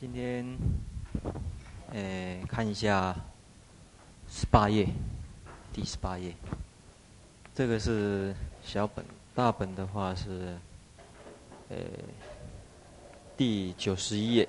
[0.00, 0.46] 今天，
[1.90, 3.12] 诶，看一下
[4.28, 4.86] 十八页，
[5.72, 6.32] 第十八页，
[7.52, 8.32] 这个是
[8.62, 10.56] 小本，大本的话是，
[11.70, 11.84] 诶，
[13.36, 14.48] 第九十一页。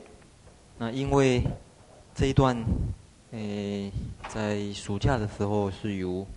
[0.78, 1.42] 那因为
[2.14, 2.56] 这一段，
[3.32, 3.92] 诶，
[4.28, 6.28] 在暑假的时候是由，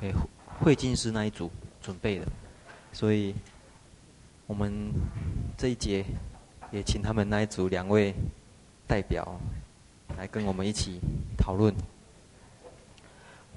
[0.00, 0.14] 诶，
[0.60, 1.50] 慧金师那一组
[1.82, 2.26] 准备的，
[2.90, 3.34] 所以，
[4.46, 4.90] 我们
[5.58, 6.02] 这一节
[6.70, 8.14] 也请他们那一组两位。
[8.92, 9.40] 代表
[10.18, 11.00] 来跟我们一起
[11.38, 11.74] 讨论。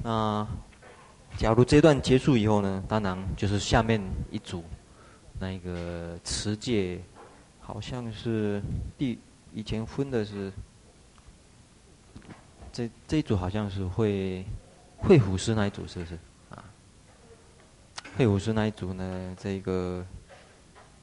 [0.02, 0.48] 那
[1.38, 2.81] 假如这段结束以后呢？
[2.88, 4.63] 当然就是下面一组，
[5.38, 7.02] 那个持戒，
[7.59, 8.63] 好像是
[8.98, 9.20] 第
[9.53, 10.49] 以前分的是
[12.72, 14.45] 这这一组好像是会
[14.95, 16.17] 会虎师那一组是不是
[16.49, 16.63] 啊？
[18.16, 19.36] 会虎师那一组呢？
[19.38, 20.02] 这个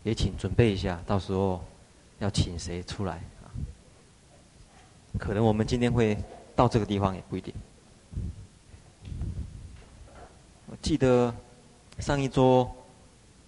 [0.03, 1.63] 也请准备一下，到时候
[2.19, 3.23] 要请谁出来？
[5.19, 6.17] 可能我们今天会
[6.57, 7.53] 到这个地方也不一定。
[10.67, 11.33] 我记得
[11.99, 12.69] 上一周，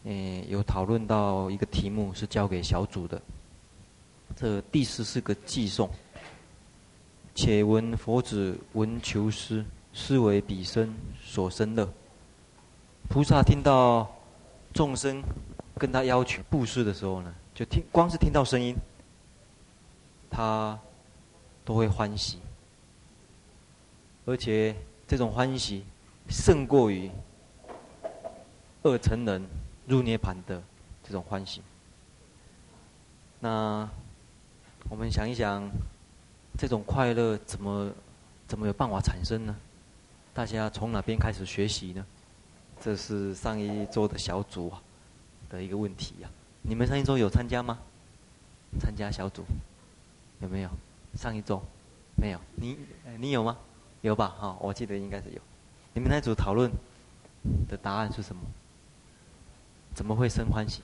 [0.04, 3.20] 嗯，有讨论到一个题目是交给小组的。
[4.36, 5.88] 这第十四个寄送，
[7.34, 11.88] 且闻佛子闻求师，是为彼身所生乐。
[13.08, 14.06] 菩萨听到
[14.72, 15.22] 众生
[15.78, 18.76] 跟他要求布施的时候呢，就听光是听到声音，
[20.30, 20.78] 他。
[21.64, 22.38] 都会欢喜，
[24.26, 24.74] 而且
[25.08, 25.84] 这种欢喜
[26.28, 27.10] 胜过于
[28.82, 29.42] 二乘人
[29.86, 30.62] 入涅槃的
[31.02, 31.62] 这种欢喜。
[33.40, 33.88] 那
[34.90, 35.68] 我们想一想，
[36.58, 37.90] 这种快乐怎么
[38.46, 39.56] 怎么有办法产生呢？
[40.34, 42.04] 大家从哪边开始学习呢？
[42.80, 44.82] 这是上一周的小组啊
[45.48, 46.28] 的一个问题呀。
[46.60, 47.78] 你们上一周有参加吗？
[48.78, 49.44] 参加小组
[50.40, 50.70] 有没有？
[51.16, 51.62] 上一周
[52.16, 52.78] 没有，你
[53.18, 53.56] 你有吗？
[54.02, 54.28] 有吧？
[54.38, 55.40] 哈，我记得应该是有。
[55.94, 56.70] 你们那组讨论
[57.68, 58.42] 的答案是什么？
[59.94, 60.83] 怎么会生欢喜？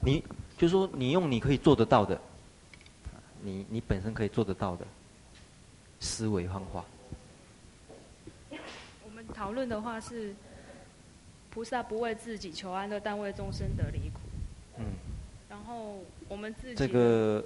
[0.00, 0.22] 你
[0.56, 2.20] 就说你用你可以做得到的，
[3.42, 4.86] 你你本身可以做得到的
[5.98, 6.84] 思维方法。
[9.04, 10.34] 我们讨论的话是，
[11.50, 14.20] 菩萨不为自己求安乐，但为众生得离苦。
[14.78, 14.84] 嗯。
[15.48, 17.44] 然后我们自己这个。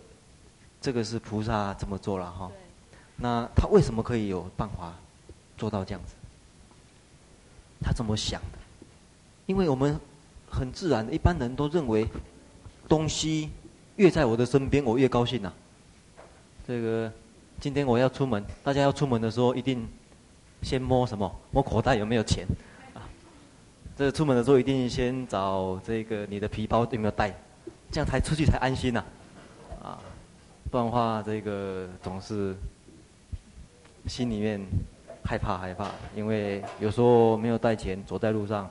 [0.84, 2.52] 这个是菩萨这么做了哈，
[3.16, 4.92] 那他为什么可以有办法
[5.56, 6.12] 做到这样子？
[7.80, 8.58] 他怎么想的？
[9.46, 9.98] 因为我们
[10.46, 12.06] 很自然，一般人都认为
[12.86, 13.48] 东西
[13.96, 15.50] 越在我的身边，我越高兴呐。
[16.68, 17.10] 这个
[17.58, 19.88] 今天我要出门，大家要出门的时候，一定
[20.60, 21.34] 先摸什么？
[21.50, 22.46] 摸口袋有没有钱？
[22.92, 23.00] 啊，
[23.96, 27.34] 这个出门的时候一定先找这个你的皮包有没有带，
[27.90, 29.00] 这样才出去才安心呐。
[29.00, 29.06] 啊。
[30.74, 32.52] 不然的话，这个总是
[34.08, 34.60] 心里面
[35.24, 38.68] 害怕害怕，因为有时候没有带钱，走在路上，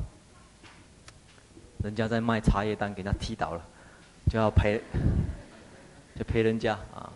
[1.81, 3.65] 人家在卖茶叶蛋，给他踢倒了，
[4.29, 4.81] 就要赔，
[6.17, 7.09] 就赔人家啊。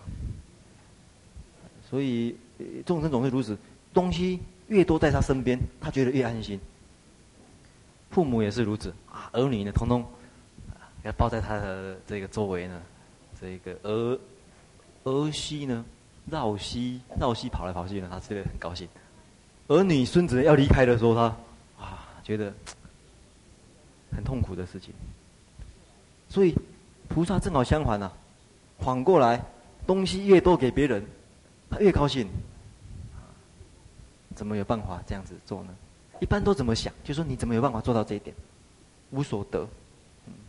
[1.90, 2.38] 所以
[2.86, 3.58] 众生总是如此，
[3.94, 6.58] 东西越多在他身边，他觉得越安心。
[8.10, 10.06] 父母也是如此啊，儿女呢，通通
[11.04, 12.82] 要抱在他的这个周围呢，
[13.42, 14.18] 这个儿。
[15.08, 15.86] 儿媳呢，
[16.30, 18.88] 绕膝绕膝跑来跑去呢，他觉得很高兴。
[19.68, 21.24] 儿女孙子要离开的时候，他
[21.80, 22.54] 啊觉得
[24.12, 24.94] 很痛苦的事情。
[26.30, 26.56] 所以
[27.08, 28.12] 菩萨正好相反啊，
[28.80, 29.44] 反过来，
[29.86, 31.06] 东西越多给别人，
[31.70, 32.28] 他越高兴。
[34.36, 35.76] 怎么有办法这样子做呢？
[36.20, 36.94] 一般都怎么想？
[37.04, 38.36] 就说你怎么有办法做到这一点？
[39.12, 39.68] 无所得，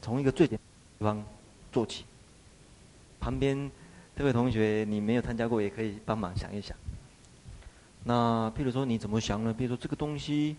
[0.03, 1.25] 从一个最简单的地方
[1.73, 2.05] 做起，
[3.21, 3.71] 旁边。
[4.19, 6.77] 这位同学，你没有参加过，也可以帮忙想一想。
[8.03, 9.55] 那譬如说，你怎么想呢？
[9.57, 10.57] 比如说，这个东西，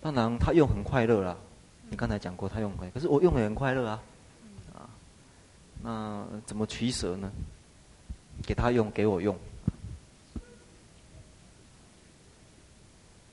[0.00, 1.36] 当然他用很快乐啦。
[1.90, 4.02] 你刚才讲过，他用很快，可是我用也很快乐啊。
[4.74, 4.90] 啊，
[5.80, 7.30] 那怎么取舍呢？
[8.42, 9.38] 给他用，给我用，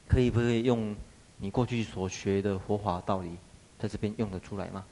[0.08, 0.96] 可以不可以用
[1.38, 3.32] 你过去所学的佛法道理，
[3.80, 4.86] 在这边用得出来吗？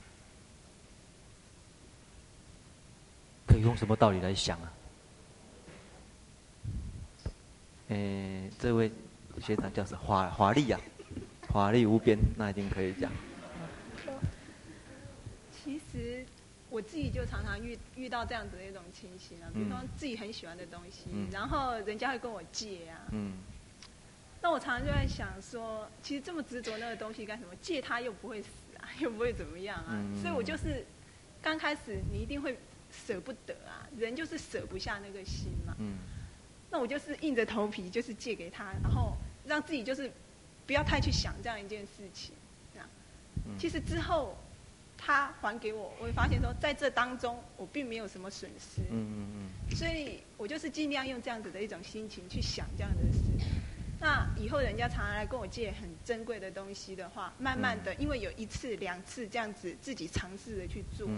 [3.48, 4.72] 可以用什么道理来想啊？
[7.88, 8.92] 诶，这位
[9.40, 9.98] 学长叫什么？
[10.04, 10.78] 华华丽呀，
[11.48, 13.10] 华丽无边，那一定可以讲。
[15.50, 16.24] 其实
[16.68, 23.08] 我自己就常常遇遇到这样子的一种情形啊，比如说自己很喜欢的东西，嗯、然后人家会跟我借啊。
[23.12, 23.38] 嗯。
[24.42, 27.54] 那我常常就在想说，其实这么执着那个东西干什么？
[27.62, 28.48] 借他又不会死
[28.78, 29.88] 啊，又不会怎么样啊。
[29.92, 30.84] 嗯、所以我就是
[31.40, 32.54] 刚开始你一定会。
[32.90, 35.74] 舍不得啊，人就是舍不下那个心嘛。
[35.78, 35.98] 嗯。
[36.70, 40.10] 那我就是硬着头皮，就是借给他，然后让自己就是
[40.66, 42.34] 不要太去想这样一件事情，
[42.72, 42.88] 这样。
[43.58, 44.36] 其实之后
[44.98, 48.82] 他还给我，我会发现说，在这当中我并没有什么损失。
[48.90, 49.76] 嗯嗯嗯。
[49.76, 53.18] 所以我就是尽量用这样子的一种心情去想这样的事。
[54.00, 61.08] 那以后人家常常来跟我借很珍贵的东西的话，慢慢的，因为有一次两次这样子自己尝试着去做，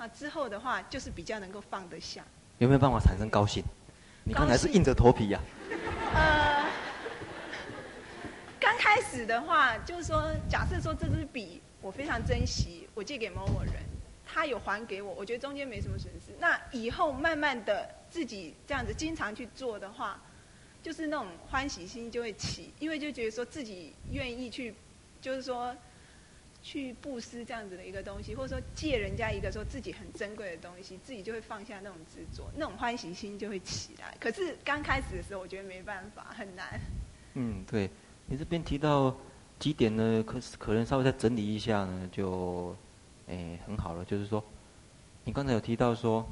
[0.00, 2.24] 那之后的话就是比较能够放得下。
[2.56, 3.62] 有没有办法产生高兴？
[4.24, 5.38] 你刚才是硬着头皮呀、
[6.14, 6.14] 啊？
[6.14, 6.70] 呃，
[8.58, 13.74] 刚开始的话，就是说，假设说这支笔我非常珍惜，我借给某某人，
[14.26, 16.32] 他有还给我，我觉得中间没什么损失。
[16.38, 20.18] 那以后慢慢的自己这样子经常去做的话，
[20.82, 24.74] 就是那种欢喜心就会起，因为就觉得说自己愿意去，
[25.20, 25.76] 就是说。
[26.62, 34.16] 去布施这样子的一个东西，或者说借人家一个说自己很珍贵的东西，自己就会放下那种执着，那种欢喜心就会起来。
[34.20, 36.80] 可是刚开始的时候，我觉得没办法，很难。
[37.34, 37.88] 嗯，对，
[38.26, 39.16] 你这边提到
[39.58, 40.22] 几点呢？
[40.22, 42.76] 可可能稍微再整理一下呢，就，
[43.26, 44.04] 哎，很好了。
[44.04, 44.44] 就是说，
[45.24, 46.28] 你刚才有提到说，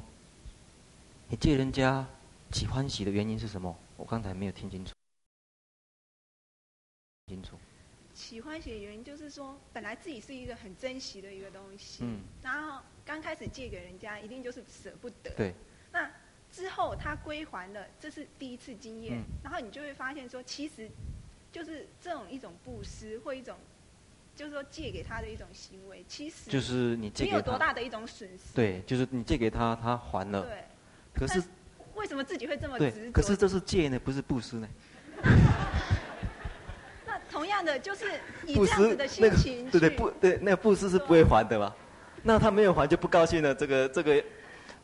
[1.27, 2.05] 你借人家
[2.51, 3.75] 起欢喜的原因是什么？
[3.97, 4.93] 我刚才没有听清楚。
[7.27, 7.57] 清楚。
[8.19, 15.31] 喜欢写原因就是说，本来自己是一个很珍惜的一个东西，嗯，然后刚开始借给人家，一定就是舍不得。
[15.37, 15.53] 对。
[15.93, 16.11] 那
[16.51, 20.89] 之后他归还了，这是第一次经验，嗯，然后你就会发现说，其实
[21.49, 23.55] 就是这种一种布施或一种，
[24.35, 28.53] 就是说借给他的一种行为，其实就是你借给他没有多大的一种损失。
[28.53, 30.41] 对，就是你借给他，他还了。
[30.41, 30.65] 对。
[31.13, 31.41] 可是
[31.95, 33.11] 为什么自己会这么执着？
[33.13, 34.67] 可是这是借呢，不是布施呢？
[37.39, 38.05] 同样的，就是
[38.45, 41.73] 以这样子的心情，那个、对对不对，那个布施是不会还的嘛？
[42.21, 44.23] 那他没有还就不高兴了，这个这个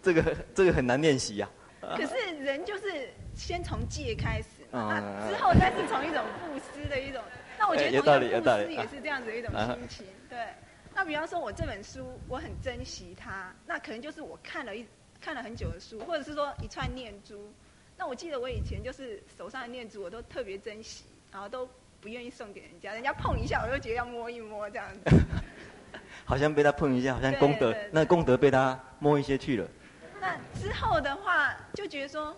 [0.02, 1.50] 这个这个很难练习呀。
[1.82, 7.22] 可是人就是先从借开始嘛，那之后再是从一种布施的一种。
[7.60, 10.06] 那我觉得同样布施也是这样子的一种心情。
[10.30, 10.40] 对。
[10.94, 14.86] 那比方说，我这本书我很珍惜它，那可能就是我看了一
[15.20, 17.52] 看了很久的书，或者是说一串念珠。
[17.98, 21.04] 那我记得我以前就是手上的念珠，我都特别珍惜，
[21.34, 21.68] 然后都。
[22.06, 25.26] 不愿意送给人家，人家碰一下，我就觉得要摸一摸这样子。
[26.24, 29.68] 好像被他碰一下，好像功德，那功德被他摸一些去了。
[30.22, 32.38] 那之后的话，就觉得说，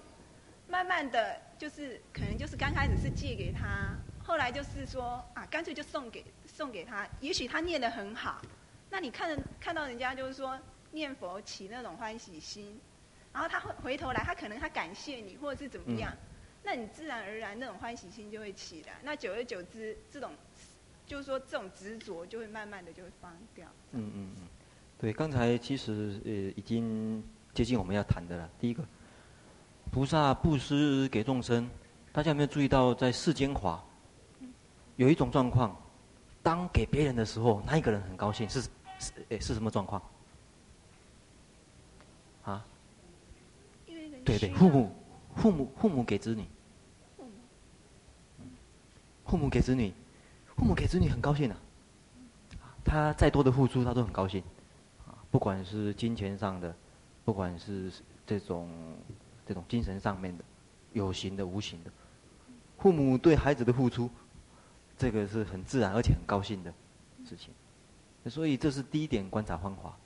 [0.70, 3.94] 慢慢的就是可能就是刚开始是借给他，
[4.24, 7.06] 后来就是说啊，干脆就送给送给他。
[7.20, 8.42] 也许他念得很好，
[8.90, 10.58] 那你看看到人家就是说
[10.92, 12.80] 念佛起那种欢喜心，
[13.34, 16.10] 然后他会回头来，他可能他感谢你，或者是怎么样。
[16.14, 16.27] 嗯
[16.68, 20.34] 那你自然而然那种欢喜心就会起来，那久而久之，这种
[21.06, 23.66] 就是说这种执着就会慢慢的就会放掉。
[23.94, 24.44] 嗯嗯嗯，
[25.00, 27.24] 对，刚才其实呃已经
[27.54, 28.50] 接近我们要谈的了。
[28.60, 28.84] 第一个，
[29.94, 31.70] 菩萨布施给众生，
[32.12, 33.82] 大家有没有注意到在世间法
[34.98, 35.74] 有一种状况，
[36.44, 38.62] 当给别人的时候，那一个人很高兴，是
[39.00, 40.02] 是诶是什么状况？
[42.44, 42.66] 啊？
[44.26, 44.92] 对对，父母
[45.34, 46.46] 父母父母给子女。
[49.28, 49.94] 父母给子女，
[50.56, 51.58] 父母给子女很高兴啊。
[52.84, 54.42] 他再多的付出，他都很高兴。
[55.30, 56.74] 不管是金钱上的，
[57.26, 57.92] 不管是
[58.26, 58.70] 这种
[59.46, 60.44] 这种精神上面的，
[60.94, 61.92] 有形的、无形的，
[62.78, 64.10] 父母对孩子的付出，
[64.98, 66.74] 这个是很自然而且很高兴的
[67.26, 67.54] 事情。
[68.30, 69.98] 所以这是第一点观察方法，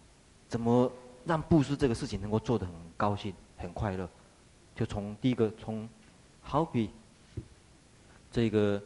[0.48, 0.92] 怎么
[1.26, 4.10] 让布施这个事情能够做得很高兴、很快乐？
[4.76, 5.88] 就从第一个，从
[6.42, 6.90] 好比
[8.32, 8.82] 这个。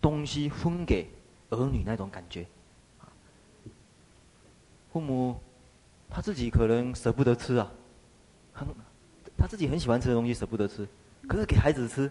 [0.00, 1.10] 东西分给
[1.50, 2.46] 儿女那种感觉，
[4.92, 5.38] 父母
[6.08, 7.70] 他自己可能舍不得吃啊，
[8.52, 8.66] 很
[9.36, 10.88] 他自己很喜欢吃的东西舍不得吃，
[11.28, 12.10] 可是给孩子吃，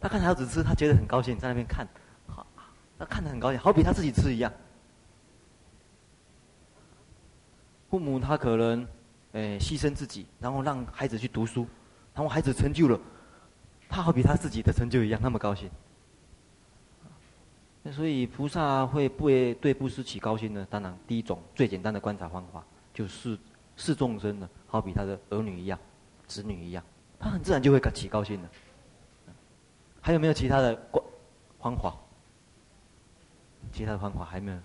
[0.00, 1.86] 他看孩子吃，他觉得很高兴，在那边看，
[2.26, 2.46] 好，
[2.98, 4.52] 他看得很高兴，好比他自己吃一样。
[7.88, 8.86] 父母他可能
[9.32, 11.66] 诶牺牲自己，然后让孩子去读书，
[12.14, 12.98] 然后孩子成就了，
[13.88, 15.70] 他好比他自己的成就一样，那么高兴。
[17.92, 20.66] 所以菩萨会不会对布施起高兴呢？
[20.68, 23.38] 当然，第一种最简单的观察方法就是
[23.76, 25.78] 视众生呢，好比他的儿女一样，
[26.26, 26.82] 子女一样，
[27.18, 28.48] 他很自然就会起高兴的。
[30.00, 31.04] 还有没有其他的观
[31.60, 31.94] 方法？
[33.72, 34.58] 其他的方法还没有？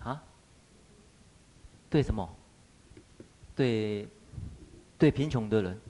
[0.00, 0.22] 啊？
[1.88, 2.28] 对什么？
[3.54, 4.06] 对，
[4.98, 5.80] 对贫穷的人。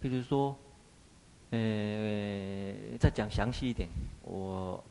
[0.00, 0.56] 比如说，
[1.50, 1.58] 呃，
[3.00, 3.88] 再讲详细一点，
[4.22, 4.82] 我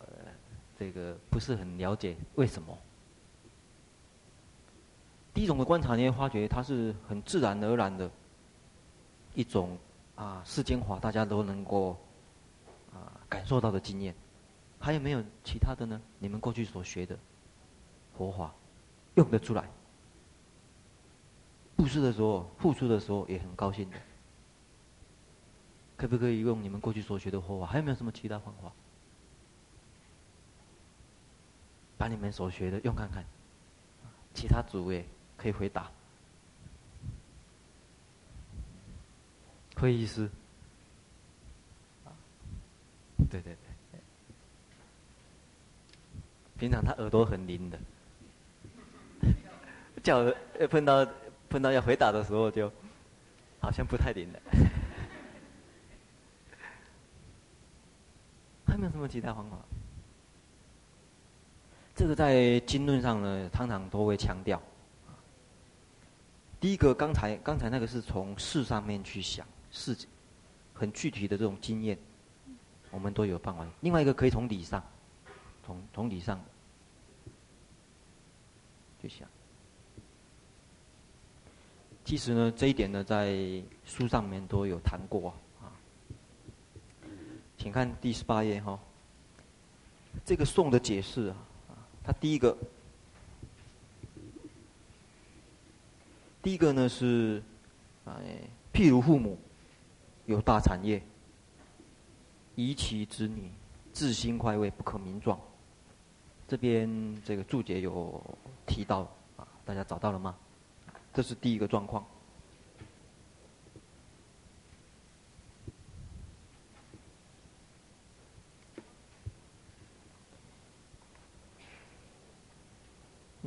[0.78, 2.78] 这个不是很了解为什么。
[5.34, 8.10] 第一种的观察，你会发觉它是很自然而然的
[9.34, 9.78] 一种
[10.16, 11.96] 啊世间法，大家都能够
[12.92, 14.14] 啊感受到的经验。
[14.80, 16.02] 还有没有其他的呢？
[16.20, 17.18] 你们过去所学的
[18.18, 18.54] 佛法
[19.16, 19.70] 用得出来？
[21.76, 23.98] 布施的时候，付出的时候也很高兴的。
[25.98, 27.66] 可不可以用你们过去所学的佛法？
[27.66, 28.72] 还有没有什么其他方法？
[31.98, 33.26] 把你们所学的用看看。
[34.34, 35.92] 其他诸位可以回答。
[39.76, 40.30] 会议室？
[43.30, 43.58] 对对对。
[46.60, 47.80] 平常他耳朵很灵的，
[50.02, 50.24] 叫
[50.70, 51.06] 碰到
[51.50, 52.72] 碰到要回答的时候，就
[53.60, 54.40] 好像不太灵了。
[54.50, 54.66] 还有
[58.78, 59.58] 没有什么其他方法？
[61.96, 64.62] 这个在经论上呢，常常都会强调。
[66.60, 69.98] 第一个，刚才刚才那个是从事上面去想，事
[70.74, 71.98] 很具体的这种经验，
[72.92, 73.66] 我们都有办法。
[73.82, 74.84] 另外一个可以从理上。
[75.66, 76.40] 从从理上
[79.02, 79.28] 去想，
[82.06, 83.36] 其实呢，这一点呢，在
[83.84, 85.34] 书上面都有谈过。
[87.58, 88.80] 请看第十八页哈，
[90.24, 91.36] 这个颂的解释啊，
[92.04, 92.56] 它第一个，
[96.42, 97.42] 第一个呢是，
[98.06, 98.14] 哎，
[98.72, 99.38] 譬如父母
[100.28, 101.02] 有大产业，
[102.56, 103.52] 遗其子女，
[103.92, 105.38] 自心快慰，不可名状。
[106.48, 108.24] 这边这个注解有
[108.66, 109.00] 提到
[109.36, 110.38] 啊，大家找到了吗？
[111.14, 112.06] 这是第一个状况。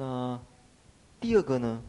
[0.01, 0.41] 那
[1.21, 1.83] 第二个呢？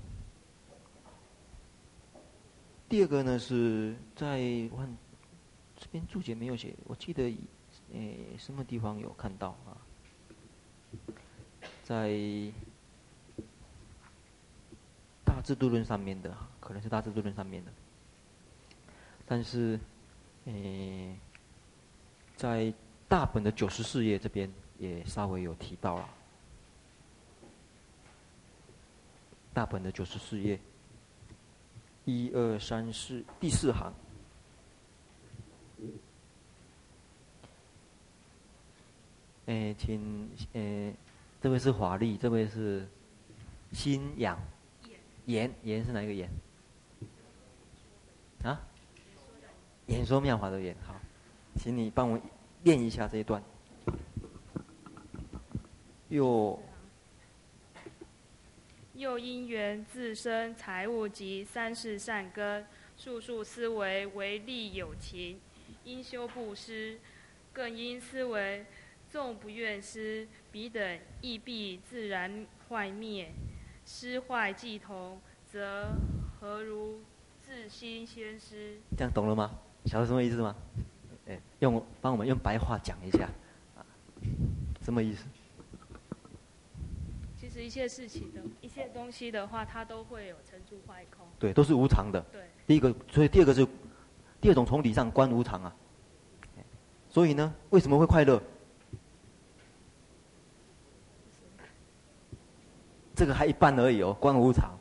[2.89, 4.37] 第二个呢是在
[4.69, 4.97] 我看
[5.77, 7.33] 这边注解没有写，我记得
[7.93, 9.79] 诶什么地方有看到啊？
[11.85, 12.09] 在
[15.23, 17.71] 《大制度论》上面的，可能是《大制度论》上面的，
[19.25, 19.79] 但是，
[20.47, 21.15] 诶，
[22.35, 22.73] 在
[23.07, 26.09] 大本的九十四页这边也稍微有提到了。
[29.53, 30.59] 大本的九十四页，
[32.05, 33.93] 一二三四第四行，
[39.45, 40.93] 哎，请哎。
[41.41, 42.87] 这位是华丽，这位是
[43.71, 44.39] 心仰，
[45.25, 46.29] 言言是哪一个言？
[48.43, 48.61] 啊？
[49.87, 50.93] 演说妙法的演，好，
[51.55, 52.21] 请你帮我
[52.61, 53.41] 念一下这一段。
[56.09, 56.59] 又
[59.01, 62.63] 又因缘自身财物及三世善根，
[62.95, 65.39] 数数思维为利有情，
[65.85, 66.99] 应修布施，
[67.51, 68.63] 更应思维。
[69.09, 73.31] 纵不愿施，彼等亦必自然坏灭。
[73.87, 75.19] 施坏既同，
[75.51, 75.89] 则
[76.39, 77.01] 何如
[77.41, 78.77] 自心先施？
[78.95, 79.59] 这样懂了吗？
[79.85, 80.55] 晓得什么意思吗？
[81.25, 83.27] 哎，用帮我们用白话讲一下，
[83.75, 83.81] 啊，
[84.83, 85.25] 什么意思？
[87.63, 91.25] 一切事情的一切东西的话，它都会有成住坏空。
[91.39, 92.19] 对，都是无常的。
[92.31, 92.41] 对。
[92.67, 93.67] 第一个，所以第二个是
[94.39, 95.75] 第二种从理上观无常啊。
[97.09, 98.41] 所以呢，为什么会快乐？
[103.13, 104.77] 这个还一半而已哦，观无常。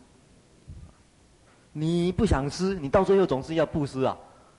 [1.72, 4.16] 你不想施，你到最后总是要布施啊！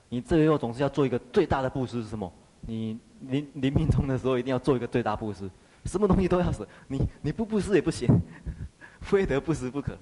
[0.08, 2.30] 你最后总是要做一个最大的布施是什么？
[2.60, 5.50] 你临临命终的时候一定要做一个最大布施，
[5.84, 8.08] 什么东西都要死，你你不布施也不行，
[9.00, 9.96] 非得布施不可。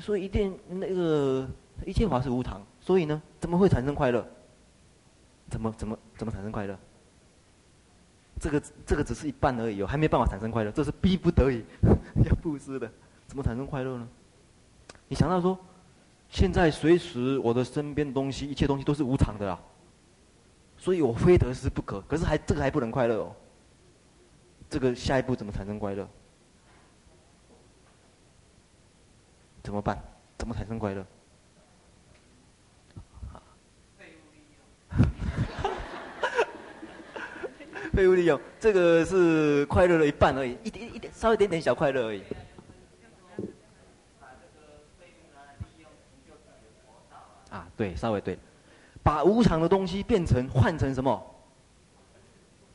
[0.00, 1.48] 所以一定那个
[1.86, 4.26] 一切法是无常，所以呢，怎么会产生快乐？
[5.48, 6.78] 怎么怎么怎么产生快乐？
[8.40, 11.64] 这个这个只是一半而已哦，还没办法产生快乐，这是逼不得已
[12.28, 12.88] 要布施的，
[13.26, 14.08] 怎么产生快乐呢？
[15.08, 15.58] 你想到说，
[16.28, 19.58] 现在随时我的身边的东西，一切东西都是无常的啊，
[20.78, 22.00] 所以我非得施不可。
[22.02, 23.36] 可是还这个还不能快乐哦，
[24.70, 26.08] 这个下一步怎么产生快乐？
[29.62, 30.02] 怎么办？
[30.38, 31.04] 怎么产生快乐？
[37.92, 42.22] 废物利用，这个是快乐的一半而已，一点一点，稍微一点点小快乐而已。
[47.50, 48.38] 啊，对，稍微对，
[49.08, 51.34] 把无常的东西变成换成什么？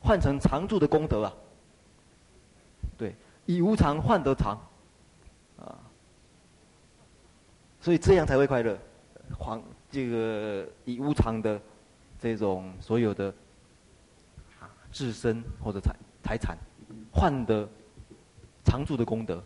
[0.00, 1.32] 换成常住的功德啊。
[2.98, 3.14] 对，
[3.46, 4.58] 以无常换得常，
[5.56, 5.78] 啊，
[7.80, 8.76] 所以这样才会快乐。
[9.38, 11.60] 还这个以无常的
[12.18, 13.32] 这种所有的
[14.58, 16.58] 啊自身或者财财产
[17.12, 17.68] 换得
[18.64, 19.40] 常住的功德，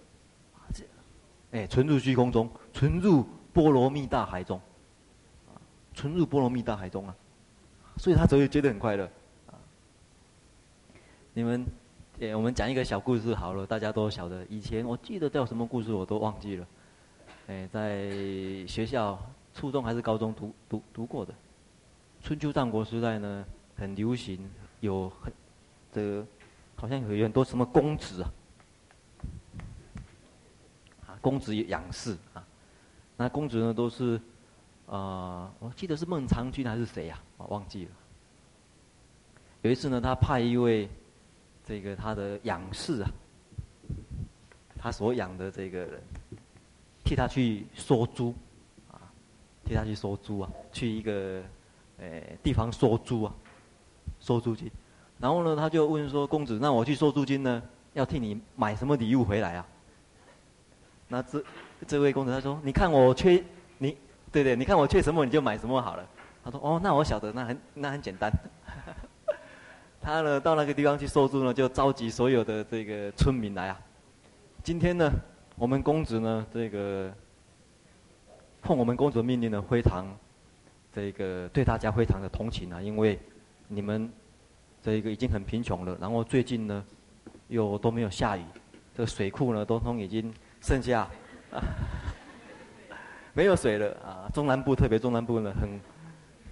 [1.50, 4.58] 哎，存入虚空中，存入波罗蜜大海中，
[5.98, 7.16] 存入波罗蜜大海中啊，
[7.96, 9.04] 所以他就会觉得很快乐。
[9.48, 9.58] 啊，
[11.34, 11.66] 你们，
[12.20, 14.46] 哎，我们讲一个小故事好了，大家都晓得。
[14.48, 16.66] 以前我记得叫什么故事我都忘记了，
[17.48, 18.10] 哎，在
[18.68, 19.18] 学校。
[19.54, 21.34] 初中还是高中读读读过的，
[22.22, 23.44] 春秋战国时代呢，
[23.76, 25.32] 很流行，有很
[25.92, 26.24] 这个
[26.76, 28.30] 好像有很多什么公子啊，
[31.08, 32.46] 啊公子养士啊，
[33.16, 34.20] 那公子呢都是、
[34.88, 37.18] 呃，我记得是孟尝君还是谁呀？
[37.36, 37.90] 我忘记了。
[39.62, 40.88] 有一次呢，他派一位
[41.64, 43.10] 这个他的养士啊，
[44.78, 46.02] 他所养的这个人，
[47.04, 48.34] 替他去说猪。
[49.64, 51.42] 替他去收猪啊，去一个，
[51.98, 53.34] 呃、地方收猪啊，
[54.18, 54.70] 收租金。
[55.18, 59.66] 然后呢，他就问说：“公子，那我去收租金呢，要替你买什么礼物回来啊？”
[61.06, 61.44] 那这
[61.86, 63.44] 这位公子他说：“你看我缺
[63.76, 63.94] 你，
[64.30, 66.06] 对对，你看我缺什么你就买什么好了。”
[66.44, 68.30] 他说：“哦，那我晓得，那很那很简单。
[70.00, 73.80] ”他呢到那个地方去收租呢，就召集所有的这个村民来啊。
[74.62, 75.10] 今天呢，
[75.56, 77.12] 我们公子呢这个。
[78.60, 80.04] 奉我们公主的命令呢，非常
[80.92, 83.18] 这个对大家非常的同情啊，因为
[83.68, 84.10] 你们
[84.82, 86.84] 这个已经很贫穷了，然后最近呢
[87.46, 88.42] 又都没有下雨，
[88.94, 91.08] 这个水库呢都通已经剩下
[91.52, 91.62] 啊
[93.38, 94.28] 没有水了啊。
[94.34, 95.80] 中南部特别中南部呢很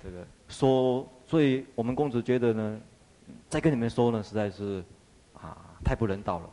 [0.00, 2.80] 这个说，所以我们公子觉得呢，
[3.48, 4.84] 再跟你们说呢实在是
[5.34, 6.48] 啊太不人道了，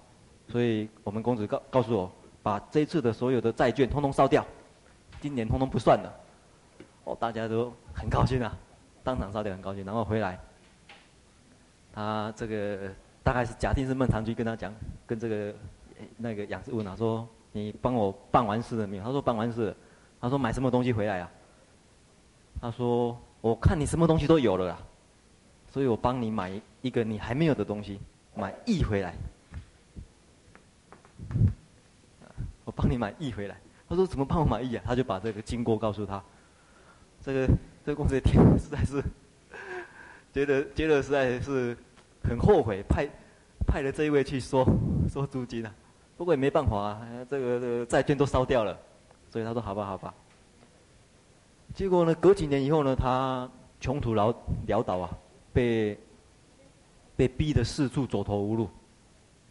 [0.47, 2.11] 所以我们公子告告诉我，
[2.41, 4.43] 把这一次的所有的债券通通烧掉。
[5.21, 6.11] 今年通通不算了，
[7.03, 8.57] 哦，大家都很高兴啊，
[9.03, 10.39] 当场烧掉很高兴，然后回来，
[11.93, 12.91] 他这个
[13.21, 14.73] 大概是假定是孟尝君跟他讲，
[15.05, 15.53] 跟这个
[16.17, 19.75] 那个养士问他说：“你帮我办完事了没有？”他说：“办完事了。”
[20.23, 21.29] 他说：“买什么东西回来啊？”
[22.61, 24.77] 他说：“我看你什么东西都有了啦，
[25.69, 26.49] 所以我帮你买
[26.81, 27.99] 一个你还没有的东西，
[28.33, 29.13] 买一回来。
[32.63, 33.57] 我帮你买一回来。”
[33.89, 36.23] 他说：“怎么帮我买义啊？”他就把这个经过告诉他。
[37.21, 37.47] 这个
[37.85, 39.03] 这个公子天，实在是
[40.33, 41.75] 觉得觉得实在是
[42.23, 43.05] 很后悔，派
[43.67, 44.65] 派了这一位去收
[45.09, 45.75] 收租金啊。
[46.15, 48.79] 不过也没办法啊，这个这个债券都烧掉了，
[49.33, 50.13] 所以他说：“好吧，好吧。”
[51.73, 54.31] 结果呢，隔几年以后呢，他穷途潦
[54.67, 55.09] 潦倒啊，
[55.51, 55.97] 被
[57.15, 58.69] 被逼得四处走投无路。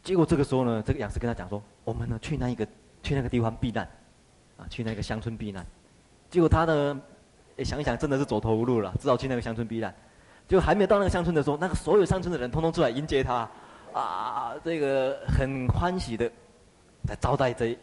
[0.04, 2.64] 结果这个时候呢，这个养士跟他讲说：“我们呢，去那一个
[3.02, 3.84] 去那个地方避难。”
[4.56, 5.66] 啊去那个乡村避难，
[6.30, 7.02] 结果他呢，
[7.64, 9.92] 想一想，真的是走投无路了，只好去那个乡村避难。
[10.46, 13.50] 就还没有到那个乡村的时候，那个所有乡村的人通通出来迎接他，
[13.92, 16.30] 啊，这个很欢喜的
[17.08, 17.76] 来招待这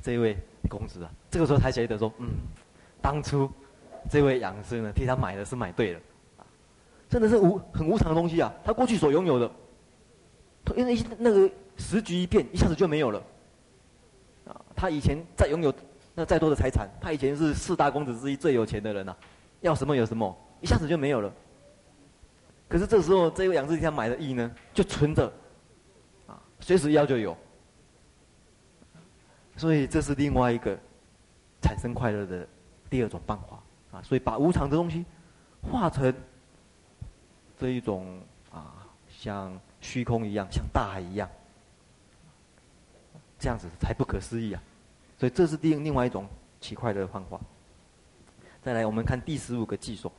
[0.00, 0.34] 这位
[0.70, 1.10] 公子啊。
[1.32, 2.28] 这个时候才觉得说，嗯，
[3.00, 3.50] 当初
[4.10, 6.00] 这位养生呢，替他买的是买对了，
[7.08, 8.52] 真的是无很无常的东西啊。
[8.62, 9.50] 他过去所拥有的，
[10.76, 13.22] 因为那个时局一变，一下子就没有了。
[14.46, 15.74] 啊，他以前在拥有。
[16.14, 19.16] 那再多的财产，他以前是四大公子之一，最有钱的人呐、
[19.62, 21.32] 要什么有什么，一下子就没有了。
[22.68, 25.32] 可是这时候，这位养士替他买的义呢，就存着，
[26.26, 27.34] 啊，随时要就有。
[29.56, 30.78] 所以这是另外一个
[31.62, 32.46] 产生快乐的
[32.90, 33.62] 第二种办法
[33.96, 34.02] 啊。
[34.02, 35.04] 所以把无常的东西
[35.62, 36.12] 化成
[37.58, 38.20] 这一种
[38.50, 41.26] 啊，像虚空一样，像大海一样，
[43.38, 44.62] 这样子才不可思议啊。
[45.18, 46.26] 所以这是另另外一种
[46.60, 47.40] 起快乐的方法。
[48.62, 50.10] 再来，我们看第十五个偈颂。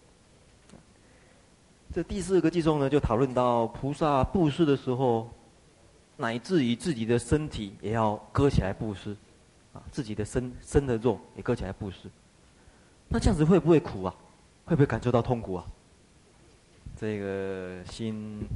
[1.94, 5.30] 这第十五个偈颂呢，就讨论到菩萨布施的时候，
[6.18, 9.16] 乃至于自己的身体也要割起来布施，
[9.74, 12.10] 啊，自己的身身的肉也割起来布施。
[13.08, 14.16] 那这样子会不会苦啊？
[14.66, 15.66] 会不会感受到痛苦啊？
[16.96, 18.48] 这个心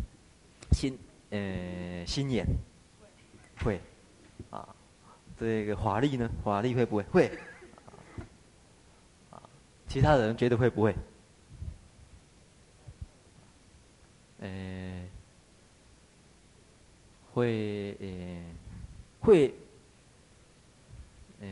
[0.71, 0.97] 心
[1.32, 2.45] 呃心眼
[3.63, 3.82] 会
[4.49, 4.67] 啊。
[5.39, 6.30] 这个法力呢？
[6.43, 7.03] 法力会不会？
[7.12, 7.39] 会。
[9.30, 9.41] 啊，
[9.88, 10.95] 其他人觉得会不会？
[14.39, 15.03] 呃，
[17.34, 18.43] 会，呃，
[19.19, 19.53] 会，
[21.39, 21.47] 呃，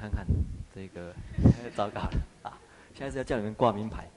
[0.00, 0.26] 看看
[0.74, 1.14] 这个，
[1.76, 2.58] 糟糕了啊！
[2.94, 4.08] 现在是要叫你们挂名牌，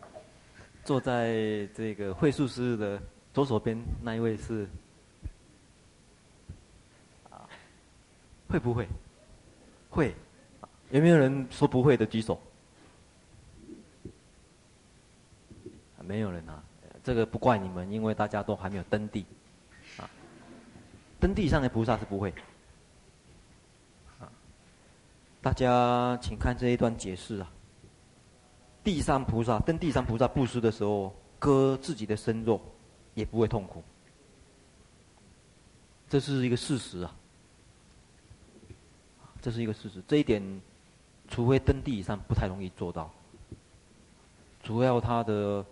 [0.84, 3.02] 坐在这个会术师的
[3.34, 4.68] 左手边那一位是
[7.30, 7.48] 啊，
[8.50, 8.88] 会不会？
[9.90, 10.16] 会，
[10.90, 12.40] 有没有人说不会的举手？
[16.04, 16.62] 没有人啊，
[17.04, 19.26] 这个不怪你们，因为大家都还没有登地，
[19.98, 20.10] 啊，
[21.20, 22.34] 登地上的菩萨是不会，
[25.42, 27.52] 大家请看这一段解释啊。
[28.84, 32.60] 地上菩萨登地上菩萨布施的时候，割自己的身肉，
[33.14, 33.84] 也不会痛苦，
[36.10, 37.14] 这是一个事实啊，
[39.42, 40.62] 这是一个事实，这一点，
[41.28, 43.12] 除非登地以上不太容易做到，
[44.64, 45.66] 主要他的。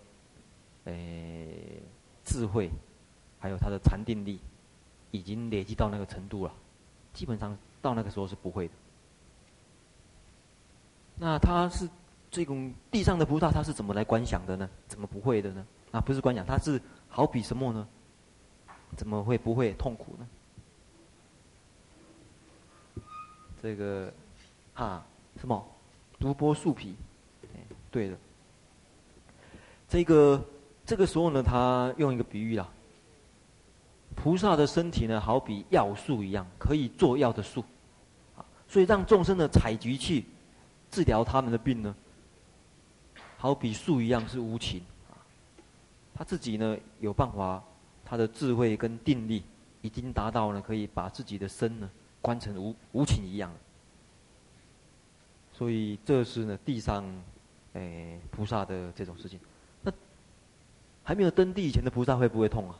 [0.84, 1.82] 诶，
[2.24, 2.70] 智慧，
[3.38, 4.40] 还有他的禅定力，
[5.10, 6.54] 已经累积到那个程度了，
[7.12, 8.74] 基本上到那个时候是不会的。
[11.20, 11.86] 那他是
[12.30, 14.66] 这种地上的菩萨，他是怎么来观想的呢？
[14.88, 15.66] 怎么不会的呢？
[15.92, 17.86] 啊，不是观想，他是好比什么呢？
[18.96, 20.26] 怎么会不会痛苦呢？
[23.62, 24.10] 这个，
[24.72, 25.04] 啊，
[25.38, 25.62] 什么？
[26.18, 26.96] 独剥树皮？
[27.90, 28.16] 对的，
[29.86, 30.42] 这个。
[30.86, 32.68] 这个时候呢，他用一个比喻啦。
[34.16, 37.60] 菩萨的身体呢，好比药树一样，可以做药的树，
[38.36, 40.24] 啊，所以让众生呢采集去
[40.90, 41.94] 治疗他们的病呢，
[43.38, 45.14] 好比树一样是无情，啊，
[46.14, 47.62] 他自己呢有办法，
[48.04, 49.44] 他的智慧跟定力
[49.82, 53.52] 已经达到了，可以把自己的身呢关成无无情一样。
[55.52, 57.04] 所以这是呢地上，
[57.74, 59.38] 诶菩萨的这种事情。
[59.82, 59.92] 那
[61.04, 62.78] 还没有登地以前的菩萨会不会痛啊？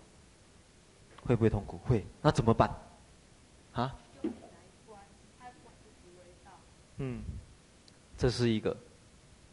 [1.23, 1.79] 会不会痛苦？
[1.85, 2.05] 会。
[2.23, 2.71] 那怎么办？
[3.73, 3.95] 啊？
[7.03, 7.23] 嗯，
[8.21, 8.77] 这是一个，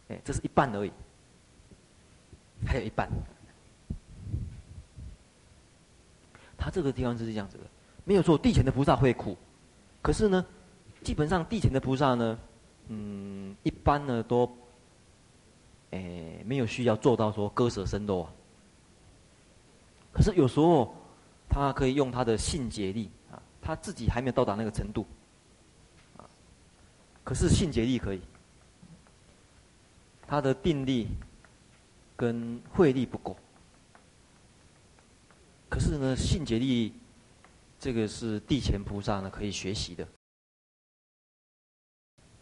[0.10, 0.92] 哎，这是一半而已，
[2.66, 3.10] 还有一半。
[6.58, 7.64] 他这个地方就是这样子的，
[8.04, 8.38] 没有错。
[8.38, 9.38] 地前的菩萨会苦，
[10.02, 10.46] 可是呢，
[11.02, 12.38] 基本上地前的菩萨呢，
[12.90, 14.52] 嗯，一般呢都，
[15.92, 18.34] 哎，没有需要做到说割舍身肉啊。
[20.12, 20.94] 可是有时候，
[21.48, 25.06] 他可以用他的信解力啊，他自己还没有到达那个程度，
[26.18, 26.28] 啊，
[27.24, 28.20] 可是信解力可以，
[30.28, 31.08] 他的定力
[32.16, 33.38] 跟慧力不够，
[35.70, 36.94] 可是呢，性解力
[37.80, 40.06] 这个是地前菩萨呢可以学习的。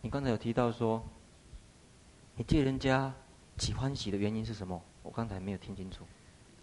[0.02, 1.04] 你刚才有提到说，
[2.36, 3.13] 你借人家
[3.58, 4.82] 起欢喜的原因是什么？
[5.04, 6.04] 我刚才没有听清楚。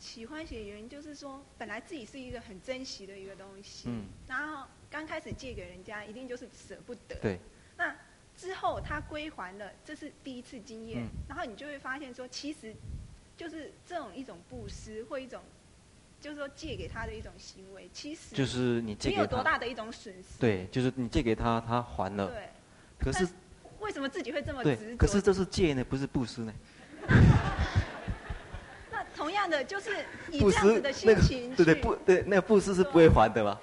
[0.01, 7.15] 喜欢写的原因就是说，本来自己是一个很珍惜的一个东西，嗯，然后刚开始借给人家，一定就是舍不得。
[7.23, 7.39] 对。
[7.77, 7.97] 那
[8.43, 12.75] 之后他归还了，这是第一次经验，嗯，然后你就会发现说，其实
[13.37, 15.41] 就是这种一种布施或一种，
[16.21, 20.41] 就是说借给他的一种行为，其实就是你借给他，没有多大的一种损失。
[20.41, 22.27] 对，就是你借给他，他还了。
[22.27, 22.49] 对。
[22.99, 23.29] 可是
[23.79, 24.97] 为什么自己会这么执着？
[24.97, 26.53] 可是这是借呢，不是布施呢？
[28.91, 33.57] 那同样的，就是以这样子的心情，那个、对对不对，那个布施是不会还的嘛？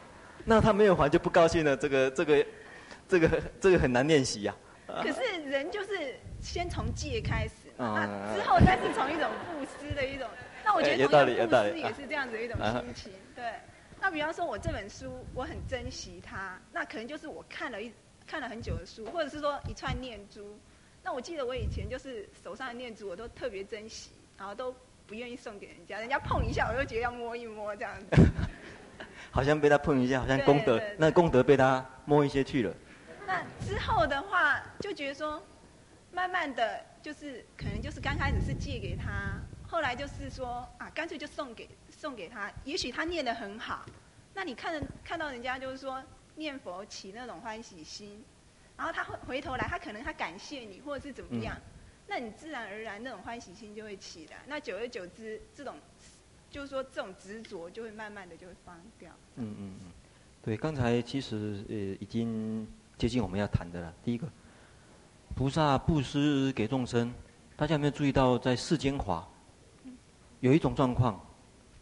[0.46, 2.46] 那他没有还就不高兴了，这个这个
[3.10, 4.56] 这个这个很难练习呀。
[5.04, 10.28] 可是人就是先从戒开始，那之后再是从一种布施的一种。
[10.64, 13.14] 那我觉得同样布施也是这样子的一种心情。
[13.36, 13.44] 对。
[14.02, 17.92] 那比方说，我这本书我很珍惜它，那可能就是我看了一
[18.26, 20.58] 看了很久的书，或者是说一串念珠。
[21.04, 24.74] 那我记得我以前就是手上的念珠，我都特别珍惜，然后都。
[25.08, 28.22] 不愿意送给人家，人家碰一下，我就觉得要摸一摸这样子。
[29.32, 32.72] 好像被他碰一下，好像功德，那功德被他摸一些去了。
[33.30, 35.40] 那之后的话，就觉得说，
[36.12, 42.52] 慢慢的就是可能就是刚开始是借给他，后来就是说啊，干脆就送给送给他。
[42.64, 43.86] 也许他念得很好，
[44.34, 46.04] 那你看看到人家就是说
[46.38, 48.20] 念佛起那种欢喜心，
[48.76, 51.56] 然后他会回头来，他可能他感谢你，或者是怎么样。
[51.56, 51.62] 嗯
[52.12, 55.76] 那你自然而然那种欢喜心就会起来，那久而久之，这种
[56.50, 59.12] 就是说这种执着就会慢慢的就会放掉。
[59.36, 59.92] 嗯嗯嗯，
[60.42, 62.68] 对，刚才其实呃已经
[63.00, 63.94] 接近我们要谈的了。
[64.04, 64.28] 第一个，
[65.34, 67.12] 菩萨布施给众生，
[67.56, 69.26] 大家有没有注意到在世间法
[70.42, 71.18] 有一种状况，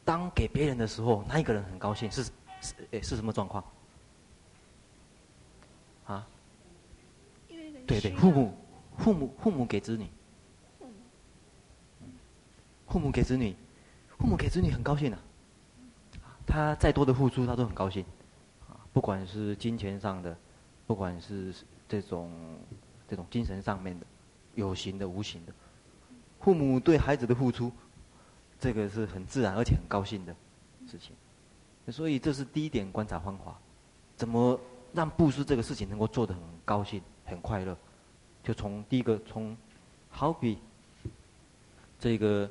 [0.06, 2.24] 当给别人的时候，那一个人很高兴，是
[2.62, 3.64] 是诶是什么状况？
[6.06, 6.28] 啊？
[7.88, 8.54] 对对，父母
[8.98, 10.08] 父母父母给子女。
[12.88, 13.56] 父母给子女，
[14.20, 15.20] 父母给子女很高兴啊。
[16.46, 18.06] 他再多的付出，他都很高兴。
[18.70, 20.38] 啊，不管是金钱上的，
[20.88, 21.54] 不管是
[21.88, 22.32] 这种
[23.08, 24.06] 这种精神上面的，
[24.56, 25.54] 有形的、无形的，
[26.40, 27.72] 父母对孩子的付出，
[28.60, 30.36] 这个是很自然而且很高兴的。
[30.90, 31.14] 事情。
[31.92, 33.60] 所以这是第一点观察方法，
[34.16, 34.60] 怎么
[34.94, 37.78] 让布施这个事情能够做得很高兴、很快乐？
[38.44, 39.56] 就从第一个，从
[40.10, 40.58] 好比
[42.00, 42.50] 这个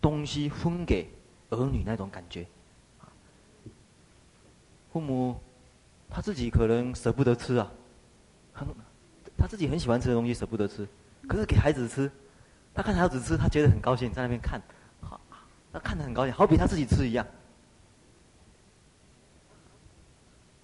[0.00, 1.08] 东西分给
[1.50, 2.46] 儿女那种感觉。
[4.92, 5.38] 父母
[6.10, 7.70] 他自己可能舍不得吃啊，
[8.52, 8.66] 很
[9.36, 10.86] 他自己很喜欢吃的东西舍不得吃，
[11.28, 12.10] 可是给孩子吃，
[12.74, 14.60] 他看孩子吃，他觉得很高兴，在那边看，
[15.00, 15.20] 好，
[15.72, 17.26] 他看得很高兴，好比他自己吃一样。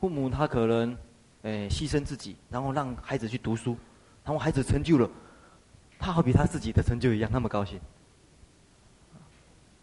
[0.00, 0.96] 父母他可能，
[1.42, 3.76] 诶、牺牲自己，然后让孩子去读书，
[4.24, 5.08] 然后孩子成就了，
[5.98, 7.80] 他好比他自己的成就一样，那么高兴。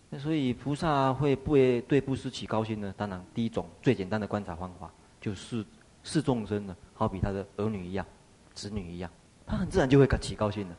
[0.09, 2.93] 那所以菩萨会不会对布施起高兴呢？
[2.97, 5.65] 当然，第一种最简单的观察方法，就是
[6.03, 8.05] 视众生呢，好比他的儿女一样，
[8.53, 9.09] 子女一样，
[9.45, 10.75] 他很自然就会起高兴的。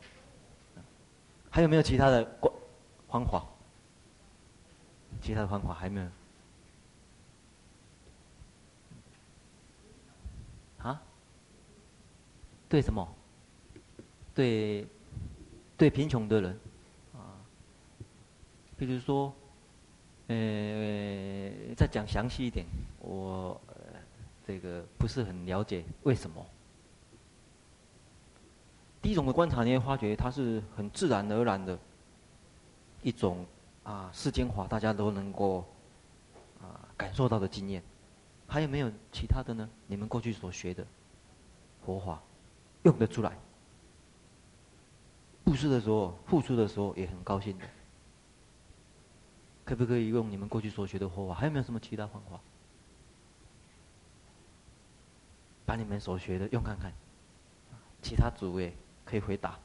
[1.49, 2.53] 还有没有其他的观
[3.07, 3.43] 方法？
[5.21, 6.07] 其他的方法还没有？
[10.79, 11.01] 啊
[12.67, 13.07] 对什么？
[14.33, 14.85] 对，
[15.77, 16.59] 对贫穷的人，
[17.13, 17.37] 啊，
[18.75, 19.31] 比如说，
[20.27, 20.35] 呃，
[21.77, 22.65] 再讲详细一点，
[22.99, 23.61] 我
[24.45, 26.45] 这个不是很了解为什么。
[29.01, 31.77] 第一种的观察，你会发觉它是很自然而然的
[33.01, 33.45] 一种
[33.83, 35.65] 啊世间法，大家都能够
[36.61, 37.83] 啊感受到的经验。
[38.47, 39.69] 还有没有其他的呢？
[39.87, 40.85] 你们过去所学的
[41.85, 42.21] 佛法？
[42.83, 43.31] 用得出来，
[45.43, 47.65] 布施的时候，付出的时候也很高兴的。
[49.63, 51.33] 可不可以用你们过去所学的方法？
[51.33, 52.39] 还有没有什么其他方法？
[55.65, 56.91] 把你们所学的用看看，
[58.01, 58.73] 其他组也
[59.05, 59.57] 可以回答。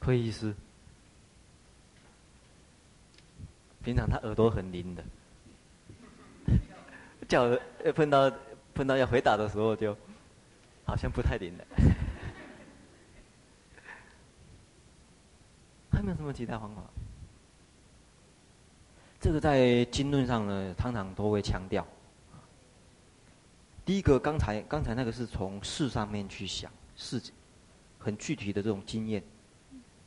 [0.00, 0.54] 会议室，
[3.82, 5.04] 平常他耳朵很灵的，
[7.28, 7.58] 叫
[7.94, 8.32] 碰到。
[8.72, 9.94] 碰到要回答的时候，就
[10.86, 11.64] 好像不太灵了。
[15.90, 16.82] 还有没有什么其他方法？
[19.20, 21.86] 这个在经论上呢，常常都会强调。
[23.90, 27.20] 第一个，刚才刚才那个是从事上面去想，事
[27.98, 29.20] 很具体的这种经验，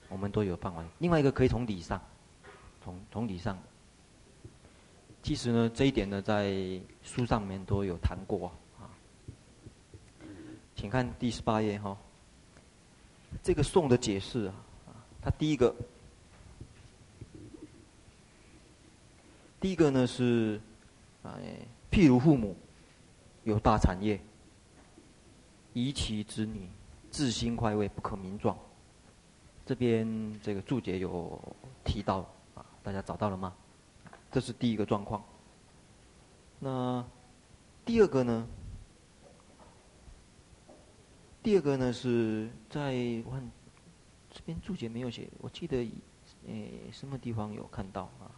[0.08, 0.82] 我们都有办法。
[1.00, 2.02] 另外一个可以从理上，
[2.82, 3.62] 从从理上。
[5.22, 8.48] 其实呢，这一点呢，在书上面都有谈过
[8.80, 8.88] 啊。
[10.78, 11.98] 请看第十八页哈，
[13.44, 14.56] 这个颂的解释啊，
[15.22, 15.76] 它第一个，
[19.60, 20.58] 第一个呢是，
[21.24, 21.60] 哎，
[21.92, 22.56] 譬如父母
[23.44, 24.20] 有大产业，
[25.74, 26.70] 遗其子女，
[27.12, 28.58] 自心快慰，不可名状。
[29.66, 31.40] 这边这个注解有
[31.84, 32.20] 提到
[32.56, 33.54] 啊，大家找到了吗？
[34.32, 35.24] 这是第一个状况。
[36.60, 37.06] 那
[37.86, 38.48] 第二个呢？
[41.42, 43.52] 第二个呢是在我看
[44.32, 45.86] 这边注解没有写，我记得
[46.48, 48.32] 诶什么地方有看到啊？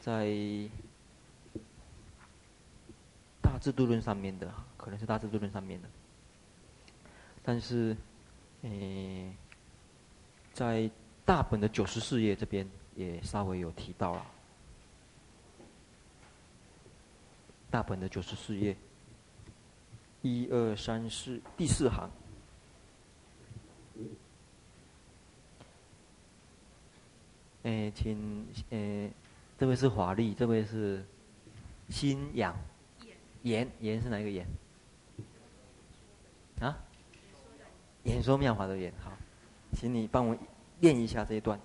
[0.00, 0.26] 在
[3.56, 5.88] 大智度论上面的，可能是大制度论上面的，
[7.42, 7.96] 但是
[8.60, 9.32] 诶
[10.52, 10.90] 在
[11.24, 12.68] 大本的九十四页这边。
[12.96, 14.26] 也稍微有提到了，
[17.70, 18.74] 大本的九十四页，
[20.22, 22.10] 一二三四第四行，
[27.64, 29.10] 哎，请哎，
[29.58, 31.04] 这位是华丽，这位是
[31.90, 32.56] 新阳，
[33.46, 34.44] 言言是哪一个言？
[36.58, 36.76] 啊？
[38.02, 39.16] 演说妙法的演，好，
[39.72, 40.36] 请你帮我
[40.80, 41.60] 念一下这一段。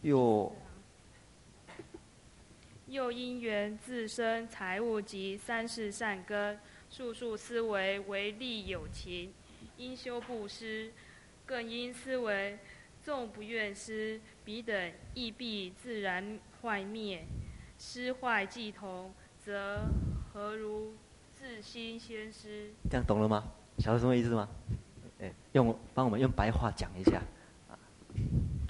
[0.00, 0.52] 又
[2.88, 6.58] 又因缘自生财物及三世善根，
[6.90, 9.32] 数数思维为利有情，
[9.76, 10.92] 应修布施，
[11.46, 12.58] 更应思维
[13.04, 17.24] 纵不愿施，彼等亦必自然坏灭。
[17.84, 19.12] 施坏既同，
[19.44, 19.80] 则
[20.32, 20.94] 何如
[21.34, 22.70] 自心先失？
[22.88, 23.42] 这样懂了吗？
[23.78, 24.48] 晓得什么意思吗？
[25.18, 27.20] 哎，用帮我们用白话讲一下，
[27.68, 27.76] 啊，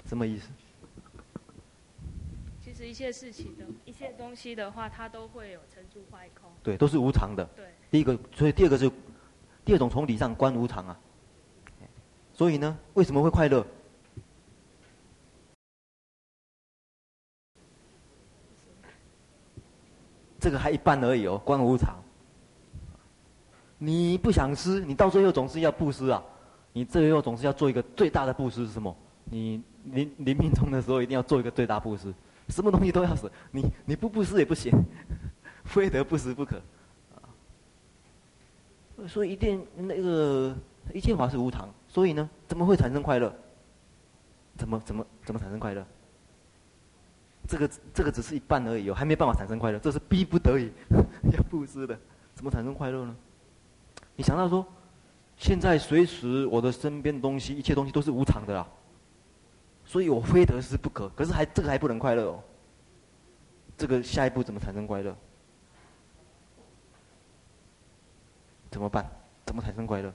[0.07, 0.49] 什么意思？
[2.59, 6.51] 其实一切事情的一切东西的话，它都会有成住坏空。
[6.63, 7.47] 对，都是无常的。
[7.55, 7.67] 对。
[7.91, 8.91] 第一个，所以第二个是，
[9.63, 10.99] 第二种从理上观无常啊。
[12.33, 13.63] 所以呢，为什么会快乐？
[20.43, 21.95] 这个还一半而已哦，观无常。
[23.77, 26.21] 你不想施，你到最后总是要布施啊。
[26.73, 28.93] 你最后总是要做一个最大的布施是什么？
[29.23, 32.13] 你临临命终的时候一定要做一个最大布施，
[32.49, 34.69] 什么东西都要舍，你你不布施也不行，
[35.63, 36.61] 非得布施不可。
[39.07, 40.53] 所以一定那个
[40.93, 43.33] 一切法是无常，所以呢，怎么会产生快乐？
[44.57, 45.85] 怎么怎么怎么产生快乐？
[47.47, 50.71] 这个这个只是一半而已，哦，还没办法产生快乐，这是逼不得已
[51.31, 51.97] 要布施的，
[52.33, 53.15] 怎么产生快乐呢？
[54.15, 54.65] 你想到说，
[55.37, 58.67] 现在随时我的身边的东西，一切东西都是无常的啦，
[59.83, 61.09] 所以我非得失不可。
[61.09, 62.43] 可是还这个还不能快乐哦，
[63.77, 65.15] 这个下一步怎么产生快乐？
[68.71, 69.05] 怎么办？
[69.45, 70.13] 怎么产生快乐？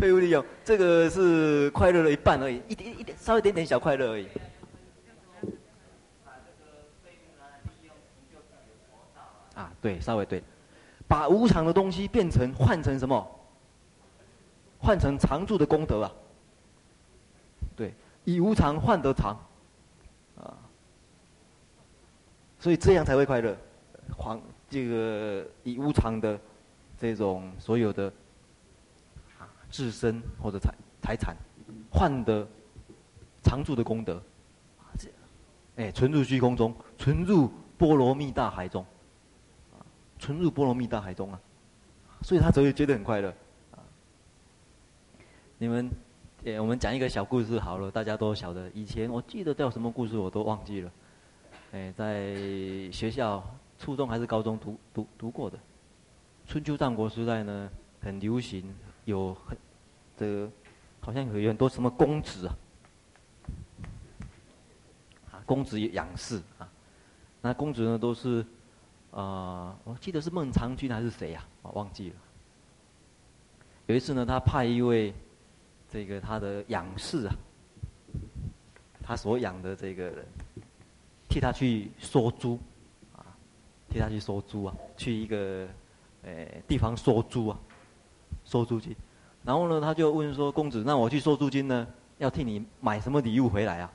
[0.00, 4.26] 废物利用，这个是快乐的一半而已，一点一点，稍微一点点小快乐而已。
[9.54, 10.42] 啊，对，稍微对，
[11.06, 13.40] 把无常的东西变成换成什么？
[14.78, 16.10] 换成常住的功德啊。
[17.76, 17.92] 对，
[18.24, 19.38] 以无常换得常。
[20.38, 20.56] 啊
[22.58, 23.54] 所以这样才会快乐，
[24.16, 26.38] 黄这个以无常的
[26.98, 28.10] 这种所有的
[29.70, 31.36] 自身或者财财产
[31.90, 32.46] 换得
[33.42, 34.22] 常住的功德，
[35.76, 38.84] 哎存入虚空中，存入波罗蜜大海中，
[40.18, 41.40] 存入波罗蜜大海中啊，
[42.22, 43.32] 所以他才会觉得很快乐，
[45.56, 45.90] 你们，
[46.44, 50.92] 哎我们讲一个小故事好了，大家都晓得，以前我记得叫什么故事我都忘记了。
[51.72, 52.34] 哎，在
[52.90, 53.42] 学校
[53.78, 55.58] 初中还是高中读读读过的，
[56.46, 59.56] 春秋战国时代呢，很流行，有很
[60.16, 60.50] 这个
[61.00, 62.56] 好像有很多什么公子啊，
[65.30, 66.68] 啊公子养士啊，
[67.40, 68.40] 那公子呢都是
[69.10, 71.44] 啊、呃，我记得是孟尝君还是谁呀？
[71.62, 72.16] 啊，忘记了。
[73.86, 75.12] 有一次呢，他派一位
[75.90, 77.34] 这个他的养士啊，
[79.02, 80.26] 他所养的这个人。
[81.32, 82.58] 替他去说猪，
[83.16, 83.22] 啊，
[83.88, 85.68] 替他去说猪啊，去一个，
[86.24, 87.60] 呃，地方说猪啊，
[88.50, 88.96] 收租金，
[89.44, 91.86] 然后呢，他就问说：“公子，那我去收租金呢，
[92.18, 93.92] 要替你买什么礼物回来啊？”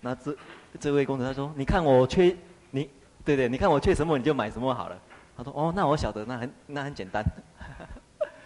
[0.00, 0.36] 那这
[0.78, 2.36] 这位公子他说：“你看我缺
[2.70, 2.88] 你，
[3.24, 4.96] 对对，你看我缺什么你就买什么好了。”
[5.36, 7.24] 他说：“哦，那我晓得，那很那很简单。”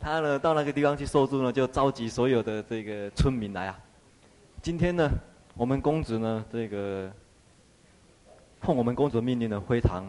[0.00, 3.78] 他呢到那个地方去收租呢，就召集所有的这个村民来啊，
[4.62, 5.10] 今天呢。
[5.56, 7.08] 我们公子呢，这个
[8.62, 10.04] 奉我们公子命令呢，非常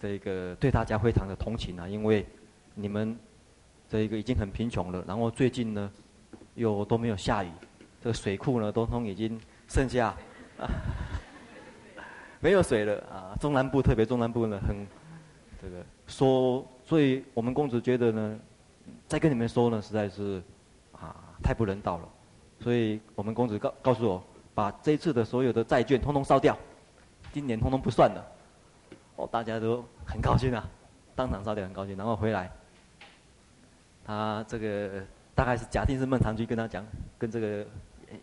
[0.00, 2.24] 这个对大家非常的同情啊，因为
[2.74, 3.18] 你们
[3.88, 5.90] 这一个已经很贫穷了，然后最近呢
[6.54, 7.50] 又都没有下雨，
[8.00, 10.14] 这个水库呢都通已经剩下
[10.58, 10.68] 啊
[12.40, 13.36] 没有水了啊。
[13.40, 14.86] 中南部特别中南部呢，很
[15.60, 18.38] 这个说，所以我们公子觉得呢，
[19.08, 20.42] 再跟你们说呢，实在是
[20.92, 22.08] 啊太不人道了，
[22.60, 24.22] 所以我们公子告告诉我。
[24.54, 26.54] 把这一次的所有的债券通通烧掉，
[27.32, 28.22] 今年通通不算了。
[29.16, 30.62] 哦，大家都很高兴啊，
[31.16, 32.52] 当场烧掉很高兴，然后回来，
[34.04, 35.02] 他这个
[35.34, 36.84] 大概是假定是孟尝君跟他讲，
[37.18, 37.66] 跟这个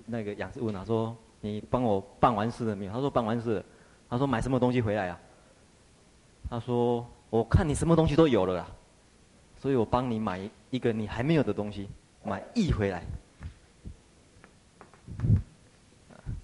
[0.06, 3.64] 那个养士问他说：“你帮我办完事了没有？”他说：“办完事了。”
[4.10, 5.20] 他说：“买什么东西回来啊？”
[6.50, 8.68] 他说：“我看你什么东西都有了啦，
[9.58, 11.88] 所以我帮你买一个你还没有的东西，
[12.24, 13.04] 买一回来。”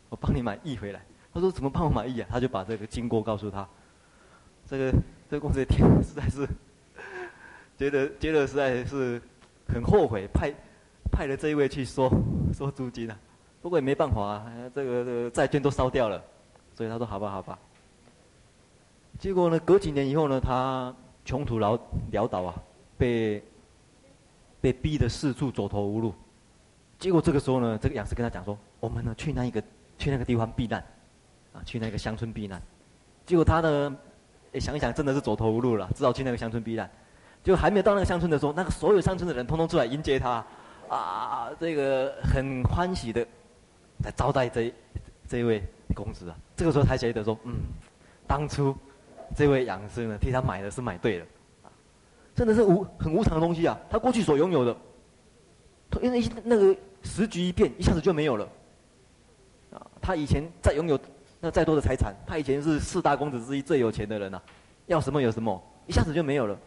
[0.10, 1.02] 我帮你买一回来。
[1.34, 3.67] 他说：“怎么帮我买一啊？”他就把这个经过告诉他。
[4.67, 4.91] 这个
[5.30, 6.48] 这个公子一听实在是
[7.77, 9.21] 觉得觉得实在是
[9.67, 10.53] 很后悔，派
[11.11, 12.11] 派了这一位去说
[12.53, 13.17] 说租金啊。
[13.61, 16.23] 不过也没办法啊，这个这个债券都烧掉了，
[16.75, 17.57] 所以他说：“好吧，好吧。”
[19.19, 21.79] 结果呢，隔几年以后呢，他穷途潦
[22.11, 22.55] 潦倒啊，
[22.97, 23.43] 被
[24.61, 26.13] 被逼得四处走投无路。
[26.99, 29.61] 结果这个时候呢，这个养师跟他讲说：“我们呢去那一个。”
[29.97, 30.83] 去那个地方避难，
[31.53, 32.61] 啊，去那个乡村避难，
[33.25, 33.97] 结果他呢，
[34.59, 36.91] 想一想，真的是走投无路了，只好去那个乡村避难。
[37.46, 40.43] 就还没有到那个乡村的时候，那个所有乡村的人通通出来迎接他，
[40.89, 43.21] 啊，这个很欢喜的
[44.04, 44.73] 来招待这
[45.27, 45.62] 这位
[45.93, 46.35] 公子啊。
[46.58, 47.54] 这个时候才觉得说，嗯，
[48.25, 48.75] 当初
[49.35, 51.25] 这位养生呢，替他买的是买对了，
[52.33, 53.77] 真的是无很无常的东西啊。
[53.91, 54.75] 他过去所拥有的，
[56.02, 58.50] 因为那个时局一变，一下子就没有了
[59.71, 59.85] 啊。
[60.02, 61.00] 他以前再拥有
[61.39, 64.43] 那再多的财产，他以前是四大公子之一最有钱的人呐、啊，
[64.87, 66.58] 要什么有什么，一下子就没有了。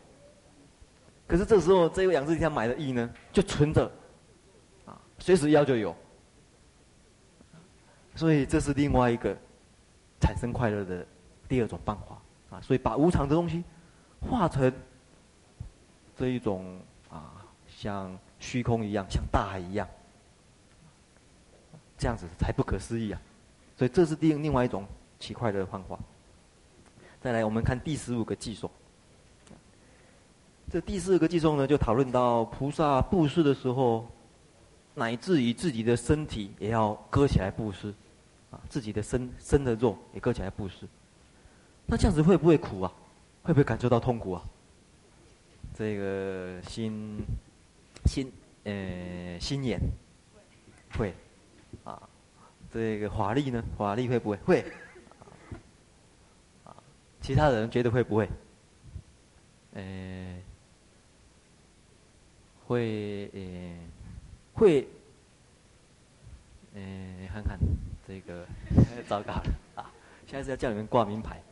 [1.29, 3.85] 可是这时候这位养士替他买的义呢，就存着，
[4.87, 5.95] 啊，随时要就有。
[8.17, 9.37] 所以这是另外一个
[10.21, 11.07] 产生快乐的
[11.47, 12.19] 第二种办法
[12.57, 12.61] 啊。
[12.63, 13.63] 所以把无常的东西
[14.21, 14.73] 化成
[16.17, 19.87] 这一种啊，像虚空一样，像大海一样，
[21.99, 23.21] 这样子才不可思议啊！
[23.77, 24.87] 所以这是另另外一种
[25.21, 25.99] 奇怪的幻化。
[27.21, 28.71] 再来，我们看第十五个技术。
[30.71, 34.07] 这第四个偈颂呢，就讨论到菩萨布施的时候，
[34.95, 37.93] 乃至于自己的身体也要割起来布施，
[38.51, 40.87] 啊，自己的身身的肉也割起来布施。
[41.87, 42.93] 那这样子会不会苦啊？
[43.43, 44.45] 会不会感受到痛苦啊？
[45.75, 47.19] 这个心
[48.05, 48.31] 心
[48.65, 49.81] 呃心眼
[50.99, 51.15] 会
[51.85, 52.03] 啊，
[52.71, 53.65] 这个法力呢？
[53.79, 54.37] 法力会不会？
[54.45, 54.61] 会
[56.65, 56.77] 啊。
[57.23, 58.29] 其他人觉得会不会？
[59.75, 60.37] 呃，
[62.69, 63.41] 会呃，
[64.53, 64.87] 会，
[66.75, 66.81] 呃，
[67.33, 67.59] 看看
[68.07, 68.47] 这个
[69.09, 69.45] 糟糕了
[69.77, 69.91] 啊！
[70.27, 71.43] 现在是要叫你们挂名牌。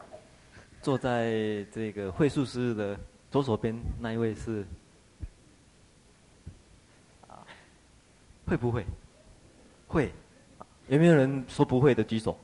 [0.83, 3.01] 坐在这个会术师的
[3.31, 4.63] 左手边那一位是
[7.27, 7.41] 啊，
[8.47, 8.85] 会不会？
[9.89, 10.13] 会，
[10.89, 12.39] 有没有人说不会的举手？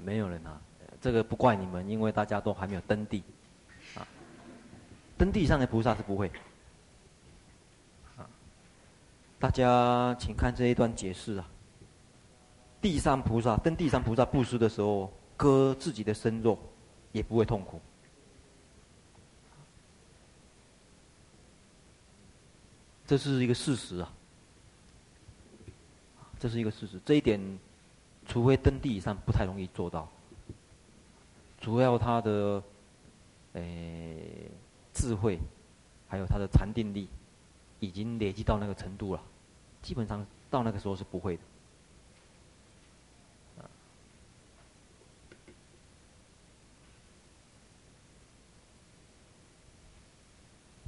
[0.00, 0.58] 没有人啊，
[1.02, 3.22] 这个不怪你们，因为大家都还没有登地，
[5.16, 6.30] 登地上的菩萨是不会，
[9.38, 11.48] 大家请看这一段解释啊，
[12.80, 16.58] 地上菩萨登地上菩萨布施的时候，割自己的身肉，
[17.12, 17.80] 也不会痛苦，
[23.06, 24.12] 这是一个事实啊，
[26.38, 27.40] 这是一个事实，这一点。
[28.28, 30.10] 除非登地以上不太容易做到，
[31.60, 32.60] 主要他的，
[33.52, 34.50] 诶、欸，
[34.96, 35.38] 智慧，
[36.08, 37.06] 还有他的禅定力，
[37.80, 39.22] 已经累积到那个程度了，
[39.82, 41.42] 基本上到那个时候是不会的。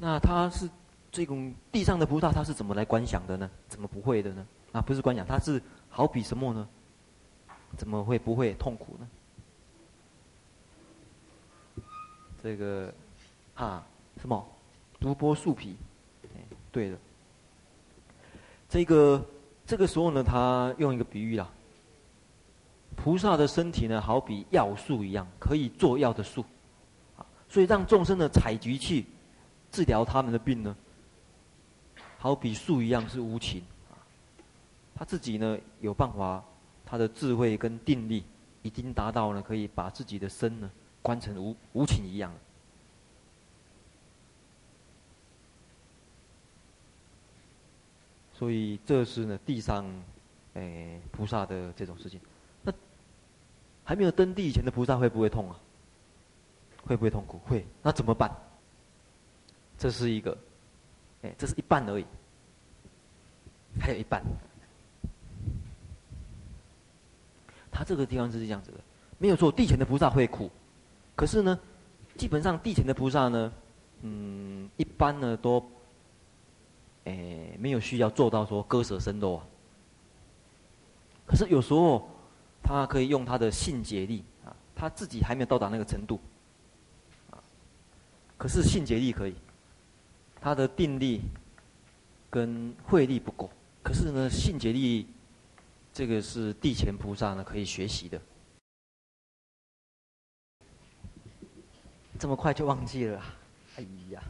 [0.01, 0.71] 那他是
[1.11, 3.51] 这种地上的菩萨，他是怎么来观想的呢？
[3.69, 4.47] 怎么不会的呢？
[4.73, 6.69] 啊，不是观想，他是好比什么呢？
[7.77, 9.09] 怎么会不会痛苦呢？
[12.41, 12.95] 这个，
[13.57, 13.85] 啊，
[14.21, 14.47] 什么？
[15.01, 15.77] 独剥树皮，
[16.73, 16.99] 对的。
[18.69, 19.25] 这个
[19.67, 21.51] 这个时候呢，他用一个比喻啊，
[22.97, 26.45] 菩萨的身体呢，好比药树一样，可以做药的树，
[27.17, 29.05] 啊，所以让众生的采集去
[29.71, 30.77] 治疗他们的病呢，
[32.19, 33.97] 好比树一样是无情，啊，
[34.95, 36.43] 他自己呢有办法。
[36.91, 38.25] 他的智慧跟定力
[38.63, 40.71] 已经达到了，可以把自己的身呢
[41.03, 42.33] 关成无无情一样。
[48.39, 49.85] 所以这是呢地上，
[50.55, 52.21] 诶菩萨的这种事情。
[52.63, 52.73] 那
[53.85, 55.59] 还没有登地以前的菩萨会不会痛啊？
[56.85, 57.39] 会不会痛苦？
[57.39, 57.67] 会。
[57.83, 58.31] 那怎么办？
[59.77, 60.39] 这是一个，
[61.23, 62.05] 诶，这是一半而已，
[63.81, 64.23] 还有一半。
[67.71, 68.79] 他这个地方是这样子的，
[69.19, 70.51] 没有错，地前的菩萨会苦，
[71.15, 71.59] 可是呢，
[72.17, 73.53] 基本上地前的菩萨呢，
[74.03, 75.65] 嗯，一般呢都，
[77.09, 79.47] 诶，没有需要做到说割舍身肉啊。
[81.27, 82.09] 可是有时候，
[82.63, 86.21] 他可以用他的信解力啊，他自己还没有到达那个程度，
[87.31, 87.39] 啊，
[88.37, 89.35] 可是信解力可以，
[90.41, 91.23] 他的定力
[92.31, 93.51] 跟慧力不够，
[93.83, 95.07] 可是呢，信解力。
[95.91, 98.21] 这个是地前菩萨呢可以学习的，
[102.21, 103.21] 这么快就忘记了，
[103.77, 104.23] 哎呀！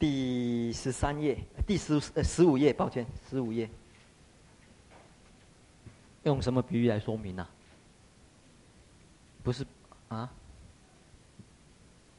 [0.00, 3.68] 第十三页，第十呃十五页，抱歉，十五页，
[6.22, 7.50] 用什么比喻来说明呢、啊？
[9.42, 9.66] 不是
[10.08, 10.32] 啊？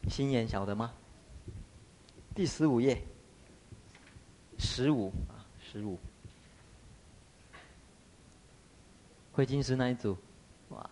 [0.08, 0.94] 心眼晓得吗？
[2.36, 3.02] 第十五页，
[4.60, 5.98] 十五啊，十五。
[9.34, 10.16] 会金石那一组，
[10.70, 10.88] 哇，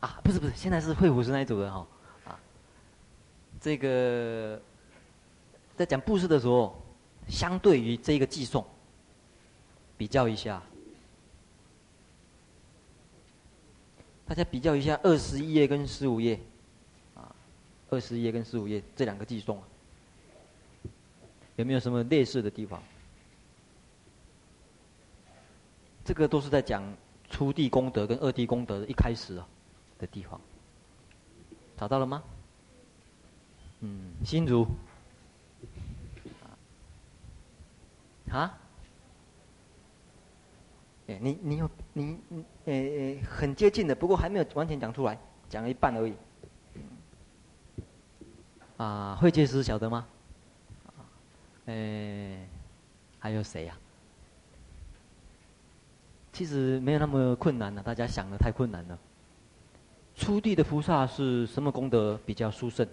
[0.00, 1.86] 啊，不是不是，现在是慧辅师那一组的哈，
[2.26, 2.38] 啊，
[3.60, 4.60] 这个
[5.76, 6.80] 在讲布施的时候，
[7.28, 8.64] 相对于这个偈颂，
[9.96, 10.62] 比较一下，
[14.26, 16.38] 大家比较一下二十一页跟十五页，
[17.14, 17.34] 啊，
[17.90, 19.62] 二十一页跟十五页这两个偈颂，
[21.56, 22.82] 有没有什么类似的地方？
[26.04, 26.82] 这个都是在讲。
[27.30, 29.48] 初地功德跟二地功德的一开始啊
[29.98, 30.38] 的地方，
[31.78, 32.22] 找到了吗？
[33.80, 34.66] 嗯，心如，
[38.38, 38.58] 啊？
[41.08, 45.18] 哎，你你有你你，呃呃，很接近的，不过还没有完全讲出来，
[45.48, 46.14] 讲了一半而已。
[48.76, 50.06] 啊，慧觉师晓得吗？
[51.66, 52.48] 哎，
[53.18, 53.80] 还有谁呀、啊？
[56.32, 58.98] 其实没有那么困难了、啊，大家想的太困难了。
[60.14, 62.86] 初地的菩萨是什么功德比较殊胜？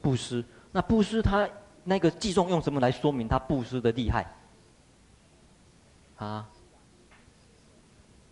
[0.00, 0.44] 布施。
[0.72, 1.48] 那布施他
[1.88, 4.30] 那个偈颂用什么来说明他布施的厉害？
[6.18, 6.46] 啊？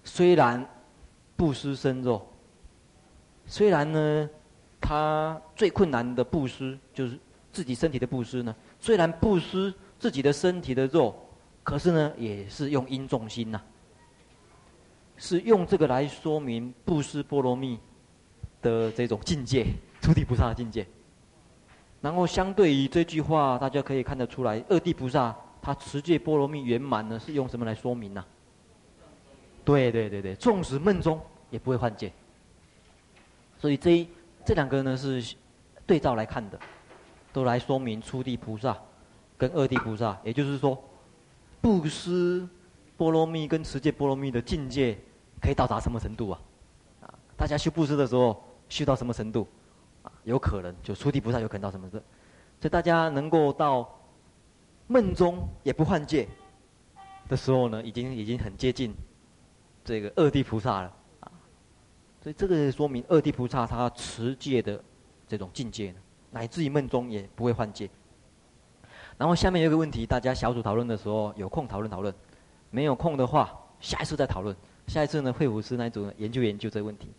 [0.05, 0.63] 虽然
[1.37, 2.29] 布施身肉，
[3.47, 4.29] 虽然呢，
[4.79, 7.19] 他最困难的布施就是
[7.51, 8.55] 自己身体的布施呢。
[8.79, 11.17] 虽然布施自己的身体的肉，
[11.63, 13.59] 可是呢，也是用因重心呐、
[15.17, 17.81] 是用这个来说明布施波罗蜜
[18.61, 19.67] 的这种境界，
[20.03, 20.87] 初地菩萨的境界。
[22.07, 29.03] 然后相对于这句话，大家可以看得出来，二地菩萨他持戒波罗蜜圆满呢，是用什么来说明呢、啊？
[29.65, 32.13] 对对对对，纵使梦中也不会幻见。
[33.59, 34.09] 所以这一
[34.45, 35.35] 这两个呢是
[35.85, 36.57] 对照来看的，
[37.33, 38.77] 都来说明初地菩萨
[39.37, 40.81] 跟二地菩萨，也就是说，
[41.61, 42.49] 布施
[42.97, 44.97] 波罗蜜跟持戒波罗蜜的境界
[45.43, 46.41] 可以到达什么程度啊？
[47.01, 49.45] 啊，大家修布施的时候修到什么程度？
[50.27, 51.99] 有可能就初地菩萨有可能到什么的，
[52.61, 53.89] 所以大家能够到
[54.89, 56.29] 梦中也不换戒
[57.29, 58.93] 的时候呢，已经已经很接近。
[59.85, 61.31] 这个二地菩萨了啊，
[62.21, 64.83] 所以这个说明二地菩萨他持戒的
[65.29, 65.95] 这种境界，
[66.33, 67.89] 乃至于梦中也不会换戒。
[69.17, 72.13] 然后下面有一个问题，大家小组讨论的时候有空讨论讨论，
[72.71, 74.55] 没有空的话下一次再讨论。
[74.89, 77.13] 下一次呢，慧辅师那一组研究研究这个问题。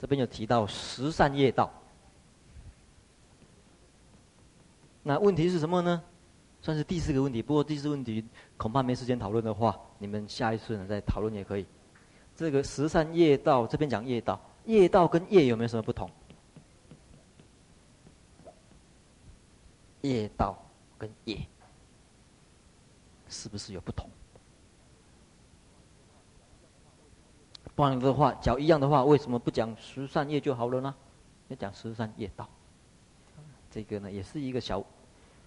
[0.00, 1.70] 这边有提到十善业道，
[5.02, 6.02] 那问题是什么呢？
[6.62, 8.24] 算是第四个问题，不过第四个问题
[8.56, 11.66] 恐怕没时间讨论的话，你们下一次呢再讨论也可以。
[12.36, 16.10] 这个十善业道这边讲业道，业道跟业有没有什么不同？
[20.00, 20.58] 业道
[20.96, 21.38] 跟业
[23.28, 24.08] 是不是有不同？
[27.80, 30.94] 不然的话，讲一样的话，为什么不讲十善业就好了呢？
[31.48, 32.46] 要讲十善业道，
[33.70, 34.84] 这个呢也是一个小。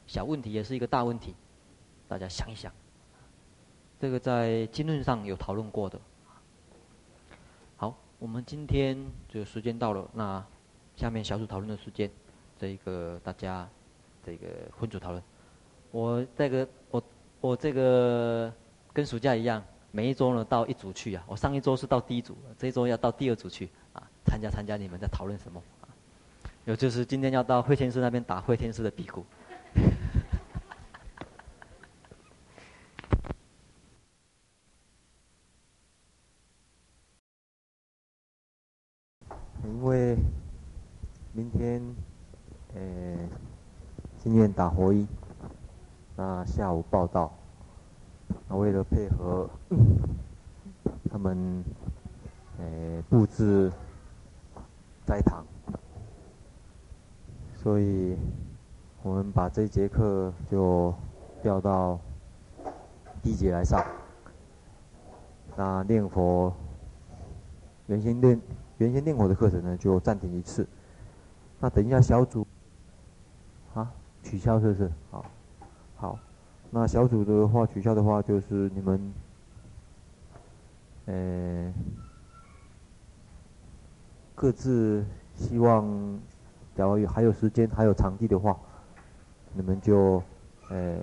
[0.08, 1.36] 小问题也是一个大问题，
[2.08, 2.74] 大家想一想。
[4.00, 6.02] 这个在经论上有讨论过的。
[7.78, 8.98] 好，我们今天
[9.30, 10.44] 就时间到了，那
[10.96, 12.10] 下面小组讨论的时间，
[12.58, 13.70] 这个大家
[14.26, 14.48] 这个
[14.80, 15.24] 分组讨论。
[15.92, 17.04] 我这个我
[17.42, 18.52] 我这个
[18.92, 19.64] 跟暑假一样，
[19.96, 21.24] 每一周呢到一组去啊。
[21.28, 25.88] 我上一周是到第一组，这一周要到第二组去啊，参加参加你们在讨论什么啊？
[26.66, 29.24] 有就是今天要到慧天师那边打慧天师的屁股。
[39.64, 40.18] 因为
[41.34, 41.82] 明天，
[42.74, 43.30] 呃，
[44.18, 45.06] 今天打佛一，
[46.16, 47.43] 那下午报到，那
[48.58, 49.50] 为了配合
[51.10, 51.64] 他们，
[52.60, 53.72] 呃，布置
[55.06, 55.46] 斋堂，
[57.56, 58.18] 所以。
[59.06, 60.94] 我们把这节课就
[61.42, 62.00] 调到
[63.22, 63.86] 第一节来上。
[65.58, 66.54] 那念佛，
[67.88, 68.42] 原先念
[68.78, 70.66] 原先念佛的课程呢，就暂停一次。
[71.60, 72.48] 那等一下小组，
[73.74, 73.92] 啊，
[74.24, 74.90] 取消是不是？
[75.12, 75.26] 好，好。
[76.76, 79.14] 那小组的话取消的话，就是你们，
[81.06, 81.72] 呃，
[84.34, 85.06] 各自
[85.36, 85.88] 希望，
[86.76, 88.58] 假如还有时间还有场地的话。
[89.56, 90.24] 你们就，
[90.72, 90.98] 呃，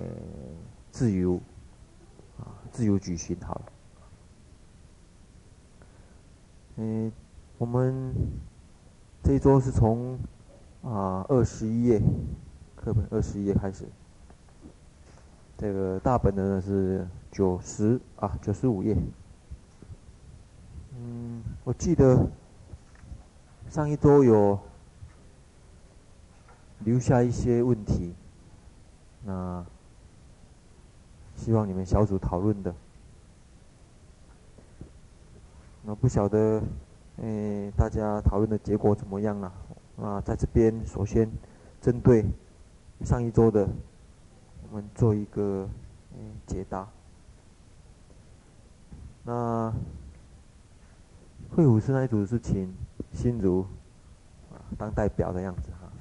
[0.91, 1.39] 自由，
[2.37, 3.61] 啊，自由举行好了。
[6.75, 7.09] 嗯，
[7.57, 8.13] 我们
[9.23, 10.19] 这一周是从
[10.83, 12.01] 啊二十一页
[12.75, 13.85] 课本二十一页开始，
[15.61, 18.97] 这个大本的呢是九十啊九十五页。
[20.97, 22.27] 嗯，我记得
[23.69, 24.57] 上一周有
[26.79, 28.15] 留下一些问题。
[29.23, 29.63] 那
[31.35, 32.73] 希望你们小组讨论的，
[35.83, 36.63] 那不晓得，
[37.17, 39.53] 诶，大家讨论的结果怎么样了？
[40.01, 41.31] 啊，在这边首先
[41.79, 42.25] 针对
[43.03, 43.69] 上一周的，
[44.71, 45.67] 我们做一个
[46.13, 46.87] 嗯解答。
[49.25, 49.73] 那
[51.53, 52.73] 会武师那一组是请
[53.11, 53.63] 心如
[54.49, 55.91] 啊当代表的样子哈。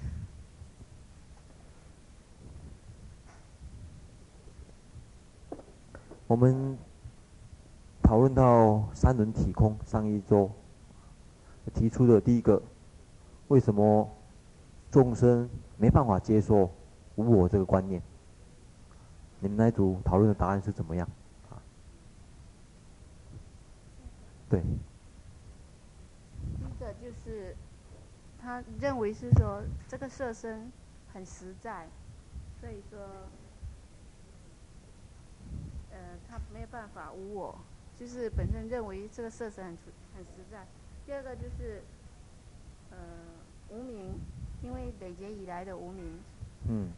[6.28, 6.78] 我们
[8.00, 10.48] 讨论到三轮体空，上一周
[11.74, 12.62] 提出的第一个，
[13.48, 14.08] 为什么
[14.92, 16.70] 众生没办法接受
[17.16, 18.00] 无我这个观念？
[19.40, 21.08] 你们那一组讨论的答案是怎么样？
[21.48, 21.56] 啊，
[24.50, 24.60] 对。
[26.58, 27.56] 第一个就是
[28.40, 30.70] 他认为是说这个色身
[31.12, 31.88] 很实在，
[32.60, 32.98] 所以说，
[35.90, 37.58] 呃，他没有办法无我，
[37.98, 39.76] 就是本身认为这个色身很
[40.16, 40.66] 很实在。
[41.06, 41.82] 第二个就是，
[42.90, 42.98] 呃，
[43.70, 44.20] 无名，
[44.62, 46.18] 因为累劫以来的无名。
[46.68, 46.90] 嗯。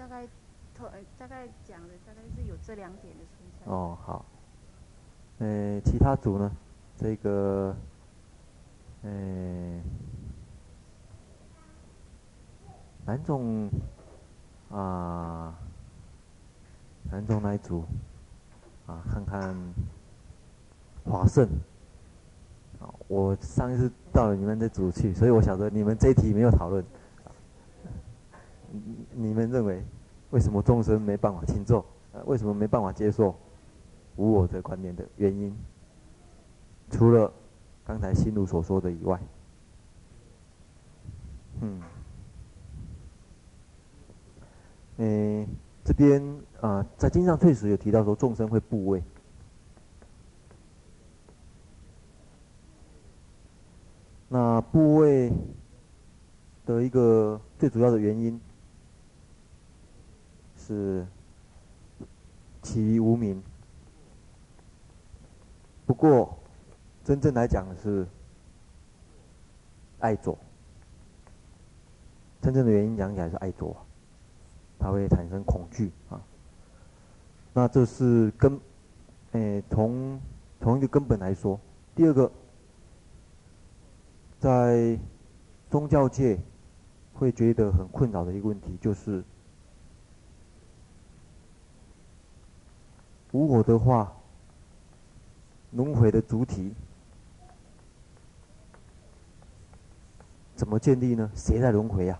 [0.00, 0.26] 大概，
[1.18, 3.70] 大概讲的大概是有这两点的存在。
[3.70, 4.24] 哦，好。
[5.40, 6.50] 呃，其他组呢？
[6.96, 7.76] 这个，
[9.02, 9.80] 呃，
[13.04, 13.68] 南总。
[14.70, 15.52] 啊，
[17.10, 17.84] 南总那一组，
[18.86, 19.54] 啊，看看
[21.04, 21.44] 华胜。
[22.80, 26.82] 啊，我上一次到了你们的组去，所以我晓得你们这一题没有讨论。
[29.12, 29.82] 你们认为，
[30.30, 31.84] 为什么众生没办法轻重？
[32.12, 33.34] 呃，为什么没办法接受
[34.16, 35.56] 无我的观念的原因？
[36.90, 37.32] 除了
[37.84, 39.20] 刚才心如所说的以外，
[41.60, 41.80] 嗯。
[44.98, 45.48] 诶，
[45.84, 46.22] 这边
[46.60, 49.02] 啊，在经上确实有提到说众生会怖畏。
[54.28, 55.32] 那怖畏
[56.66, 58.40] 的一个最主要的原因
[60.70, 61.04] 是
[62.62, 63.42] 起于无名。
[65.84, 66.38] 不过，
[67.02, 68.06] 真正来讲是
[69.98, 70.38] 爱左。
[72.40, 73.76] 真正的原因讲起来是爱左。
[74.78, 76.22] 它会产生恐惧啊，
[77.52, 78.58] 那这是根，
[79.32, 80.18] 诶，从
[80.60, 81.60] 从一个根本来说，
[81.94, 82.30] 第二个，
[84.38, 84.98] 在
[85.68, 86.38] 宗教界
[87.12, 89.22] 会觉得很困扰的一个问题就是，
[93.32, 94.12] 无我的话，
[95.72, 96.74] 轮回的主体
[100.56, 101.30] 怎么建立呢？
[101.34, 102.18] 谁在轮回呀？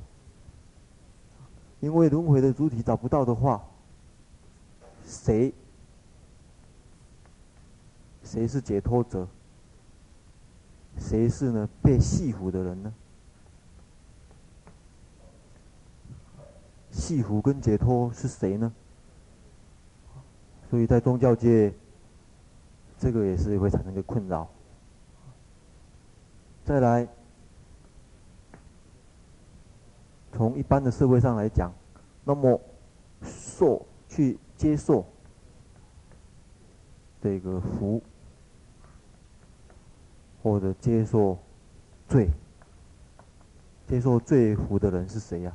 [1.80, 3.64] 因为轮回的主体找不到的话，
[5.04, 5.52] 谁
[8.22, 9.26] 谁是解脱者？
[10.98, 12.92] 谁是呢被系缚的人呢？
[16.90, 18.72] 系缚跟解脱是谁呢？
[20.70, 21.74] 所以在宗教界，
[22.96, 24.48] 这个也是会产生一个困扰。
[26.64, 27.08] 再来。
[30.32, 31.72] 从一般的社会上来讲，
[32.24, 32.58] 那么
[33.20, 35.04] 受去接受
[37.20, 38.00] 这个福，
[40.40, 41.36] 或者接受
[42.08, 42.30] 罪，
[43.88, 45.52] 接受罪福的人是谁呀？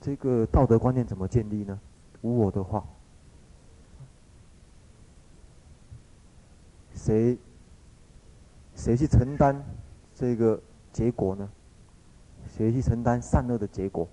[0.00, 1.78] 这个道德观念怎么建立呢？
[2.26, 2.84] 无我的话，
[6.92, 7.38] 谁
[8.74, 9.64] 谁去承担
[10.12, 10.60] 这个
[10.92, 11.48] 结果呢？
[12.56, 14.08] 谁去承担善恶的结果？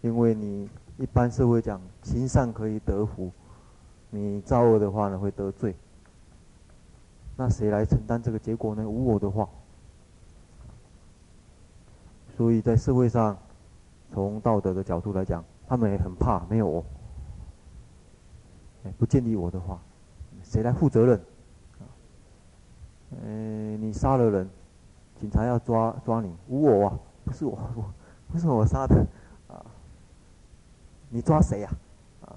[0.00, 3.32] 因为你一般社会讲行善可以得福，
[4.10, 5.74] 你造恶的话呢会得罪。
[7.36, 8.88] 那谁来承担这个结果呢？
[8.88, 9.48] 无我的话，
[12.36, 13.36] 所以在社会上，
[14.12, 16.84] 从道德的角度来讲，他们也很怕没有我。
[18.96, 19.78] 不建立我的话，
[20.42, 21.20] 谁来负责任？
[23.22, 24.48] 嗯，你杀了人。
[25.20, 27.84] 警察要抓抓你，无我啊，不是我，我
[28.28, 29.04] 不是我杀的，
[29.48, 29.66] 啊，
[31.10, 31.70] 你抓谁呀？
[32.24, 32.36] 啊，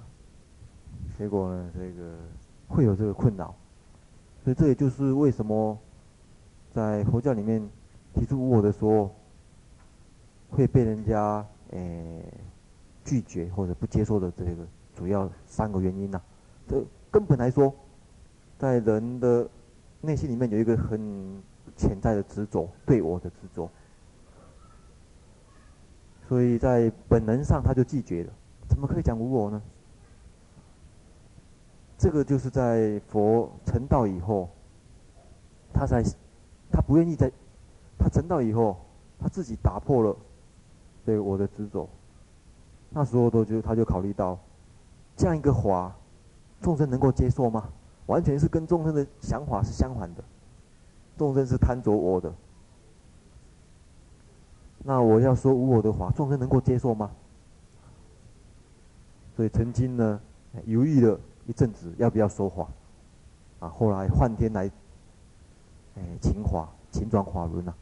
[1.16, 2.16] 结果呢，这个
[2.68, 3.54] 会有这个困扰，
[4.42, 5.78] 所以这也就是为什么
[6.74, 7.62] 在佛教里面
[8.14, 9.10] 提出无我的时候，
[10.50, 12.24] 会被人家诶、
[13.04, 16.20] 拒绝或者不接受的这个主要三个原因呐、
[16.68, 17.74] 这根本来说，
[18.58, 19.48] 在人的
[20.00, 21.42] 内心里面有一个很。
[21.74, 23.70] 潜在的执着，对我的执着，
[26.28, 28.32] 所以在本能上他就拒绝了。
[28.68, 29.62] 怎么可以讲无我呢？
[31.96, 34.50] 这个就是在佛成道以后，
[35.72, 36.02] 他才
[36.70, 37.32] 他不愿意在，
[37.98, 38.76] 他成道以后，
[39.18, 40.14] 他自己打破了
[41.06, 41.88] 对我的执着。
[42.92, 44.38] 那时候都就他就考虑到，
[45.16, 45.94] 这样一个法，
[46.60, 47.68] 众生能够接受吗？
[48.06, 50.22] 完全是跟众生的想法是相反的。
[51.16, 52.32] 众生是贪着我的，
[54.82, 57.10] 那我要说无我的话，众生能够接受吗？
[59.36, 60.20] 所以曾经呢
[60.66, 62.66] 犹豫了一阵子要不要说法，
[63.60, 64.70] 啊，后来换天来，
[65.96, 67.72] 哎，请法，请转法轮呐。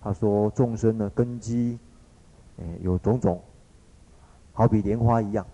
[0.00, 1.78] 他说众生呢根基，
[2.58, 3.40] 哎，有种种，
[4.58, 5.46] 好比莲花一样，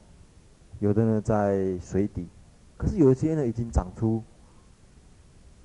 [0.78, 2.26] 有的呢在水底，
[2.78, 4.22] 可是有一些呢已经长出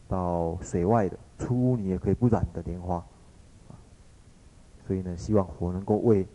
[0.09, 3.01] 到水外的，出污泥也可以不染的莲花。
[4.85, 6.27] 所以呢，希望佛能够为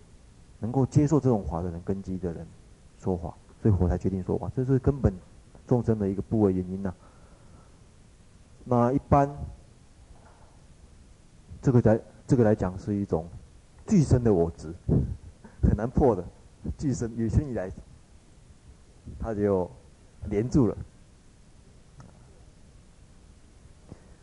[0.60, 2.46] 能够接受这种法的人根基的人
[2.98, 5.12] 说法，所以佛才决定说法，这是根本
[5.66, 6.94] 众生的一个部位原因呐、
[8.64, 9.30] 那一般
[11.60, 13.28] 这个来这个来讲是一种
[13.86, 14.72] 具身的我执，
[15.60, 16.24] 很难破的
[16.78, 17.70] 具身，有生以来
[19.18, 19.70] 他就
[20.28, 20.76] 连住了。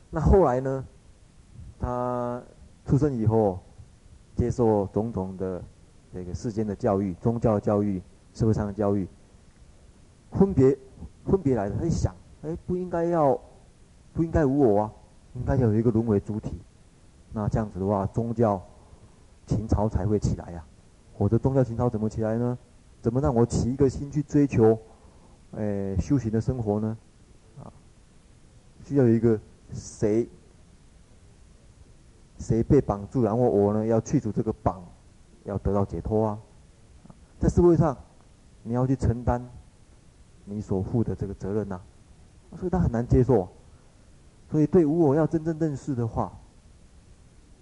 [0.09, 0.85] 那后来呢，
[1.79, 2.41] 他
[2.85, 3.59] 出生以后。
[4.33, 5.61] 接受种种的
[6.11, 8.01] 这个世间的教育、宗教教育、
[8.33, 9.07] 社会上的教育，
[10.31, 10.75] 分别
[11.25, 11.75] 分别来的。
[11.77, 13.39] 他一想，哎，不应该要，
[14.13, 14.93] 不应该无我啊，
[15.35, 16.59] 应该要有一个轮回主体。
[17.31, 18.59] 那这样子的话，宗教
[19.45, 20.65] 情操才会起来呀、
[21.18, 22.57] 我的宗教情操怎么起来呢？
[23.01, 24.78] 怎么让我起一个心去追求，
[25.51, 26.97] 哎，修行的生活呢？
[27.59, 27.72] 啊，
[28.86, 29.39] 需要有一个
[29.74, 30.28] 谁？
[32.38, 34.84] 谁被绑住，然后我呢要去除这个绑，
[35.43, 36.39] 要得到解脱啊！
[37.39, 37.95] 在社会上，
[38.64, 39.47] 你要去承担
[40.45, 41.80] 你所负的这个责任呐、
[42.57, 43.47] 所以他很难接受。
[44.49, 46.34] 所以对无我要真正认识的话，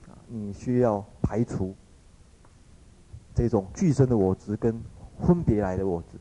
[0.07, 1.75] 啊，你需要排除
[3.39, 4.83] 这种具身的我执跟
[5.17, 6.19] 分别来的我执，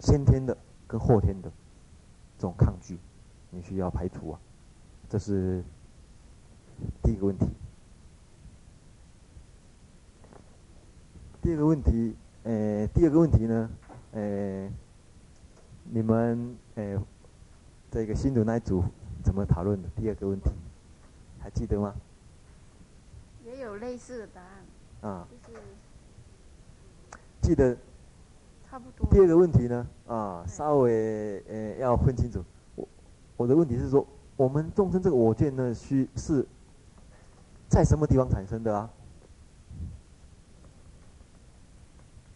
[0.00, 0.56] 先天的
[0.86, 1.52] 跟后天的
[2.38, 2.98] 这种抗拒，
[3.50, 4.40] 你需要排除啊。
[5.10, 5.62] 这是
[7.02, 7.46] 第一个问题。
[11.42, 13.70] 第二个问题，呃，第二个问题呢，
[14.12, 14.70] 呃，
[15.84, 16.98] 你们呃，
[17.90, 18.82] 这个新的那一组
[19.22, 19.88] 怎么讨论的？
[19.94, 20.48] 第二个问题，
[21.38, 21.94] 还记得吗？
[23.58, 25.10] 也有类似的答案。
[25.10, 25.28] 啊。
[25.30, 25.58] 就是。
[27.42, 27.76] 记得。
[28.70, 29.06] 差不多。
[29.10, 32.44] 第二个问题呢，啊，稍微呃要分清楚。
[32.74, 32.88] 我
[33.36, 34.06] 我的问题是说。
[34.36, 36.46] 我们众生这个我见呢，需是
[37.68, 38.88] 在什么地方产生的啊？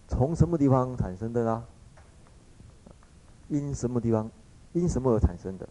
[0.08, 1.64] 从什么地方产生的啊？
[3.46, 4.28] 因什么地方？
[4.72, 5.68] 因什么而产生的？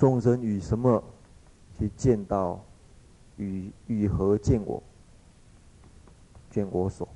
[0.00, 1.04] 众生与什么
[1.78, 2.58] 去见到？
[3.36, 4.82] 与与何见我？
[6.50, 7.06] 见我所？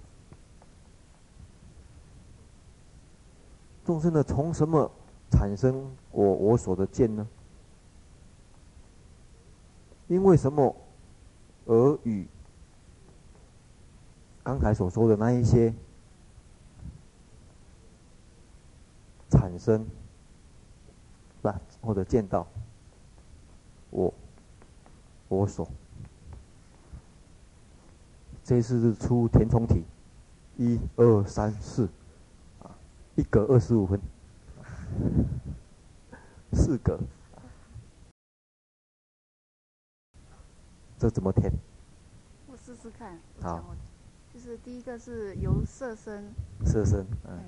[3.87, 4.91] 众生呢，从什么
[5.31, 7.27] 产生我我所的见呢？
[10.09, 10.77] 因为什么
[11.65, 12.27] 而与
[14.43, 15.73] 刚才所说的那一些
[19.31, 21.61] 产生，是吧？
[21.83, 22.47] 或者见到
[23.95, 24.13] 我
[25.29, 25.69] 我所，
[28.43, 29.85] 这次是出填充题，
[30.57, 31.89] 一二三四。
[33.15, 34.01] 一格二十五分，
[36.53, 36.99] 四格，
[40.99, 41.53] 这怎么填？
[42.49, 43.17] 我试试看。
[43.41, 43.77] 好。
[44.33, 46.35] 就是第一个是由色身。
[46.65, 47.39] 色身，嗯。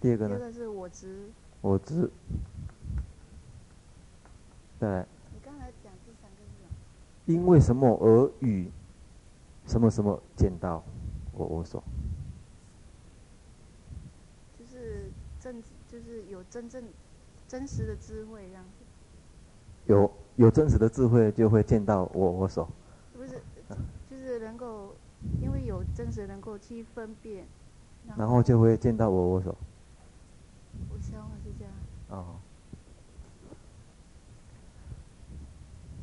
[0.00, 0.36] 第二个呢？
[0.38, 1.28] 第二个是我执。
[1.60, 2.10] 我执。
[4.78, 5.04] 对。
[5.32, 6.70] 你刚才讲第三个是什么？
[7.26, 8.70] 因为什么而与
[9.66, 10.82] 什么什么见到
[11.32, 11.82] 我我所？
[14.58, 15.10] 就是
[15.40, 16.84] 正，就是有真正
[17.46, 18.70] 真实的智慧，这样子。
[19.86, 22.68] 有有真实的智慧，就会见到我我所。
[23.14, 23.40] 不是，
[24.10, 24.94] 就是能够，
[25.40, 27.46] 因为有真实能够去分辨。
[28.16, 29.54] 然后，就会见到我我所。
[30.90, 31.72] 我想法是这样。
[32.08, 32.36] 哦。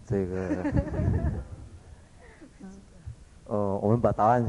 [0.05, 0.73] 这个。
[3.47, 4.43] 呃，我们把答案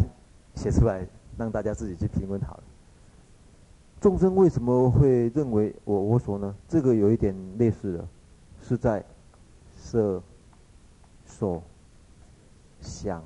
[0.55, 2.63] 写出来，让大家自己去评论好了。
[4.01, 6.55] 众生为什么会认为我我所呢？
[6.67, 8.09] 这个有一点类似的，
[8.63, 9.05] 是在
[9.75, 10.23] 色、
[11.27, 11.63] 受、
[12.81, 13.23] 想、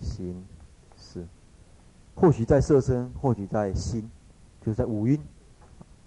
[0.00, 0.42] 行、
[0.96, 1.26] 识，
[2.14, 4.10] 或许在色身，或许在心，
[4.62, 5.20] 就是在五蕴。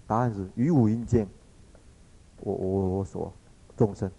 [0.08, 1.28] 答案是于五蕴见
[2.40, 3.32] 我我我所
[3.76, 4.10] 众生。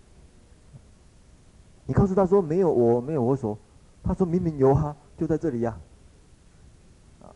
[1.85, 3.57] 你告诉他说没有我没有我所，
[4.03, 5.77] 他说明明有哈，就在这里呀。
[7.21, 7.29] 啊，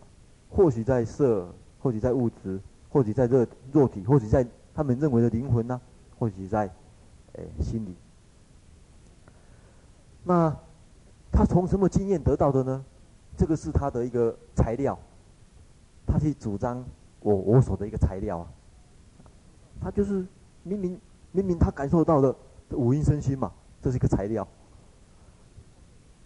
[0.49, 1.47] 或许在色。
[1.81, 4.45] 或许在物质，或许在肉肉体，或许在
[4.75, 5.79] 他们认为的灵魂呢、
[6.19, 6.63] 或许在，
[7.35, 7.95] 诶、欸、心里。
[10.25, 10.53] 那
[11.31, 12.83] 他从什么经验得到的呢？
[13.37, 14.99] 这个是他的一个材料，
[16.05, 16.83] 他去主张
[17.21, 18.47] 我我所的一个材料啊。
[19.79, 20.27] 他就是
[20.63, 20.99] 明明
[21.31, 22.35] 明明他感受到的
[22.71, 24.47] 五阴身心嘛，这是一个材料。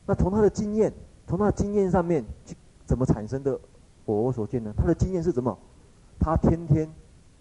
[0.05, 0.93] 那从他的经验，
[1.27, 3.59] 从他的经验上面去怎么产生的
[4.05, 4.73] 我所见呢？
[4.75, 5.57] 他的经验是什么？
[6.19, 6.89] 他天天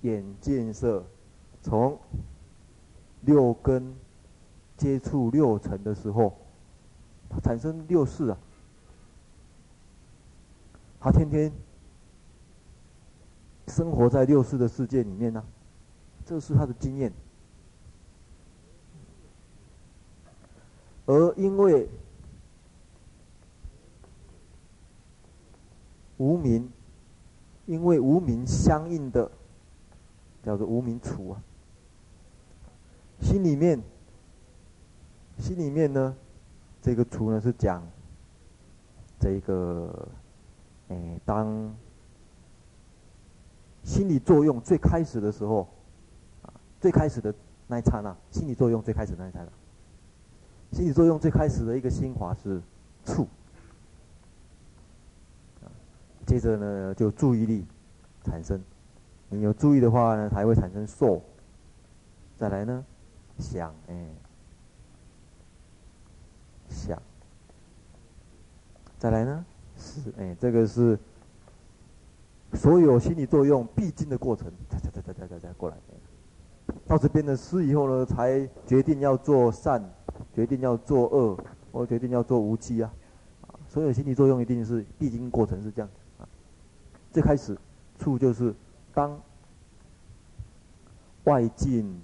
[0.02, 1.04] 眼见色，
[1.60, 1.98] 从
[3.22, 3.94] 六根
[4.76, 6.32] 接触六尘的时候，
[7.28, 8.38] 他产生六识啊。
[11.00, 11.52] 他天天
[13.66, 15.44] 生活在六识的世界里面呢、
[16.24, 17.12] 这是他的经验。
[21.06, 21.88] 而因为
[26.16, 26.70] 无名，
[27.66, 29.30] 因为无名相应的
[30.42, 31.42] 叫做无名处啊，
[33.20, 33.80] 心里面，
[35.38, 36.16] 心里面呢，
[36.80, 37.82] 这个处呢是讲
[39.18, 40.08] 这个。
[40.88, 41.74] 哎，当
[43.82, 45.66] 心理作用最开始的时候，
[46.42, 47.34] 啊，最开始的
[47.66, 49.50] 那一刹那，心理作用最开始的那一刹那，
[50.72, 52.60] 心理作用最开始的一个心法是
[53.04, 53.28] 触，
[56.26, 57.64] 接着呢就注意力
[58.24, 58.58] 产生，
[59.28, 61.22] 你有注意的话呢，才会产生受，
[62.38, 62.84] 再来呢
[63.38, 64.06] 想，哎，
[66.68, 67.00] 想，
[68.98, 69.44] 再来呢。
[69.76, 70.98] 是，哎，这个是
[72.54, 75.76] 所有心理作用必经的过程，再再再再再再过来。
[76.86, 79.82] 到这边的思以后呢，才决定要做善，
[80.34, 81.38] 决定要做恶，
[81.72, 82.92] 或决定要做无记啊。
[83.42, 86.28] 啊，所有心理作用一定是必经过程是这样啊。
[87.10, 87.56] 最开始
[87.98, 88.54] 处就是
[88.92, 89.20] 当
[91.24, 92.00] 外境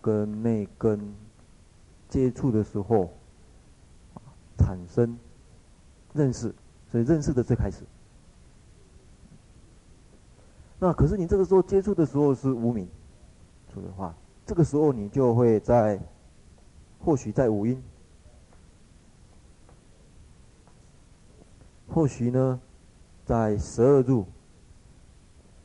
[0.00, 1.14] 跟内根
[2.08, 3.10] 接触的时候，
[4.58, 5.18] 产生。
[6.14, 6.54] 认识，
[6.90, 7.84] 所以认识的最开始。
[10.82, 12.88] 那可是你这个时候接触的时候是无明，
[13.72, 14.12] 说的话，
[14.44, 15.96] 这个时候你就会在，
[16.98, 17.80] 或许在五阴，
[21.88, 22.60] 或许呢，
[23.24, 24.26] 在十二入，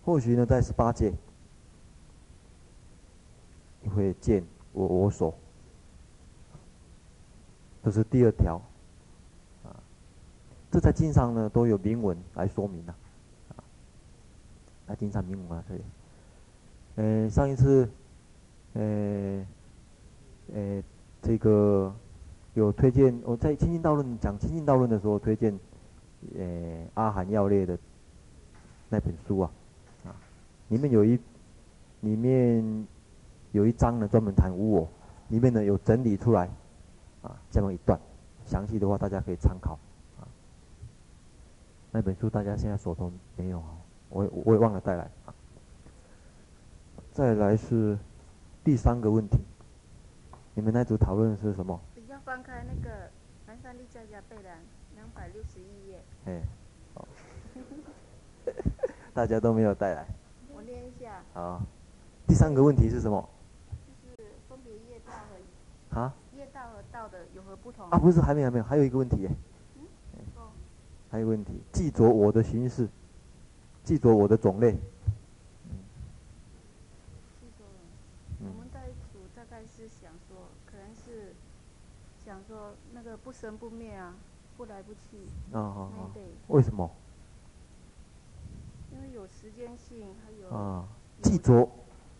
[0.06, 1.12] 或许呢在十八界，
[3.82, 5.34] 你会见我我所，
[7.84, 8.62] 这是第二条。
[9.64, 9.74] 啊
[10.70, 12.98] 这在经上呢都有铭文来说明的，啊，
[14.88, 15.82] 啊经上明文啊，对，
[16.96, 17.90] 呃，上一次，
[18.74, 19.46] 呃，
[20.54, 20.84] 呃，
[21.22, 21.94] 这个
[22.54, 25.58] 有推荐，我在《清净道论》讲《清净道论》的时候推荐，
[26.38, 27.78] 呃，阿含要列的
[28.90, 29.52] 那本书啊，
[30.06, 30.16] 啊，
[30.70, 31.20] 里面有一，
[32.02, 32.88] 里面
[33.52, 34.90] 有一章呢专门谈无我，
[35.28, 36.50] 里面呢有整理出来，
[37.22, 38.00] 啊，这么一段，
[38.46, 39.74] 详细的话大家可以参考。
[40.20, 40.24] 啊
[41.92, 43.76] 那本书大家现在手头没有啊？
[44.10, 45.34] 我我也忘了带来啊。
[47.12, 47.98] 再来是
[48.64, 49.40] 第三个问题，
[50.54, 51.80] 你们那组讨论的是什么？
[51.96, 52.90] 比较翻开那个
[53.46, 54.58] 《南山立在家备览》
[54.96, 56.04] 两百六十一页。
[56.26, 56.42] 哎，
[56.94, 57.08] 好，
[59.14, 60.06] 大家都没有带来。
[60.54, 61.24] 我念一下。
[61.34, 61.62] 好，
[62.28, 63.28] 第三个问题是什么？
[64.04, 65.14] 就是分别业道
[65.92, 66.14] 和啊？
[66.36, 67.90] 业道和道的有何不同？
[67.90, 69.28] 啊，不是，还没有，还没有，还有一个问题。
[69.28, 69.86] 嗯
[71.10, 72.88] 还有问题，记着我的形式，
[73.88, 74.72] 记着我的种类。
[74.74, 75.80] 嗯，
[77.40, 77.64] 记着。
[78.42, 81.34] 我们在组大概是想说，可能是
[82.26, 84.14] 想说那个不生不灭啊，
[84.58, 85.18] 不来不去。
[85.54, 86.12] 啊啊啊！
[86.50, 86.92] 为什么？
[88.92, 90.50] 因为有时间性，还有。
[90.54, 90.86] 啊，
[91.22, 91.70] 记着，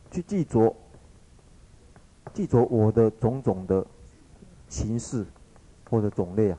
[0.10, 0.74] 去记着，
[2.34, 3.86] 记着我的种种的
[4.70, 5.26] 形式
[5.90, 6.58] 或者种类啊。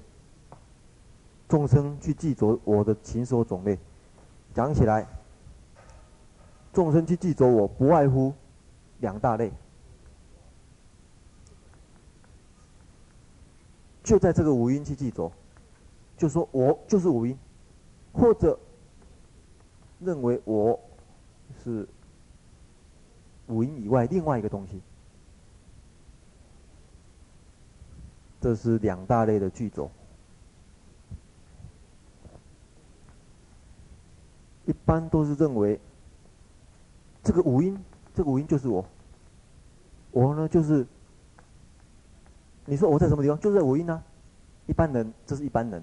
[1.49, 3.79] 众生去记着我的形式种类，
[4.59, 5.07] 讲起来，
[6.73, 8.35] 众生去记着我不外乎
[8.99, 9.53] 两大类，
[14.03, 15.31] 就在这个五阴去记着，
[16.17, 17.39] 就说我就是五阴，
[18.13, 18.59] 或者
[20.01, 20.81] 认为我
[21.63, 21.89] 是
[23.47, 24.83] 五阴以外另外一个东西，
[28.41, 29.89] 这是两大类的记着。
[34.69, 35.81] 一般都是认为，
[37.25, 37.83] 这个五阴，
[38.15, 38.85] 这个五阴就是我，
[40.11, 40.87] 我呢就是，
[42.67, 43.41] 你说我在什么地方？
[43.41, 44.03] 就在五阴啊。
[44.67, 45.83] 一般人，这是一般人。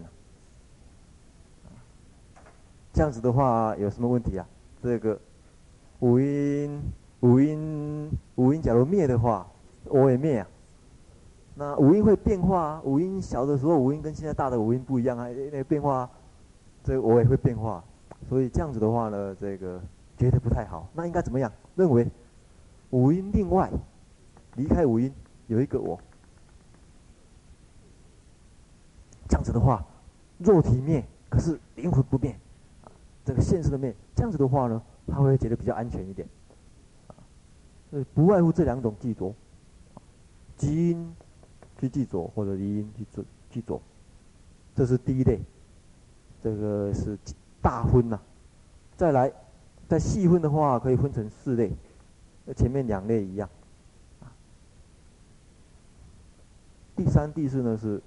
[2.94, 4.48] 这样子的话有什么问题啊？
[4.84, 5.20] 这个
[6.02, 6.80] 五阴，
[7.22, 9.48] 五阴，五阴，假如灭的话，
[9.86, 10.48] 我也灭啊。
[11.56, 16.08] 那五音会变化啊，五音小的时候五音跟现在大的五音不一样啊，那变化，
[16.84, 17.84] 这个我也会变化，
[18.28, 19.82] 所以这样子的话呢，这个
[20.18, 20.90] 觉得不太好。
[20.94, 21.52] 那应该怎么样？
[21.76, 22.08] 认为
[22.90, 23.72] 五音另外，
[24.56, 25.14] 离开五音
[25.48, 26.00] 有一个我，
[29.28, 29.86] 这样子的话，
[30.40, 32.32] 肉体灭，可是灵魂不灭，
[32.84, 32.92] 啊，
[33.24, 36.28] 这个现实的灭，这样子的话呢，他会觉得比较安全一点，
[37.92, 39.34] 呃，不外乎这两种记着，
[40.58, 41.16] 基因。
[41.78, 43.78] 去记着或者离音去做记着，
[44.74, 45.42] 这是第一类，
[46.42, 47.20] 这个是
[47.66, 48.22] 大分呐、
[48.96, 49.34] 再来，
[49.88, 51.72] 再细分的话，可以分成四类，
[52.56, 53.50] 前面两类一样。
[56.96, 58.00] 第三、第四呢是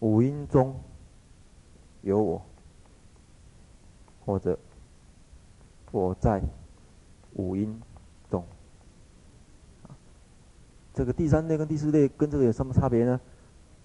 [0.00, 0.74] 五音中
[2.02, 2.42] 有我，
[4.26, 4.58] 或者
[5.92, 6.42] 我在
[7.34, 7.80] 五音
[8.28, 8.44] 中。
[10.92, 13.20] 这个第三类跟第四类跟这个有什么差别呢？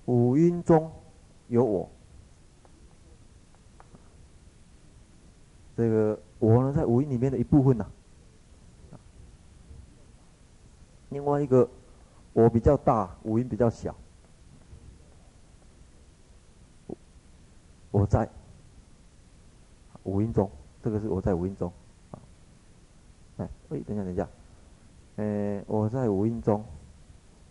[0.06, 0.92] 五音中
[1.50, 1.88] 有我，
[5.80, 7.86] 这个我呢在五音里面的一部分呐、
[8.92, 9.00] 啊。
[11.08, 11.70] 另外一个
[12.34, 13.96] 我比较大，五音比较小。
[17.92, 18.30] 我在
[20.04, 20.52] 五音中，
[20.84, 21.72] 这个是我在五音中。
[23.38, 24.28] 哎，喂，等一下，等一下，
[25.16, 26.62] 呃，我在五音中。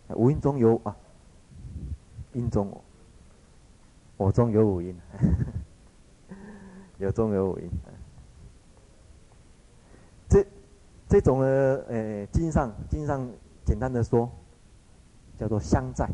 [0.09, 0.95] 五音中有啊，
[2.33, 2.79] 音中，
[4.17, 4.95] 我中有五音，
[6.99, 7.67] 有中有五音。
[10.29, 10.45] 这
[11.09, 11.47] 这种呢，
[11.89, 13.27] 呃，经上经上
[13.65, 14.29] 简单的说，
[15.39, 16.07] 叫做相在，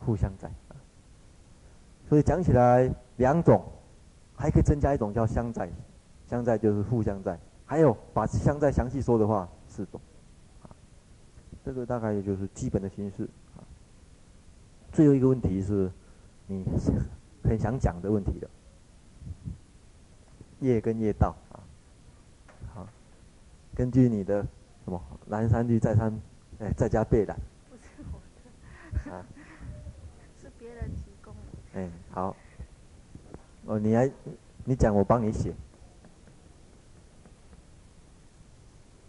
[0.00, 0.50] 互相在。
[2.08, 3.62] 所以讲起来两种，
[4.34, 5.70] 还可以增加一种叫相在，
[6.26, 7.38] 相在就是互相在。
[7.66, 10.00] 还有把相在详细说的话，四种。
[11.62, 13.28] 这个大概也就是基本的形式。
[14.92, 15.92] 最后一个问题是，
[16.46, 16.64] 你
[17.44, 18.48] 很想讲的问题的，
[20.60, 21.36] 业跟业道。
[23.76, 24.42] 根据你的
[24.84, 26.10] 什么南山绿再三
[26.60, 27.36] 哎再加倍的。
[27.68, 28.18] 不是我
[29.04, 29.12] 的。
[29.12, 29.24] 啊。
[30.40, 31.78] 是别人提供的。
[31.80, 32.34] 哎，好。
[33.66, 34.10] 哦，你来，
[34.64, 35.52] 你讲我帮你写。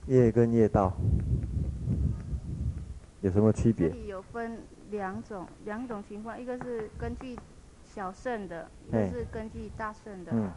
[0.07, 0.93] 业跟业道。
[3.21, 3.89] 有什么区别？
[3.89, 4.59] 这里有分
[4.91, 7.37] 两种，两种情况，一个是根据
[7.85, 10.31] 小乘的，一个是根据大乘的。
[10.33, 10.51] 嗯、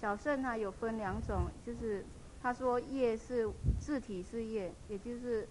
[0.00, 2.04] 小乘它有分两种，就是
[2.46, 5.48] 他说业是自体是业，也就是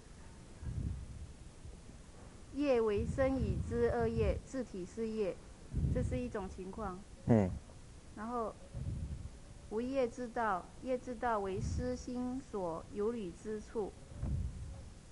[2.54, 5.36] 业为生已之二业，自体是业，
[5.94, 6.98] 这是一种情况。
[7.26, 7.50] 嗯、
[8.16, 8.56] 然后
[9.72, 13.92] 无业之道，业之道为思心所有理之处。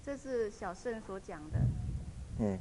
[0.01, 1.59] 这是小圣所讲的，
[2.39, 2.57] 嗯，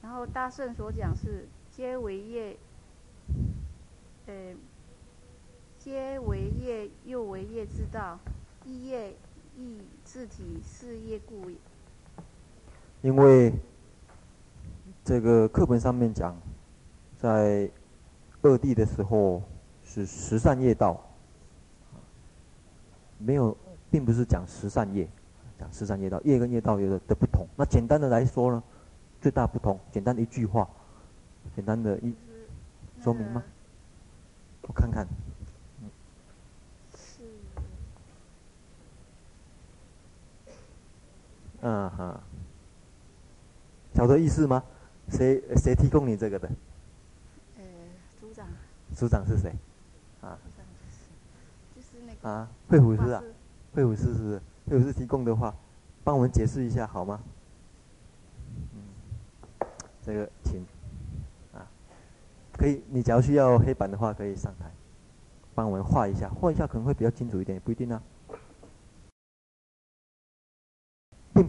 [0.00, 2.56] 然后大圣所讲是皆为业，
[4.24, 4.54] 呃，
[5.90, 8.16] 皆为业又为业之道，
[8.64, 9.12] 一业
[9.56, 11.56] 亦自体是业故也。
[13.02, 13.52] 因为
[15.04, 16.40] 这个课本上面讲，
[17.18, 17.68] 在
[18.40, 19.42] 二地的时候
[19.82, 21.04] 是十善业道，
[23.18, 23.56] 没有，
[23.90, 25.08] 并不是讲十善业。
[25.58, 27.44] 讲十善业道，业跟业道有的的不同。
[27.56, 28.62] 那简单的来说呢，
[29.20, 30.70] 最大不同，简单的一句话，
[31.56, 32.14] 简单的一
[33.02, 33.42] 说明吗？
[34.62, 35.04] 我看看。
[36.94, 37.22] 是。
[41.62, 42.20] 嗯哼。
[43.94, 44.62] 晓得意思吗？
[45.08, 46.48] 谁谁提供你这个的？
[47.58, 47.64] 呃，
[48.20, 48.46] 组长。
[48.94, 49.50] 组长是谁？
[50.20, 50.38] 啊。
[50.42, 51.00] 组长就是，
[51.74, 52.28] 就是那个。
[52.28, 53.22] 啊，惠普师啊，
[53.74, 54.40] 惠普师是不是？
[54.66, 55.52] 有是提供的话，
[56.04, 57.20] 帮我们解释一下好吗？
[58.72, 59.66] 嗯，
[60.04, 60.64] 这个请
[61.52, 61.66] 啊，
[62.52, 62.80] 可以。
[62.88, 64.70] 你只要需要黑板的话，可以上台，
[65.56, 68.00] 帮我们画一下，画一下可能会比较清楚一点，也不一定啊。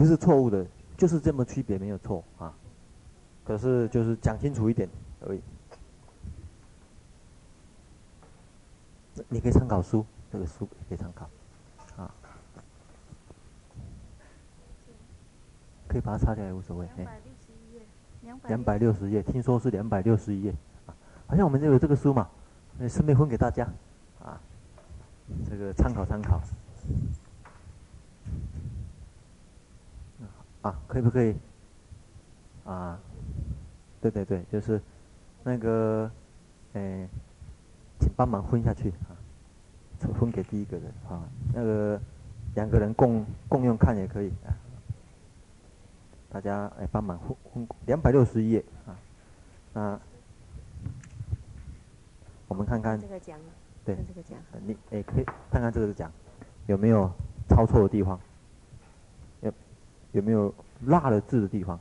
[0.01, 0.65] 不是错误的，
[0.97, 2.51] 就是这么区别没有错啊。
[3.45, 4.89] 可是就是讲清楚一点
[5.27, 5.41] 而已。
[9.29, 11.29] 你可以参考书，这个书可以参考。
[11.97, 12.11] 啊
[15.87, 16.89] 可以把它擦掉也无所谓。
[16.95, 20.55] 两百六十一页，两百六十页，听说是两百六十一页，
[20.87, 20.95] 啊，
[21.27, 22.27] 好像我们就有这个书嘛，
[22.79, 23.69] 那顺便分给大家，
[24.23, 24.41] 啊，
[25.47, 26.41] 这个参考参考。
[30.61, 31.35] 啊，可以不可以？
[32.65, 32.99] 啊，
[33.99, 34.79] 对对对，就是
[35.43, 36.09] 那个，
[36.73, 37.07] 哎，
[37.99, 39.17] 请帮忙分下去啊，
[40.19, 41.99] 分给第一个人啊，那个
[42.55, 44.53] 两个人共共用看也可以啊。
[46.29, 48.95] 大家哎，帮忙分分两百六十一页啊。
[49.73, 49.99] 那
[52.47, 53.39] 我们看看这个讲，
[53.83, 56.11] 对，这个讲，你哎可以看看这个讲
[56.67, 57.11] 有没有
[57.49, 58.19] 抄错的地方，有
[60.11, 60.53] 有没有
[60.85, 61.79] 落了字的地方？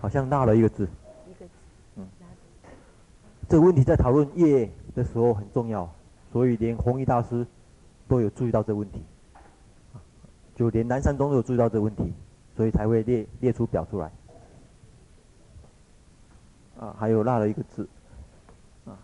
[0.00, 0.88] 好像落了一个字。
[1.28, 1.50] 一个字。
[1.96, 2.08] 嗯。
[3.48, 5.88] 这个问题在讨论业的时候很重要，
[6.32, 7.46] 所以连弘一大师
[8.08, 9.02] 都有注意到这个问题。
[10.56, 12.12] 就连南山宗都有注意到这个问题，
[12.56, 14.10] 所以才会列列出表出来。
[16.78, 17.88] 啊，还有落了一个字。
[18.84, 18.98] 啊。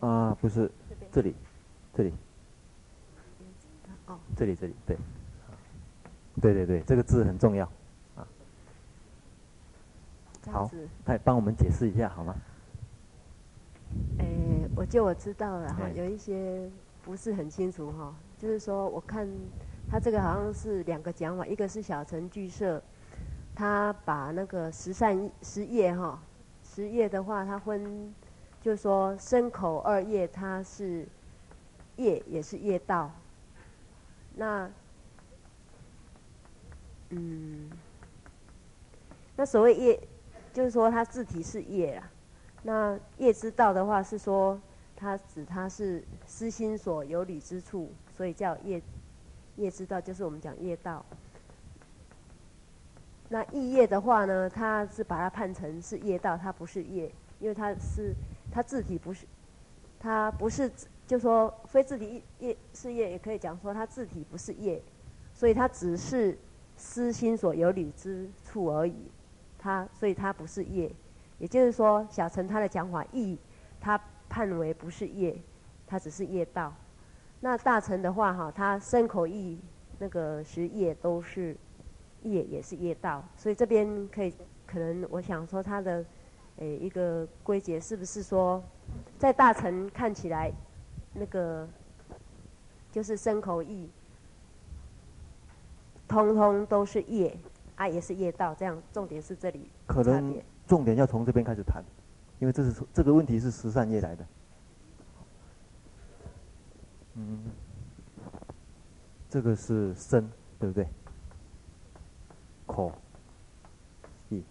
[0.00, 0.70] 啊，不是，
[1.12, 1.34] 这里，
[1.94, 2.12] 这里。
[4.38, 4.40] 哦。
[4.40, 4.96] 这里，这里，对。
[6.40, 7.66] 对对对，这个字很重要
[8.14, 8.26] 啊。
[10.52, 10.70] 好，
[11.06, 12.34] 来帮我们解释一下好吗？
[14.18, 16.70] 诶、欸，我就我知道了哈，有一些
[17.02, 19.28] 不是很清楚哈，就是说我看
[19.90, 22.80] 他这个好像是两个讲法，一个是小乘俱舍，
[23.56, 26.22] 他把那个十善十业哈，
[26.62, 28.14] 十业的话他分，
[28.60, 31.04] 就是说身口二业，它是
[31.96, 33.10] 业也是业道，
[34.38, 34.70] 那
[37.10, 37.68] 嗯，
[39.36, 40.00] 那所谓业。
[40.50, 42.10] 就是说，它自体是业啊。
[42.64, 44.60] 那业之道的话，是说
[44.96, 48.82] 它指它是私心所有理之处，所以叫业
[49.56, 51.04] 业之道，就是我们讲业道。
[53.28, 58.12] 那异业的话呢，它是把它判成是业道，它不是业，因为它是
[58.50, 59.26] 它自体不是，
[60.00, 60.68] 它不是，
[61.08, 64.80] 就说非自体业是业，也可以讲说它自体不是业，
[65.34, 66.38] 所以它只是
[66.76, 69.10] 私心所有理之处而已。
[69.60, 70.88] 他所以他不是业，
[71.38, 73.36] 也就是说小陈他的讲法意，
[73.80, 75.36] 他判为不是业，
[75.84, 76.72] 他只是业道。
[77.40, 79.58] 那大乘的话哈，他身口意
[79.98, 81.56] 那个十业都是
[82.22, 83.24] 业，也是业道。
[83.36, 84.32] 所以这边可以
[84.64, 86.04] 可能我想说他的
[86.58, 88.62] 诶一个归结是不是说，
[89.18, 90.52] 在大乘看起来
[91.18, 91.68] 那个
[92.92, 93.88] 就是身口意，
[96.06, 97.36] 通通都是业。
[97.76, 99.70] 啊，也是业道，这样重点是这里。
[99.86, 101.80] 可能重点要从这边开始谈，
[102.40, 104.26] 因为这是这个问题是十善业来的。
[107.14, 107.38] 嗯，
[109.30, 110.88] 这个是身，对不对？
[112.66, 112.92] 口、
[114.28, 114.42] 意。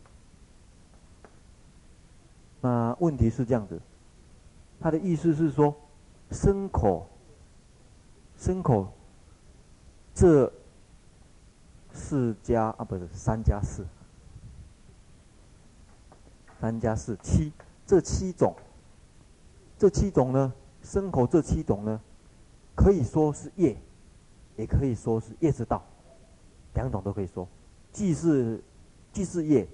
[2.61, 3.77] 那问题是这样子，
[4.79, 5.75] 他的意思是说，
[6.31, 7.07] 牲口、
[8.37, 8.91] 牲口
[10.13, 10.51] 这。
[11.99, 13.83] 四加啊，不是三加四，
[16.61, 17.51] 三加四七，
[17.87, 18.55] 这七种，
[19.79, 20.53] 这七种呢，
[20.83, 21.99] 牲口这七种呢，
[22.75, 23.75] 可以说是业，
[24.57, 25.83] 也可以说是业之道，
[26.75, 27.47] 两种都可以说，
[27.91, 28.63] 既是
[29.11, 29.67] 既是业，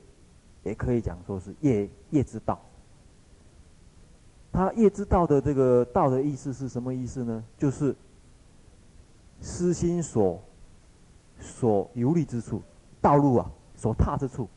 [0.64, 2.58] 也可以讲说是业业之道。
[4.54, 7.44] 他业之道的这个道的意思是什么意思呢？
[7.58, 7.94] 就是
[9.42, 10.42] 私心所。
[11.40, 12.62] 所游历之处，
[13.02, 14.48] 道路啊，所踏之处，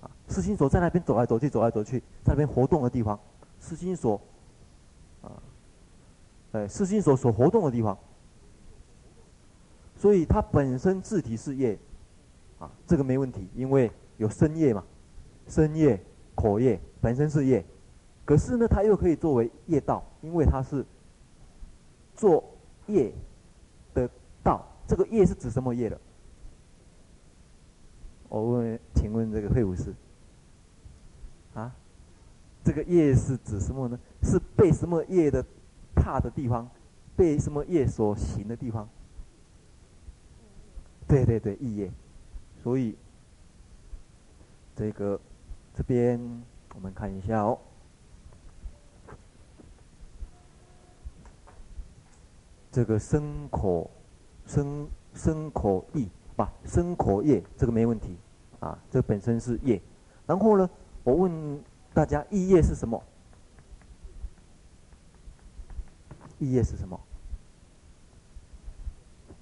[0.00, 3.18] 啊，私心所在那边走来走去，走来走去，在那边活动的地方，
[3.58, 4.20] 私心所，
[5.20, 5.32] 啊，
[6.52, 7.98] 哎，私心所所活动的地方，
[9.96, 11.76] 所以它本身自体是业，
[12.60, 14.84] 啊，这个没问题，因为有身业嘛，
[15.48, 16.00] 身业、
[16.36, 17.66] 口业本身是业，
[18.28, 20.84] 可是呢，它又可以作为业道，因为它是
[22.14, 22.44] 做
[22.86, 23.10] 业
[23.94, 24.06] 的
[24.44, 25.98] 道，这个业是指什么业的？
[28.28, 29.94] 我问，请问这个慧武士，
[31.54, 31.74] 啊，
[32.62, 33.98] 这个业是指什么呢？
[34.22, 35.42] 是被什么业的
[35.94, 36.68] 踏的地方，
[37.16, 38.86] 被什么业所行的地方？
[41.06, 41.90] 对对对，意业。
[42.62, 42.94] 所以
[44.76, 45.18] 这个
[45.74, 46.20] 这边
[46.74, 47.58] 我们看一下哦，
[52.70, 53.90] 这个生口
[54.46, 56.08] 生生口意。
[56.36, 58.16] 吧，生口业这个没问题，
[58.60, 59.82] 啊，这本身是业。
[60.24, 60.70] 然后呢，
[61.02, 61.60] 我问
[61.92, 63.02] 大家，意业是什么？
[66.38, 67.00] 意业是什么？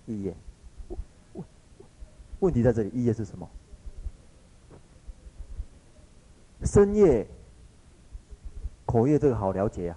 [0.06, 0.34] 意业，
[2.38, 3.46] 问题在这里，意业是什么？
[6.62, 7.26] 身业、
[8.86, 9.96] 口业这个好了解呀，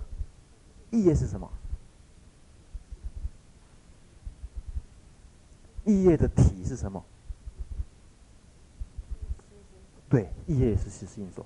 [0.92, 1.50] 意业是什么？
[5.90, 7.04] 意业的体是什么？
[10.08, 11.44] 对，意业也是思心所，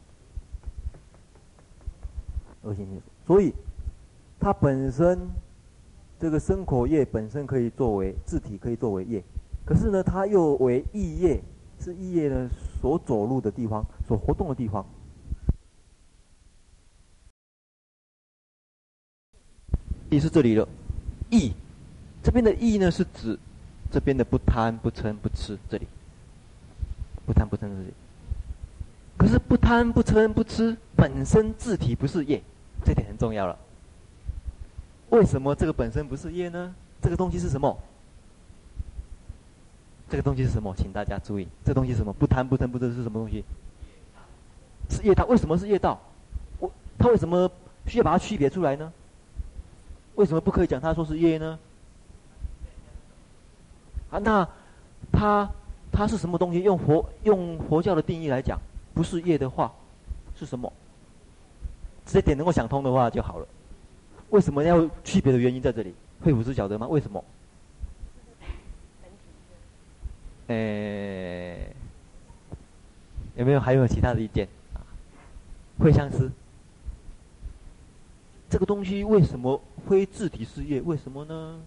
[2.63, 3.37] 恶心心所。
[3.37, 3.53] 所以，
[4.39, 5.17] 它本身
[6.19, 9.23] 这个生口业本身可以作为字体，可以作为业，
[9.65, 11.41] 可是呢，它又为意业，
[11.79, 12.49] 是意业呢
[12.81, 14.85] 所走路的地方，所活动的地方。
[20.09, 20.67] 意是这里了，
[21.31, 21.53] 意，
[22.21, 23.39] 这边的意呢是指
[23.93, 25.87] 这边的不贪不嗔不痴这里，
[27.27, 27.93] 不贪不嗔这里。
[29.15, 32.41] 可是不贪不嗔不痴本身自体不是业，
[32.83, 33.55] 这点很重要了。
[35.11, 36.73] 为什么这个本身不是业呢？
[37.03, 37.77] 这个东西是什么？
[40.09, 40.73] 这个东西是什么？
[40.75, 42.11] 请大家注意，这东西什么？
[42.13, 43.43] 不贪不嗔不痴是什么东西？
[44.89, 45.23] 是业道。
[45.27, 45.99] 为什么是业道？
[46.57, 47.47] 我他为什么
[47.85, 48.91] 需要把它区别出来呢？
[50.15, 51.59] 为什么不可以讲他说是业呢？
[54.13, 54.47] 啊，那
[55.11, 55.49] 它
[55.91, 56.61] 它是什么东西？
[56.61, 58.59] 用佛用佛教的定义来讲。
[58.93, 59.73] 不是业的话，
[60.35, 60.71] 是什么？
[62.05, 63.47] 这点能够想通的话就好了。
[64.29, 65.95] 为什么要区别的原因在这里？
[66.21, 66.87] 惠普师晓得吗？
[66.87, 67.23] 为什么？
[70.49, 71.57] 哎，
[73.35, 74.47] 有没有还有其他的意见？
[75.79, 76.31] 会相思，
[78.47, 80.79] 这个东西为什么非自体是业？
[80.81, 81.59] 为什么呢？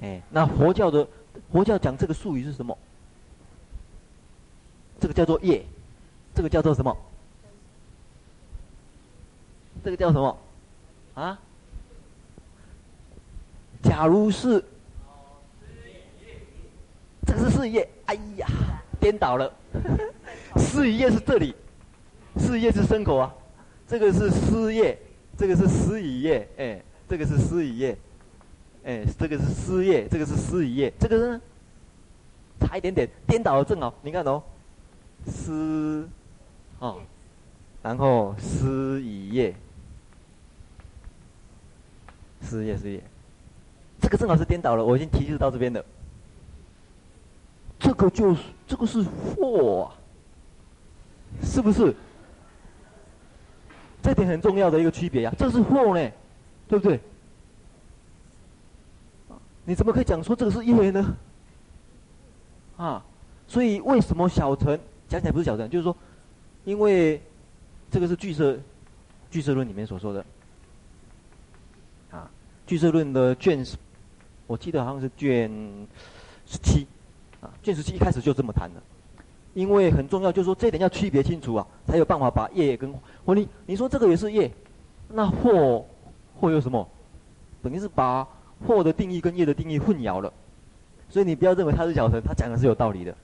[0.00, 1.06] 哎，那佛教的
[1.50, 2.76] 佛教讲这个术语是什么？
[5.00, 5.64] 这个叫做业。
[6.34, 6.94] 这个叫做什么？
[9.82, 10.38] 这个叫什么？
[11.14, 11.38] 啊？
[13.82, 14.62] 假如是，
[17.26, 17.88] 这个是事业。
[18.06, 18.46] 哎呀，
[19.00, 19.50] 颠倒了。
[20.56, 21.54] 事业是这里，
[22.36, 23.34] 事业是牲口啊。
[23.88, 24.98] 这个是事业，
[25.38, 26.48] 这个是思已业。
[26.58, 27.96] 哎，这个是思已业。
[28.86, 30.92] 哎，这个是思业，这个是思已业。
[30.96, 31.40] 这个呢，
[32.60, 33.92] 差一点点，颠倒了正好。
[34.00, 34.40] 你看哦，
[35.26, 36.06] 失。
[36.78, 37.00] 哦，
[37.82, 39.52] 然后失一业，
[42.42, 43.02] 失业失业，
[44.00, 44.84] 这个正好是颠倒了。
[44.84, 45.84] 我已经提示到这边了。
[47.80, 49.94] 这个就是这个是惑啊，
[51.42, 51.92] 是不是？
[54.00, 56.12] 这点很重要的一个区别呀，这是惑呢，
[56.68, 57.00] 对不对？
[59.66, 61.16] 你怎么可以讲说这个是因为呢？
[62.78, 63.04] 啊，
[63.46, 65.94] 所以为什么小乘讲起来不是小乘，就是说。
[66.64, 67.22] 因为
[67.92, 68.58] 这个是俱舍，
[69.30, 70.24] 俱舍论里面所说的，
[72.10, 72.28] 啊，
[72.66, 73.64] 俱舍论的卷，
[74.48, 75.48] 我记得好像是卷
[76.44, 76.84] 十七，
[77.40, 78.82] 啊，卷十七一开始就这么谈的，
[79.54, 82.92] 因为很重要，就是说这一点要区别清楚啊，才有办法把业跟
[83.24, 84.50] 或你你说这个也是业，
[85.08, 85.86] 那或
[86.40, 86.84] 或有什么？
[87.62, 88.26] 等于是把
[88.64, 90.32] 惑的定义跟业的定义混淆了，
[91.10, 93.16] 所以你不要认为他是小乘，他讲的是有道理的，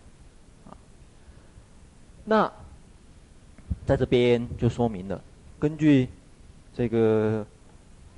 [2.25, 2.53] 那。
[3.85, 5.21] 在这边就说明了，
[5.59, 6.09] 根据
[6.73, 7.45] 这个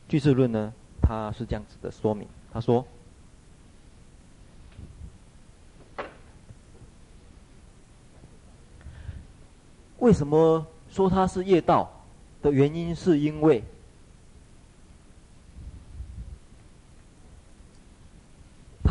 [0.09, 0.71] 句式论呢，
[1.01, 2.29] 他是这样子的说明。
[2.53, 2.87] 他说，
[10.01, 11.91] 为什么说它是业道
[12.43, 13.65] 的原因，是因为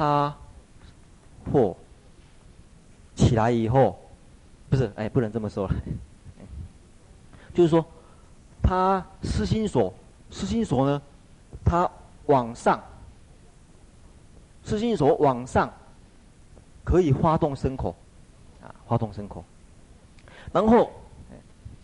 [0.04, 0.36] 他
[1.50, 1.74] 或
[3.16, 3.98] 起来以后，
[4.70, 5.74] 不是，哎，不能这么说了。
[7.54, 7.86] 就是说，
[8.62, 9.94] 他思心所，
[10.30, 11.02] 思心所呢，
[11.64, 11.90] 他
[12.26, 12.84] 往上，
[14.66, 15.72] 思心所往上，
[16.84, 17.96] 可以发动身口，
[18.62, 19.42] 啊，发动身口，
[20.52, 20.92] 然后，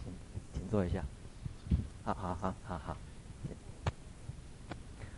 [0.04, 0.12] 请
[0.54, 1.02] 请坐一下，
[2.04, 2.98] 好好好好好，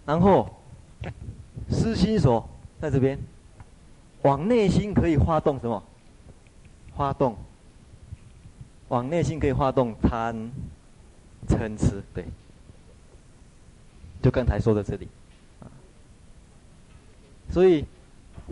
[0.05, 0.47] 然后，
[1.69, 2.47] 思心所
[2.81, 3.17] 在这边，
[4.23, 5.81] 往内心可以发动什么？
[6.97, 7.37] 发动。
[8.89, 10.35] 往内心可以发动贪、
[11.47, 12.25] 嗔、痴，对，
[14.21, 15.07] 就刚才说的这里，
[15.61, 15.71] 啊，
[17.49, 17.85] 所以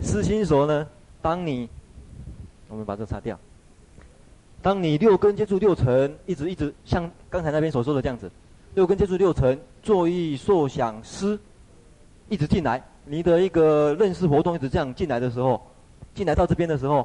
[0.00, 0.88] 思心所呢，
[1.20, 1.68] 当你，
[2.68, 3.38] 我们把这擦掉，
[4.62, 8.30] 当你六根接触六尘，一直一直像刚才那边所说的这样子，
[8.74, 11.38] 六根接触六尘，作意、受、想、思，
[12.30, 15.60] 一直进来，你的一个认识活动一直这样进来的时候，
[16.14, 16.98] 进来到这边的时候。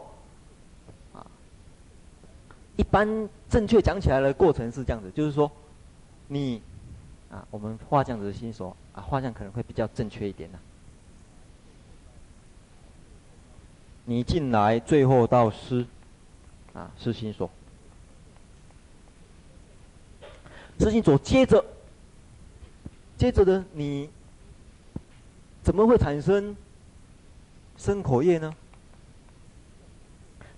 [1.14, 1.26] 啊
[2.78, 3.08] 一般
[3.50, 5.50] 正确讲起来的过程是这样子，就是说，
[6.28, 6.62] 你，
[7.32, 10.60] 啊，我们画这样子的心所，啊，画像可能会比较正确一点呢。
[14.04, 15.86] 你进来，最后到师，
[16.74, 17.50] 啊，师心所，
[20.78, 21.64] 师心所，接着，
[23.18, 24.10] 接着呢，你
[25.66, 26.56] 怎么会产生
[27.76, 28.54] 生口业呢？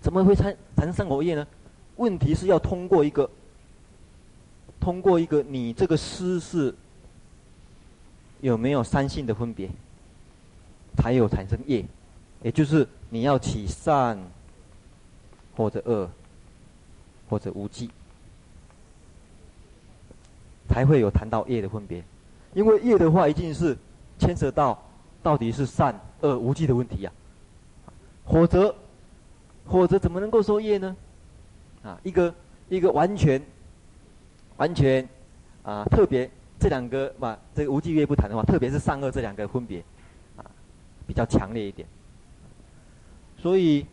[0.02, 1.48] 怎么会产产生生口业呢？
[1.96, 3.30] 问题是要通过一个，
[4.82, 6.76] 通过一个你这个思是
[8.42, 9.70] 有没有三性的分别，
[10.98, 11.86] 才有产生业，
[12.44, 14.20] 也就是你要起善
[15.56, 16.10] 或者恶
[17.30, 17.90] 或者无记，
[20.68, 22.04] 才会有谈到业的分别。
[22.54, 23.78] 因为业的话，一定是
[24.20, 24.78] 牵涉到
[25.28, 27.12] 到底是善恶无记的问题呀、
[27.86, 27.92] 啊，
[28.26, 28.74] 否则
[29.66, 30.96] 否则怎么能够说业呢？
[31.84, 32.34] 啊，一个
[32.70, 33.42] 一个完全
[34.56, 35.06] 完全
[35.64, 39.84] 啊，特别这两个嘛，这个无记业不谈的话，特别是善恶这两个分别
[40.38, 40.46] 啊，
[41.06, 41.86] 比较强烈一点。
[43.38, 43.86] 所以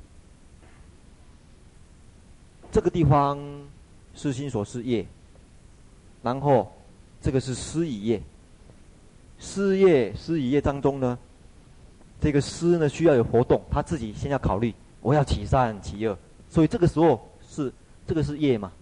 [2.70, 3.36] 这个地方
[4.14, 5.04] 是心所事业，
[6.22, 6.72] 然后
[7.20, 8.22] 这个是思已业。
[9.44, 11.18] 思业思已业当中呢，
[12.18, 16.16] 这个思呢需要有活动，他自己先要考虑，我要起善起恶，
[16.48, 17.70] 所以这个时候是
[18.06, 18.72] 这个是业嘛？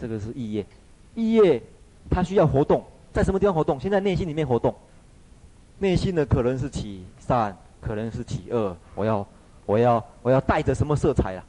[0.00, 0.66] 这个是意业，
[1.14, 1.62] 意业
[2.10, 2.82] 它需要活动，
[3.12, 3.78] 在什么地方活动？
[3.78, 4.74] 先在内心里面活动，
[5.78, 9.26] 内心呢可能是起善，可能是起恶，我要
[9.66, 11.44] 我要我要带着什么色彩啊？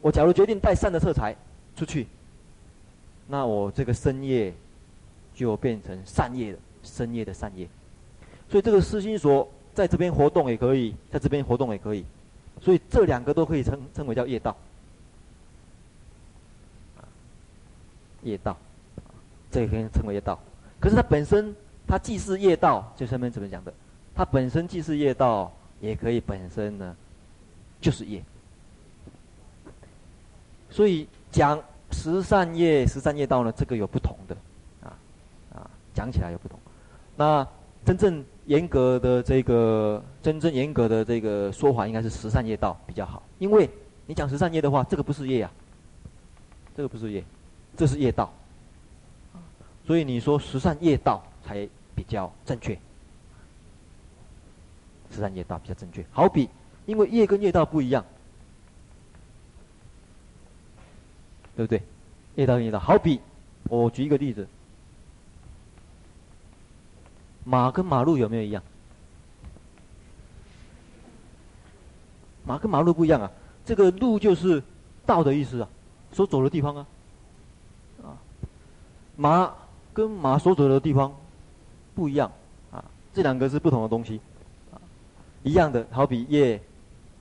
[0.00, 1.34] 我假如决定带善的色彩
[1.74, 2.06] 出去，
[3.26, 4.54] 那我这个深夜。
[5.38, 7.68] 就变成善业的身业的善业，
[8.50, 12.04] 所以这个思心所在这边活动也可以，在这边活动也可以，
[12.60, 14.56] 所以这两个都可以称称为叫业道。
[18.24, 18.56] 业道，
[19.48, 20.36] 这个可以称为业道。
[20.80, 21.54] 可是它本身，
[21.86, 23.72] 它既是业道，就上面怎么讲的？
[24.16, 26.96] 它本身既是业道，也可以本身呢，
[27.80, 28.20] 就是业。
[30.68, 31.62] 所以讲
[31.92, 34.36] 十善业、十善业道呢，这个有不同的。
[35.98, 36.56] 讲起来又不同，
[37.16, 37.44] 那
[37.84, 43.20] 真正严格的这个真正严格的这个说法，应该是十善业道比较好。
[43.40, 43.68] 因为
[44.06, 45.50] 你讲十善业的话，这个不是业啊，
[46.76, 47.24] 这个不是业，
[47.76, 48.32] 这是业道。
[49.84, 52.78] 所以你说十善业道才比较正确，
[55.10, 56.06] 十善业道比较正确。
[56.12, 56.48] 好比，
[56.86, 58.04] 因为业跟业道不一样，
[61.56, 61.82] 对不对？
[62.36, 63.20] 业道跟业道，好比
[63.64, 64.46] 我举一个例子。
[67.48, 68.62] 马跟马路有没有一样？
[72.44, 73.30] 马跟马路不一样啊，
[73.64, 74.62] 这个路就是
[75.06, 75.68] 道的意思啊，
[76.12, 76.86] 所走的地方啊，
[78.02, 78.12] 啊，
[79.16, 79.50] 马
[79.94, 81.10] 跟马所走的地方
[81.94, 82.30] 不一样
[82.70, 82.84] 啊，
[83.14, 84.20] 这两个是不同的东西，
[84.70, 84.76] 啊，
[85.42, 86.60] 一样的，好比夜，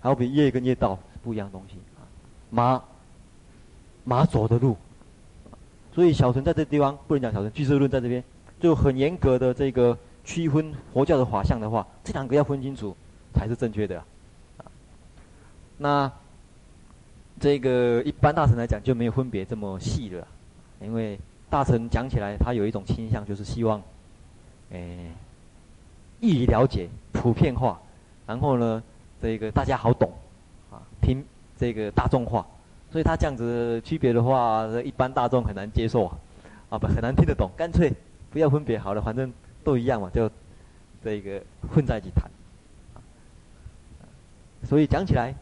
[0.01, 2.03] 好比夜跟夜道不一样的东西啊，
[2.49, 2.83] 马，
[4.03, 4.75] 马走的路，
[5.95, 8.21] 所以小乘在这地方不能讲小乘，俱舍论在这边
[8.59, 9.97] 就很严格的这个。
[10.27, 12.93] 区分佛教的法相的话，这两个要分清楚
[13.33, 13.97] 才是正确的
[14.57, 14.65] 啊。
[15.77, 16.11] 那
[17.39, 20.27] 这个一般大乘来讲就没有分别这么细了，
[20.81, 21.17] 因为
[21.49, 23.81] 大乘讲起来，他有一种倾向，就是希望，
[24.71, 25.09] 诶，
[26.19, 27.79] 易于了解、普遍化，
[28.27, 28.83] 然后呢，
[29.21, 30.11] 这个大家好懂，
[30.69, 31.23] 啊，听
[31.57, 32.45] 这个大众化，
[32.91, 36.17] 所以他这样子区别的话，一般大众很难接受啊，
[36.71, 37.93] 啊不很难听得懂，干脆
[38.29, 39.31] 不要分别好了，反正。
[39.67, 40.31] 都一样嘛，就
[41.03, 42.31] 这个混在一起谈，
[44.63, 45.35] 所以讲起来，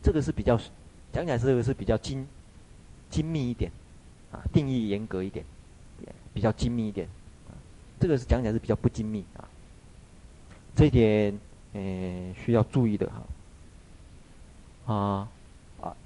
[0.00, 0.56] 这个是比较
[1.12, 2.24] 讲起来这个是比较精
[3.10, 3.72] 精密一点，
[4.30, 5.44] 啊，定义严格一点，
[6.32, 7.08] 比较精密一点，
[7.98, 9.48] 这个是讲起来是比较不精密啊，
[10.76, 11.36] 这一点
[11.72, 13.10] 呃需要注意的
[14.86, 15.28] 哈，啊
[15.82, 15.96] 啊，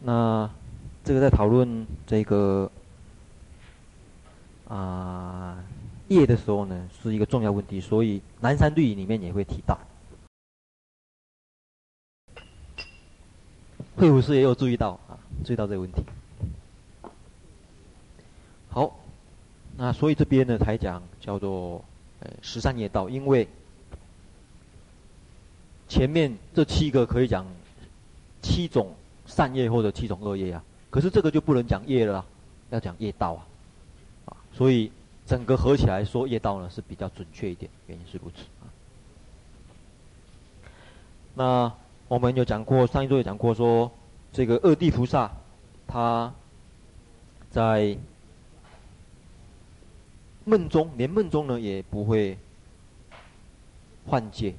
[0.00, 0.50] 那
[1.02, 2.70] 这个在讨论这个
[4.68, 5.64] 啊。
[6.08, 9.78] 业的时候呢，是一个重要问题，所以南山律仪里面也会提到。
[13.96, 16.02] 慧辅师也有注意到啊，注意到这个问题。
[18.70, 18.96] 好，
[19.76, 21.84] 那所以这边呢才讲叫做
[22.20, 23.46] 呃十三业道，因为
[25.88, 27.44] 前面这七个可以讲
[28.40, 28.94] 七种
[29.26, 32.24] 善业或者七种恶业啊，可是这个就不能讲业了，
[32.70, 33.46] 要讲业道啊，
[34.26, 34.90] 啊，所以。
[35.28, 38.64] 整个合起来说业道呢是比较准确一点，原因是如此啊。
[41.34, 41.70] 那
[42.08, 43.92] 我们有讲过，上一周有讲过说，
[44.32, 45.30] 这个二地菩萨，
[45.86, 46.32] 他
[47.50, 47.94] 在
[50.46, 52.38] 梦中，连梦中呢也不会
[54.06, 54.54] 换界。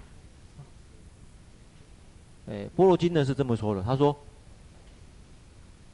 [2.47, 4.15] 哎，般若经呢是这么说的，他说，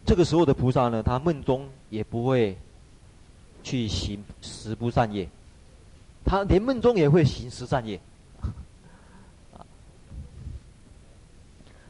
[0.05, 2.57] 这个时候的菩萨呢，他梦中也不会。
[3.65, 5.27] 去行十不善业，
[6.23, 7.99] 他连梦中也会行十善业。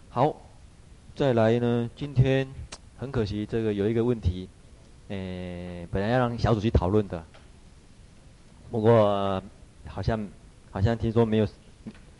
[0.09, 0.33] 好，
[1.13, 1.89] 再来呢？
[1.93, 2.47] 今天
[2.97, 4.47] 很可惜，这个有一个问题，
[5.09, 7.21] 诶，本来要让小组去讨论的，
[8.71, 9.43] 不过
[9.85, 10.25] 好像
[10.71, 11.47] 好像听说没有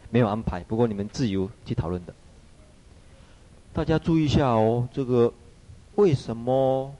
[0.10, 2.14] 没有安排，不过你们自由去讨论的。
[3.72, 5.34] 大家注意一下哦，这个
[5.96, 6.94] 为什么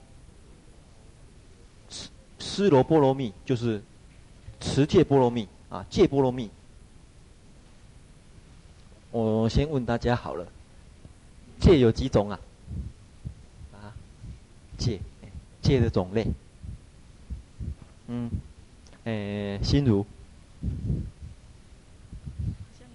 [2.46, 3.82] 尸尸罗波罗蜜就是
[4.60, 5.84] 持戒波罗蜜啊？
[5.90, 6.48] 戒波罗蜜。
[9.10, 10.46] 我先问大家好了，
[11.60, 12.38] 戒有几种啊？
[13.74, 13.92] 啊，
[14.78, 15.00] 戒，
[15.60, 16.26] 戒的种类。
[18.06, 18.30] 嗯，
[19.04, 20.06] 诶，心如，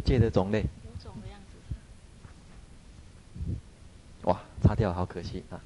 [0.06, 0.62] 戒的种类。
[0.62, 1.58] 五种的样子。
[4.24, 5.60] 哇，擦掉，好可惜啊！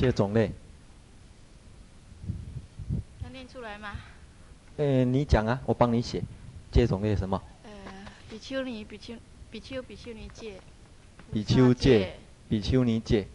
[0.00, 0.50] 戒种类。
[3.22, 3.92] 要念出来吗？
[4.78, 6.22] 嗯，你讲啊，我帮你写。
[6.72, 7.42] 戒种类什么？
[7.64, 7.70] 呃，
[8.30, 9.14] 比丘尼、比丘、
[9.50, 10.54] 比丘、比丘尼戒。
[11.30, 12.18] 比丘戒、
[12.48, 13.28] 比丘尼戒。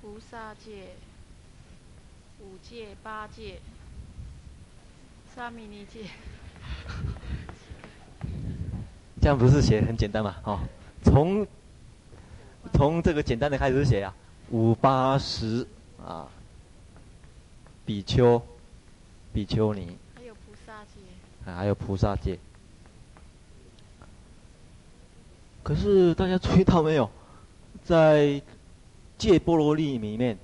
[0.00, 0.94] 菩萨戒、
[2.40, 3.60] 五戒、八戒、
[5.34, 6.08] 沙弥尼戒。
[9.20, 10.36] 这样不是写很简单吗？
[10.44, 10.60] 哦，
[11.02, 11.46] 从
[12.72, 14.14] 从这个简单的开始写啊，
[14.50, 15.66] 五八十
[16.04, 16.28] 啊，
[17.84, 18.40] 比丘、
[19.32, 19.98] 比丘尼。
[20.14, 21.00] 还有菩萨戒，
[21.44, 22.38] 还有菩萨戒
[25.62, 27.10] 可是大家注意到没有，
[27.84, 28.40] 在
[29.18, 30.38] 戒波罗蜜里面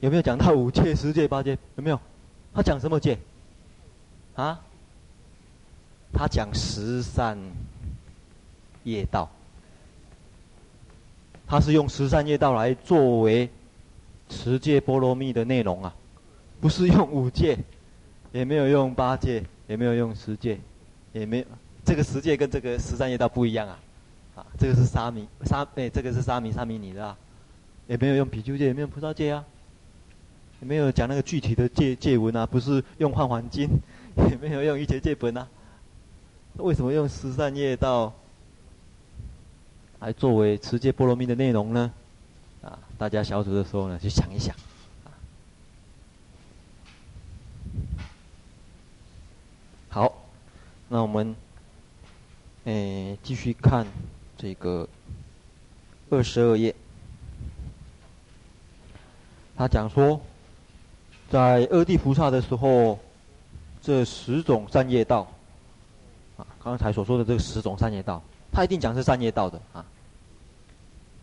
[0.00, 1.56] 有没有讲到五戒、十戒、八戒？
[1.76, 2.00] 有没有？
[2.52, 3.16] 他讲什么戒？
[4.34, 4.60] 啊？
[6.12, 7.38] 他讲十善
[8.82, 9.30] 业道，
[11.52, 13.46] 他是用十三业道来作为
[14.26, 15.94] 持戒波罗蜜的内容啊，
[16.62, 17.58] 不是用五戒，
[18.32, 19.44] 也没有用八戒。
[19.68, 20.58] 也没有用十戒，
[21.12, 21.44] 也没有
[21.84, 23.78] 这个十戒跟这个十三业道不一样啊，
[24.36, 27.16] 啊，这个是沙弥沙哎，这个是沙弥沙弥尼的啊，
[27.86, 29.44] 也没有用比丘戒，也没有菩萨戒啊，
[30.60, 33.68] 也没有讲那个具体的戒戒文啊，不是用《换黄金》，
[34.30, 35.48] 也没有用《瑜伽戒本》啊，
[36.56, 38.12] 为什么用十三业道
[40.02, 41.92] 来作为持戒波罗蜜的内容呢？
[42.60, 44.52] 啊，大家小组的时候呢，去想一想。
[49.88, 50.12] 好，
[50.88, 51.36] 那我们，
[52.64, 53.86] 诶，继续看
[54.36, 54.88] 这个
[56.10, 56.74] 二十二页。
[59.56, 60.20] 他讲说，
[61.30, 62.98] 在二地菩萨的时候，
[63.80, 65.28] 这十种善业道，
[66.36, 68.20] 啊，刚才所说的这十种善业道，
[68.52, 69.84] 他一定讲是善业道的啊，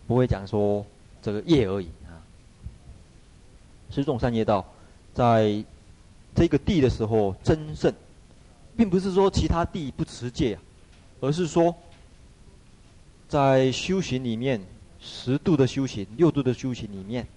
[0.07, 0.85] 不会讲说
[1.21, 2.17] 这个业而已啊。
[3.91, 4.65] 十种善业道，
[5.13, 5.63] 在
[6.35, 7.93] 这个地的时候增盛。
[8.77, 10.61] 并不是说其他地不持戒啊，
[11.19, 11.75] 而是说，
[13.27, 14.61] 在修行里面，
[15.01, 17.27] 十度的修行、六度的修行里面，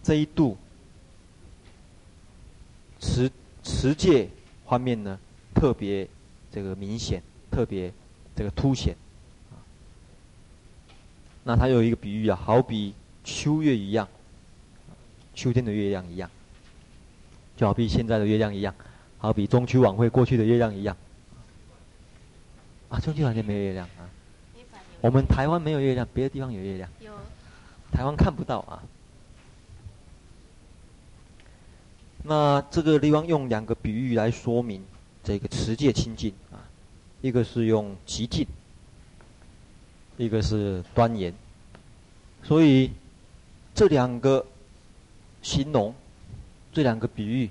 [0.00, 0.56] 这一度
[3.00, 3.28] 持
[3.64, 4.28] 持戒
[4.64, 5.18] 方面呢，
[5.52, 6.06] 特别
[6.52, 7.20] 这个明显，
[7.50, 7.92] 特别
[8.36, 8.94] 这个凸显。
[11.44, 12.94] 那它有一个比喻啊，好比
[13.24, 14.08] 秋月一样，
[15.34, 16.30] 秋天的月亮一样，
[17.56, 18.74] 就好比现在的月亮一样。
[19.18, 20.96] 好比中秋晚会过去的月亮一样，
[22.88, 24.08] 啊，中秋晚会没有月亮啊。
[25.02, 26.88] 我们台湾没有月亮，别的地方有月亮。
[27.00, 27.12] 有。
[27.92, 28.82] 台湾看不到啊。
[32.22, 34.84] 那这个地方用两个比喻来说明
[35.24, 36.60] 这个持戒清净啊，
[37.22, 38.46] 一个是用极静，
[40.24, 41.34] 一个是端严。
[42.42, 42.90] 所以
[43.74, 44.44] 这两个
[45.40, 45.94] 形容，
[46.72, 47.48] 这两个比喻。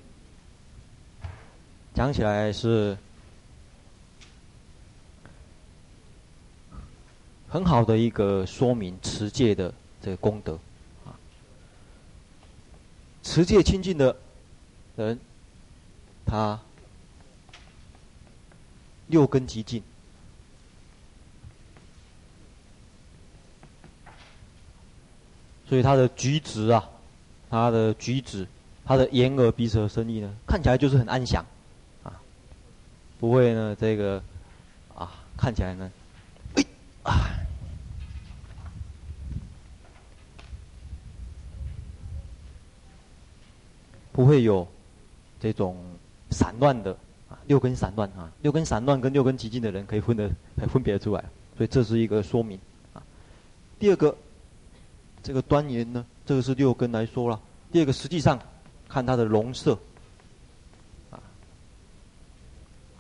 [1.96, 2.96] 讲起来是
[7.50, 10.54] 很好的一个说明持戒的这个功德
[11.06, 11.18] 啊，
[13.24, 14.16] 持戒清净的
[14.96, 15.20] 人，
[16.26, 16.58] 他
[19.08, 19.84] 六根极净，
[25.70, 26.90] 所以他的举止啊，
[27.48, 28.48] 他的举止，
[28.84, 31.46] 他的眼耳鼻舌身意呢，看起来就是很安详。
[32.02, 32.20] 啊
[33.20, 34.24] 不会呢，这个
[34.96, 35.91] 啊，看起来呢，
[37.04, 37.30] 啊，
[44.12, 44.68] 不会有
[45.40, 45.78] 这种
[46.32, 46.91] 散乱的
[47.30, 51.24] 啊，六根散乱啊，六根散乱跟六根极净的人可以分得可以分别出来，
[51.58, 52.58] 所以这是一个说明
[52.94, 53.04] 啊。
[53.78, 54.18] 第二个，
[55.22, 57.40] 这个端严呢，这个是六根来说了。
[57.72, 58.40] 第二个，实际上
[58.88, 59.78] 看它的容色。
[61.12, 61.20] 啊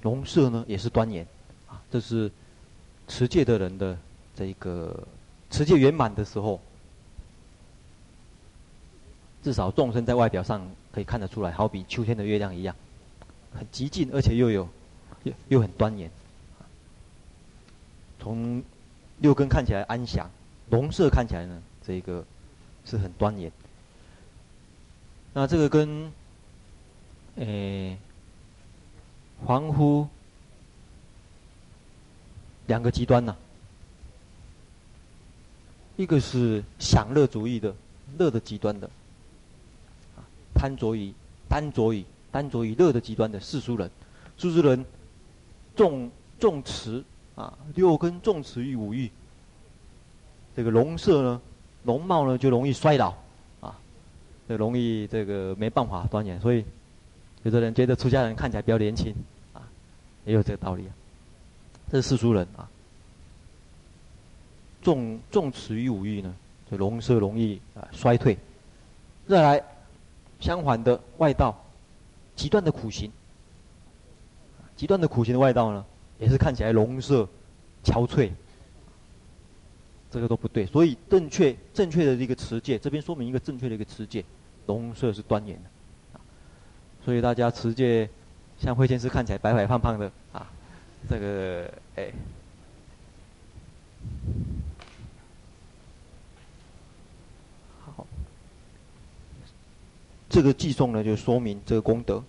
[0.01, 1.27] 容色呢，也是端严，
[1.67, 2.31] 啊，这是
[3.07, 3.97] 持戒的人的
[4.35, 5.05] 这个
[5.49, 6.59] 持戒圆满的时候，
[9.43, 12.73] 至少众生在外表上可以看得出来，好比秋天的月亮一样，
[13.53, 14.69] 很极尽，而且又有
[15.23, 16.09] 又又很端严。
[18.21, 18.63] 从
[19.17, 20.29] 六根看起来安详，
[20.69, 22.23] 龙色看起来呢，这个
[22.85, 23.51] 是很端严。
[25.33, 26.11] 那这个跟
[27.37, 27.97] 诶
[29.43, 30.07] 凡夫
[32.67, 33.37] 两个极端呢、啊，
[35.97, 37.73] 一个是享乐主义的
[38.19, 38.87] 乐的极端的。
[40.53, 41.11] 贪着于
[41.49, 43.89] 单着于单着于乐的极端的世俗人，
[44.37, 44.85] 世俗人
[45.75, 47.03] 重重持
[47.33, 49.09] 啊六根重持于五欲，
[50.55, 51.41] 这个龙色呢
[51.89, 53.09] 容貌呢就容易衰老
[53.61, 53.75] 啊，
[54.47, 56.63] 就容易这个没办法端严，所以
[57.41, 59.11] 有的人觉得出家人看起来比较年轻
[59.53, 59.65] 啊，
[60.25, 60.91] 也有这个道理啊。
[61.91, 62.69] 这是世俗人啊，
[64.83, 66.35] 重重持于五欲呢，
[66.69, 68.37] 就容色容易啊衰退，
[69.27, 69.63] 再来。
[70.39, 71.53] 相反的外道，
[72.33, 73.11] 极端的苦行，
[74.77, 75.83] 极端的苦行的外道呢，
[76.17, 77.27] 也是看起来容色
[77.83, 78.31] 憔悴，
[80.11, 80.65] 这个都不对。
[80.65, 84.23] 所以正确正确的一个持戒，这边说明一个正确的一个持戒，
[84.67, 86.19] 龙色是端严的。
[87.03, 88.09] 所以大家持戒，
[88.59, 90.47] 像慧天师看起来白白胖胖的啊，
[91.09, 92.11] 这个哎。
[100.31, 102.23] 这个偈颂呢，就说明这个功德。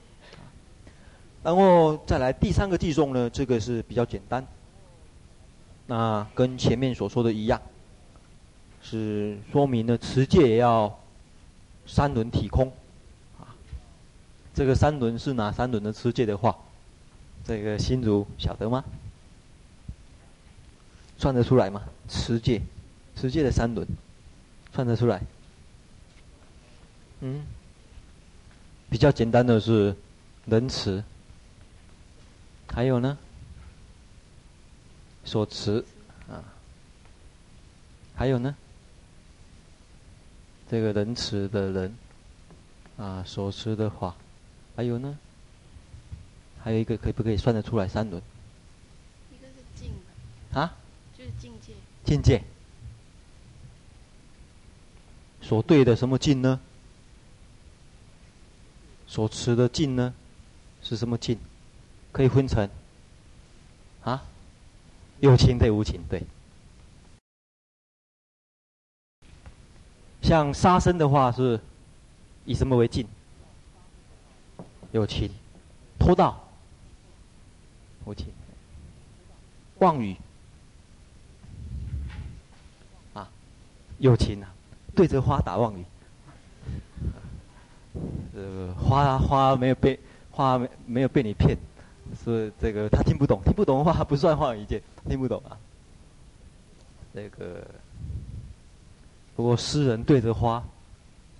[1.44, 4.44] 然后再来第三个偈颂呢，这个是比较简单。
[5.90, 7.60] 那跟前面所说的一样，
[8.80, 11.00] 是说明呢持戒也要
[11.84, 12.72] 三轮体空。
[13.40, 13.50] 啊，
[14.54, 16.56] 这个三轮是哪三轮的持戒的话，
[17.44, 18.84] 这个心如晓得吗？
[21.18, 21.82] 算得出来吗？
[22.08, 22.62] 持戒，
[23.16, 23.84] 持戒的三轮，
[24.72, 25.20] 算得出来？
[27.18, 27.44] 嗯。
[28.88, 29.96] 比较简单的是
[30.46, 31.02] 忍持，
[32.72, 33.18] 还有呢，
[35.24, 35.84] 所持
[36.28, 36.44] 啊，
[38.14, 38.54] 还有呢，
[40.70, 41.94] 这个仁慈的人。
[42.96, 44.14] 啊，所持的法，
[44.76, 45.18] 还有呢，
[46.62, 48.22] 还有一个可以不可以算得出来三轮？
[49.32, 49.90] 一个是境
[50.52, 50.76] 啊，
[51.16, 51.72] 就是境界。
[52.04, 52.42] 境界，
[55.40, 56.60] 所对的什么境呢？
[59.06, 60.12] 所持的境呢，
[60.82, 61.38] 是什么境？
[62.12, 62.70] 可以分成啊，
[65.20, 66.22] 有情对无情对。
[70.22, 71.60] 像杀生的话，是
[72.44, 73.06] 以什么为境？
[74.92, 75.30] 有情。
[75.98, 76.42] 偷盗，
[78.06, 78.28] 无情。
[79.80, 80.16] 妄语
[83.12, 83.28] 啊，
[83.98, 84.50] 有情啊，
[84.94, 85.84] 对着花打妄语。
[88.34, 91.56] 呃，花花没有被花没没有被你骗，
[92.24, 95.56] 是这个他听不懂，听不懂的话不算话一件，听不懂啊。
[97.14, 97.66] 这个
[99.36, 100.62] 不过诗人对着花，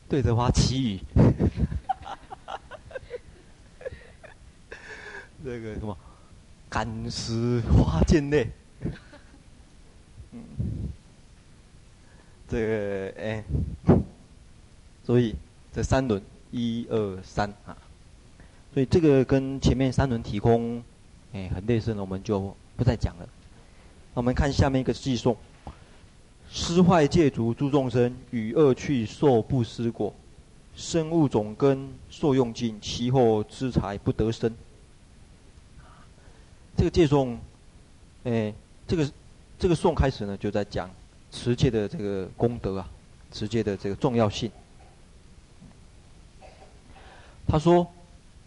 [0.09, 1.01] 对着花祈雨，
[5.45, 5.97] 这个什么，
[6.69, 8.49] 感时花溅泪，
[10.33, 10.43] 嗯，
[12.49, 13.45] 这个哎，
[15.05, 15.35] 所以
[15.73, 16.23] 这三轮。
[16.53, 17.77] 一二三啊，
[18.73, 20.83] 所以这个跟前面三轮提空，
[21.33, 23.29] 哎，很类似的，我们就不再讲了。
[24.15, 25.37] 那我们看下面一个偈颂：
[26.51, 30.15] 施坏戒足诸众生，与恶趣受不思果，
[30.77, 34.53] 生物种根受用尽，其后资财不得生。
[36.77, 37.39] 这个偈颂，
[38.25, 38.55] 哎，
[38.87, 39.13] 这个
[39.59, 40.89] 这个颂开始呢，就在讲
[41.33, 42.89] 持戒的这个功德啊，
[43.33, 44.51] 持戒的这个重要性。
[47.47, 47.85] 他说：“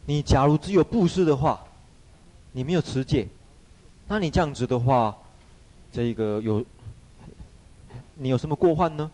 [0.05, 1.63] 你假如只有布施的话，
[2.51, 3.27] 你没有持戒，
[4.07, 5.15] 那你这样子的话，
[5.91, 6.63] 这个有
[8.15, 9.09] 你有什么过患呢？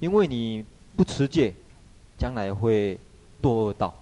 [0.00, 0.64] 因为你
[0.96, 1.54] 不持戒，
[2.18, 2.98] 将来会
[3.40, 3.94] 堕恶道。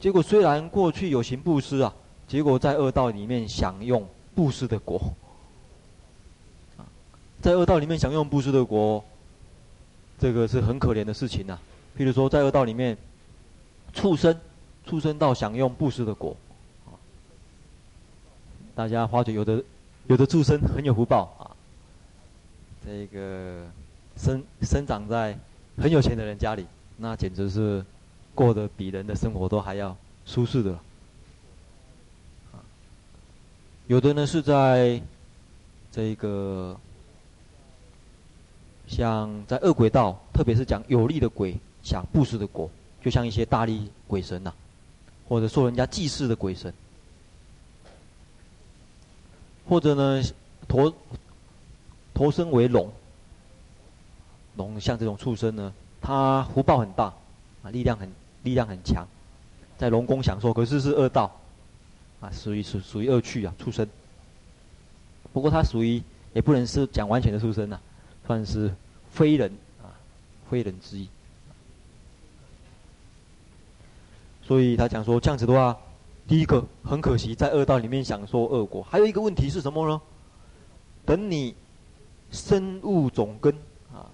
[0.00, 1.94] 结果虽然过去有行布施啊，
[2.26, 5.00] 结果在恶道里面享用布施的果。
[7.40, 9.04] 在恶道里面享用布施的果，
[10.18, 11.62] 这个是很可怜的事情呐、啊。”
[11.96, 12.96] 譬如说，在恶道里面，
[13.98, 14.40] 畜生，
[14.86, 16.36] 畜生道享用布施的果，
[18.72, 19.60] 大家发觉有的，
[20.06, 21.50] 有的畜生很有福报啊，
[22.86, 23.66] 这个
[24.16, 25.36] 生生长在
[25.76, 26.64] 很有钱的人家里，
[26.96, 27.84] 那简直是
[28.36, 30.78] 过得比人的生活都还要舒适的。
[33.88, 35.02] 有的呢是在
[35.90, 36.78] 这个
[38.86, 42.70] 像在恶鬼道，特别是讲有力的鬼，想布施的果，
[43.08, 44.52] 就像一些大力鬼神呐、
[45.26, 46.70] 或者受人家祭祀的鬼神，
[49.66, 50.22] 或者呢，
[50.68, 50.92] 投
[52.12, 52.92] 投身为龙，
[54.56, 55.72] 龙像这种畜生呢，
[56.02, 57.04] 它福报很大，
[57.62, 58.12] 啊，力量很
[58.42, 59.06] 力量很强，
[59.78, 61.34] 在龙宫享受，可是是恶道，
[62.20, 63.88] 啊，属于属属于恶趣啊，畜生。
[65.32, 66.02] 不过它属于
[66.34, 67.80] 也不能是讲完全的畜生呐、啊。
[68.26, 68.70] 算是
[69.10, 69.50] 非人
[69.82, 69.96] 啊，
[70.50, 71.08] 非人之一。
[74.48, 75.76] 所以他讲说这样子的话，
[76.26, 78.82] 第一个很可惜，在恶道里面享受恶果。
[78.82, 80.00] 还有一个问题是什么呢？
[81.04, 81.54] 等你
[82.30, 83.54] 生物种根
[83.92, 84.08] 啊，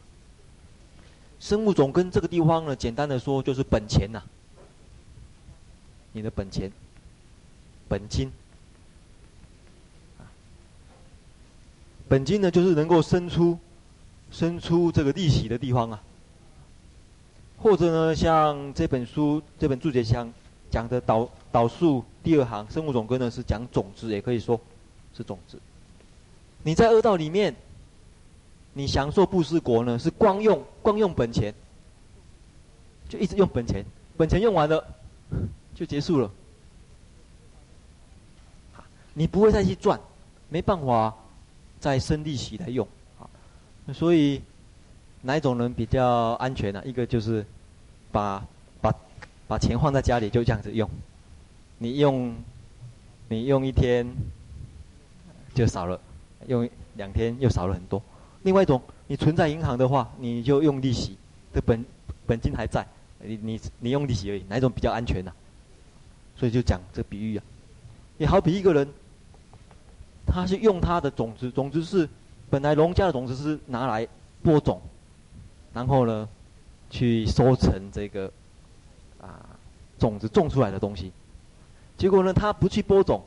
[1.38, 4.20] 生物种根这个地方呢，简单的说就是本钱呐、
[6.10, 6.72] 你的本钱，
[7.88, 8.32] 本金。
[12.08, 13.56] 本金呢，就是能够生出。
[14.32, 16.02] 生出这个利息的地方啊，
[17.64, 20.30] 或者呢，像这本书这本注解箱
[20.70, 24.60] 讲的导导数第二行生物种根呢是讲种子，也可以说
[25.16, 25.58] 是种子。
[26.62, 27.56] 你在恶道里面，
[28.74, 31.54] 你享受布施果呢，是光用光用本钱，
[33.08, 33.82] 就一直用本钱，
[34.14, 34.86] 本钱用完了
[35.74, 36.30] 就结束了，
[39.14, 39.98] 你不会再去赚，
[40.50, 41.14] 没办法
[41.80, 42.86] 再生利息来用。
[43.94, 44.42] 所以，
[45.24, 46.84] 哪一种人比较安全呢、啊？
[46.84, 47.44] 一个就是
[48.12, 48.46] 把
[48.80, 48.94] 把
[49.48, 50.88] 把钱放在家里，就这样子用。
[51.78, 52.34] 你用
[53.28, 54.06] 你用一天
[55.54, 55.98] 就少了，
[56.46, 58.00] 用两天又少了很多。
[58.42, 61.16] 另外一种，你存在银行的话，你就用利息
[61.52, 61.84] 的本
[62.26, 62.86] 本金还在，
[63.18, 64.44] 你你你用利息而已。
[64.48, 66.36] 哪一种比较安全呢、啊？
[66.36, 67.44] 所以就讲这比喻啊。
[68.18, 68.86] 也好比一个人，
[70.26, 72.08] 他是用他的种子，种子是。
[72.50, 74.06] 本来农家的种子是拿来
[74.40, 74.80] 播种，
[75.74, 76.28] 然后呢，
[76.88, 78.32] 去收成这个
[79.20, 79.44] 啊
[79.98, 81.12] 种子种出来的东西。
[81.98, 83.20] 结果呢，他不去播种，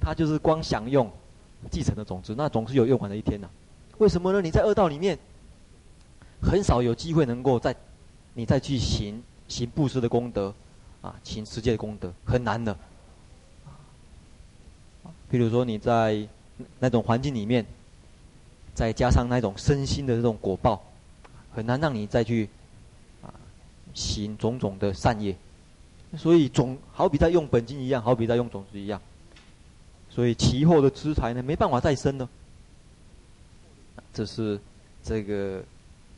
[0.00, 1.10] 他就是光享用
[1.70, 3.48] 继承的种子，那总是有用完的一天呐、
[3.98, 4.40] 为什么呢？
[4.40, 5.18] 你在恶道里面，
[6.40, 7.74] 很少有机会能够再
[8.32, 10.54] 你再去行行布施的功德，
[11.02, 12.74] 啊，行持戒的功德，很难的。
[15.28, 16.26] 比如说你在
[16.78, 17.66] 那种环境里面。
[18.76, 20.82] 再加上那种身心的这种果报，
[21.54, 22.48] 很难让你再去
[23.22, 23.32] 啊
[23.94, 25.36] 行种种的善业，
[26.16, 29.00] 所以种好比在用本金一样，好比在用种子一样，
[30.10, 32.28] 所以其后的资财呢没办法再生了。
[34.12, 34.60] 这是
[35.02, 35.62] 这个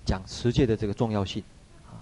[0.04, 1.42] 讲持戒的这个重要性
[1.86, 2.00] 啊。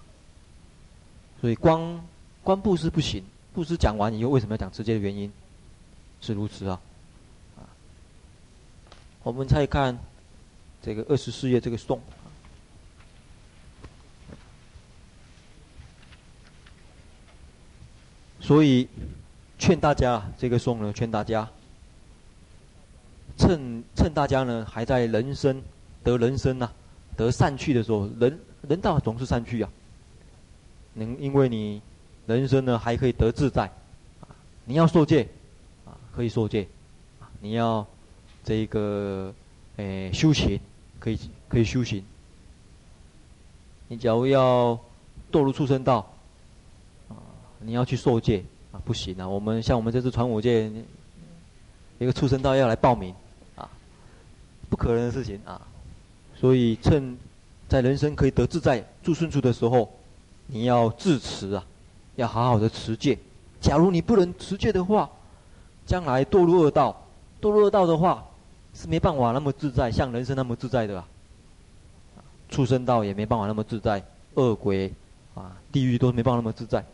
[1.40, 2.05] 所以光
[2.43, 5.32] 光布施不行，布施讲完以后，为什么要讲持戒的原因
[6.20, 6.81] 是如此啊？
[7.56, 7.66] 啊，
[9.23, 9.98] 我们再看。
[10.82, 11.98] 这个二十四页这个颂，
[18.45, 18.87] 所以
[19.59, 21.49] 劝大家这个颂呢，劝大家
[23.39, 25.62] 趁趁大家呢还在人生
[26.03, 26.71] 得人生呐、
[27.16, 28.39] 得善趣的时候，人
[28.69, 29.71] 人道总是善趣啊。
[30.93, 31.81] 能因为你
[32.27, 33.73] 人生呢还可以得自在，
[34.66, 35.27] 你要受戒，
[35.87, 36.69] 啊，可以受戒，
[37.41, 37.87] 你要
[38.45, 39.33] 这个
[39.77, 40.61] 诶修行。
[41.01, 41.19] 可以
[41.51, 42.03] 可以修行。
[43.89, 44.79] 你假如要
[45.31, 46.14] 堕入畜生道，
[47.65, 49.28] 你要去受戒啊，不行啊。
[49.28, 50.70] 我们像我们这次传五戒，
[51.99, 53.15] 一个畜生道要来报名，
[53.57, 53.69] 啊，
[54.69, 55.61] 不可能的事情啊。
[56.36, 57.16] 所以趁
[57.69, 59.91] 在人生可以得自在、住顺处的时候，
[60.47, 61.65] 你要自持啊，
[62.16, 63.19] 要好好的持戒。
[63.61, 65.11] 假如你不能持戒的话，
[65.86, 66.95] 将来堕入恶道，
[67.41, 68.24] 堕入恶道的话。
[68.77, 71.07] 是没办法那么自在，像人生那么自在的啊。
[72.49, 74.03] 畜生道也没办法那么自在，
[74.35, 74.93] 恶鬼
[75.36, 76.85] 啊，地狱都没办法那么自在。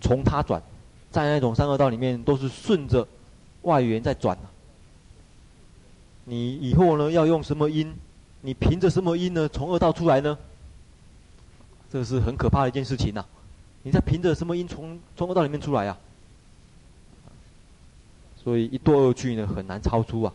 [0.00, 0.62] 从他转，
[1.10, 3.06] 在那种三恶道里面，都是顺着
[3.62, 4.50] 外缘在转啊。
[6.24, 7.94] 你以后呢，要用什么因？
[8.42, 9.48] 你凭着什么因呢？
[9.48, 10.38] 从恶道出来呢？
[11.90, 13.26] 这是很可怕的一件事情呐、啊。
[13.82, 15.98] 你在凭着什么因从从恶道里面出来、啊？
[18.42, 20.32] 所以一堕恶趣呢，很难超出啊，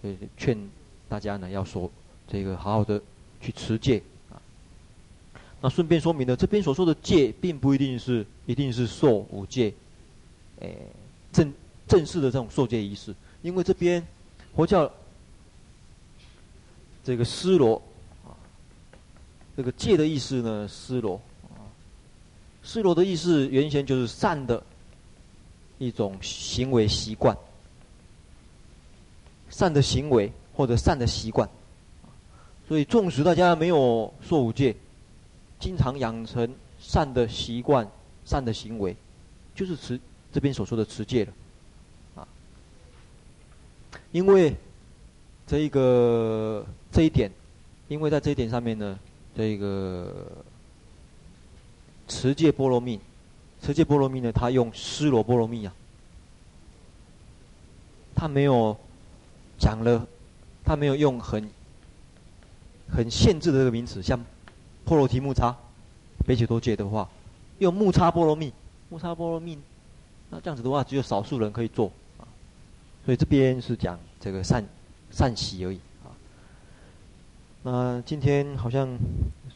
[0.00, 0.56] 所以劝
[1.08, 1.90] 大家呢要说
[2.28, 3.00] 这个好好的
[3.40, 4.02] 去持戒。
[5.62, 9.72] 那顺便说明呢，这边所说的戒，并不一定是一定是受五戒，
[10.60, 10.76] 诶
[11.32, 11.50] 正
[11.88, 14.06] 正式的这种受戒仪式，因为这边
[14.54, 14.92] 佛教
[17.02, 17.80] 这个尸罗
[18.26, 18.36] 啊，
[19.56, 21.14] 这个戒的意思呢，尸罗
[21.44, 21.64] 啊，
[22.62, 24.62] 尸罗的意思原先就是善的。
[25.78, 27.36] 一种行为习惯，
[29.50, 31.48] 善的行为或者善的习惯，
[32.68, 34.76] 所以纵使大家没有受五戒，
[35.62, 37.88] 经常养成善的习惯、
[38.24, 38.96] 善的行为，
[39.54, 39.98] 就是持
[40.32, 41.32] 这边所说的持戒了，
[42.16, 42.26] 啊，
[44.10, 44.56] 因为
[45.46, 47.30] 这一个这一点，
[47.86, 48.98] 因为在这一点上面呢，
[49.36, 50.26] 这个
[52.08, 52.98] 持戒波罗蜜，
[53.62, 55.72] 持戒波罗蜜呢，他用施罗波罗蜜啊，
[58.16, 58.76] 他没有
[59.60, 60.04] 讲了，
[60.64, 61.48] 他没有用很
[62.90, 64.18] 很限制的这个名词，像
[64.84, 65.56] 波罗提木叉、
[66.26, 67.08] 北解多戒的话，
[67.58, 68.52] 用木叉波罗蜜，
[68.88, 69.58] 木叉波罗蜜。
[70.30, 72.24] 那这样子的话，只有少数人可以做啊，
[73.04, 74.64] 所以这边是讲这个善
[75.10, 76.08] 善习而已啊。
[77.62, 78.98] 那今天好像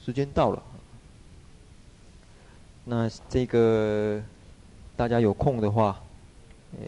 [0.05, 0.63] 时间到了，
[2.85, 4.23] 那这个
[4.97, 5.99] 大家有空的话，
[6.79, 6.87] 呃，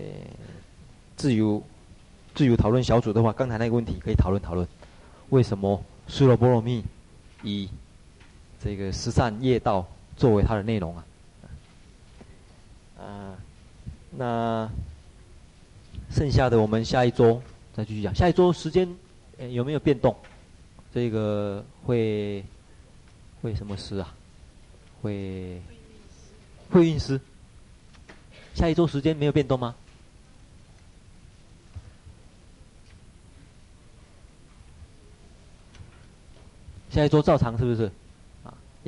[1.17, 1.63] 自由
[2.35, 4.69] 自由讨论小组的话，刚才那个问题可以讨论讨论，
[5.31, 6.85] 为什么尸罗波罗蜜
[7.43, 7.69] 以
[8.63, 9.87] 这个十善业道
[10.17, 11.05] 作为它的内容啊？
[12.99, 13.39] 啊。
[14.11, 14.69] 那
[16.11, 17.41] 剩下的我们下一周
[17.75, 18.15] 再继续讲。
[18.15, 18.89] 下一周时间
[19.51, 20.17] 有没有变动？
[20.93, 22.43] 这个会
[23.43, 24.15] 会什么师啊？
[25.03, 25.61] 会
[26.71, 27.21] 会运师。
[28.55, 29.75] 下一周时间没有变动吗？
[36.91, 37.93] 下一周照常是不是？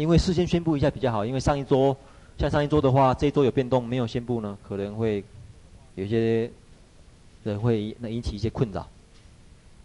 [0.01, 1.97] 因为事先宣布一下比较好，因为上一周。
[2.39, 4.57] 像上一周的话，这一周有变动没有宣布呢？
[4.67, 5.23] 可能会
[5.95, 6.51] 有些
[7.45, 8.89] 人会能引起一些困扰，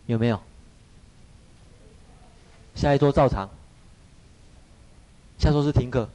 [0.06, 0.40] 有没有？
[2.74, 3.50] 下一周照常，
[5.38, 6.08] 下周是停课，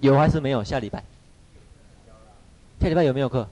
[0.00, 0.64] 有还是没有？
[0.64, 1.04] 下礼拜，
[2.80, 3.46] 下礼拜有没有课？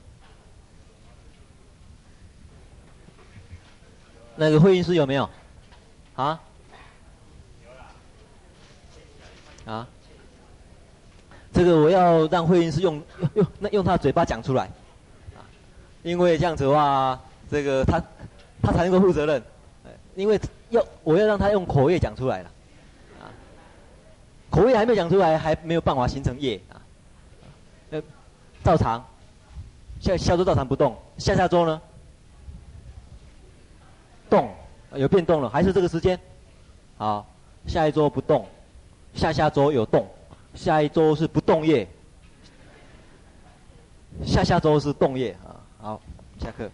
[4.36, 5.28] 那个会议室有没有？
[6.16, 6.40] 啊？
[9.68, 9.86] 啊？
[11.52, 14.64] 这个我要让慧云师用用用那用他嘴巴讲出来，
[15.34, 15.40] 啊，
[16.02, 17.18] 因为这样子的话，
[17.50, 18.02] 这个他
[18.62, 19.42] 他才能够负责任，
[20.14, 20.38] 因为
[20.70, 22.50] 要我要让他用口业讲出来了，
[23.20, 23.32] 啊，
[24.50, 26.60] 口业还没讲出来，还没有办法形成业。
[26.70, 26.80] 啊，
[27.90, 28.02] 呃，
[28.62, 29.04] 照常，
[30.00, 31.80] 下下周照常不动，下下周呢，
[34.28, 34.50] 动，
[34.94, 36.20] 有变动了，还是这个时间，
[36.98, 37.26] 好，
[37.66, 38.46] 下一周不动，
[39.14, 40.06] 下下周有动。
[40.54, 41.86] 下一周是不动业，
[44.24, 45.60] 下下周是动业啊。
[45.78, 46.00] 好，
[46.40, 46.68] 下课。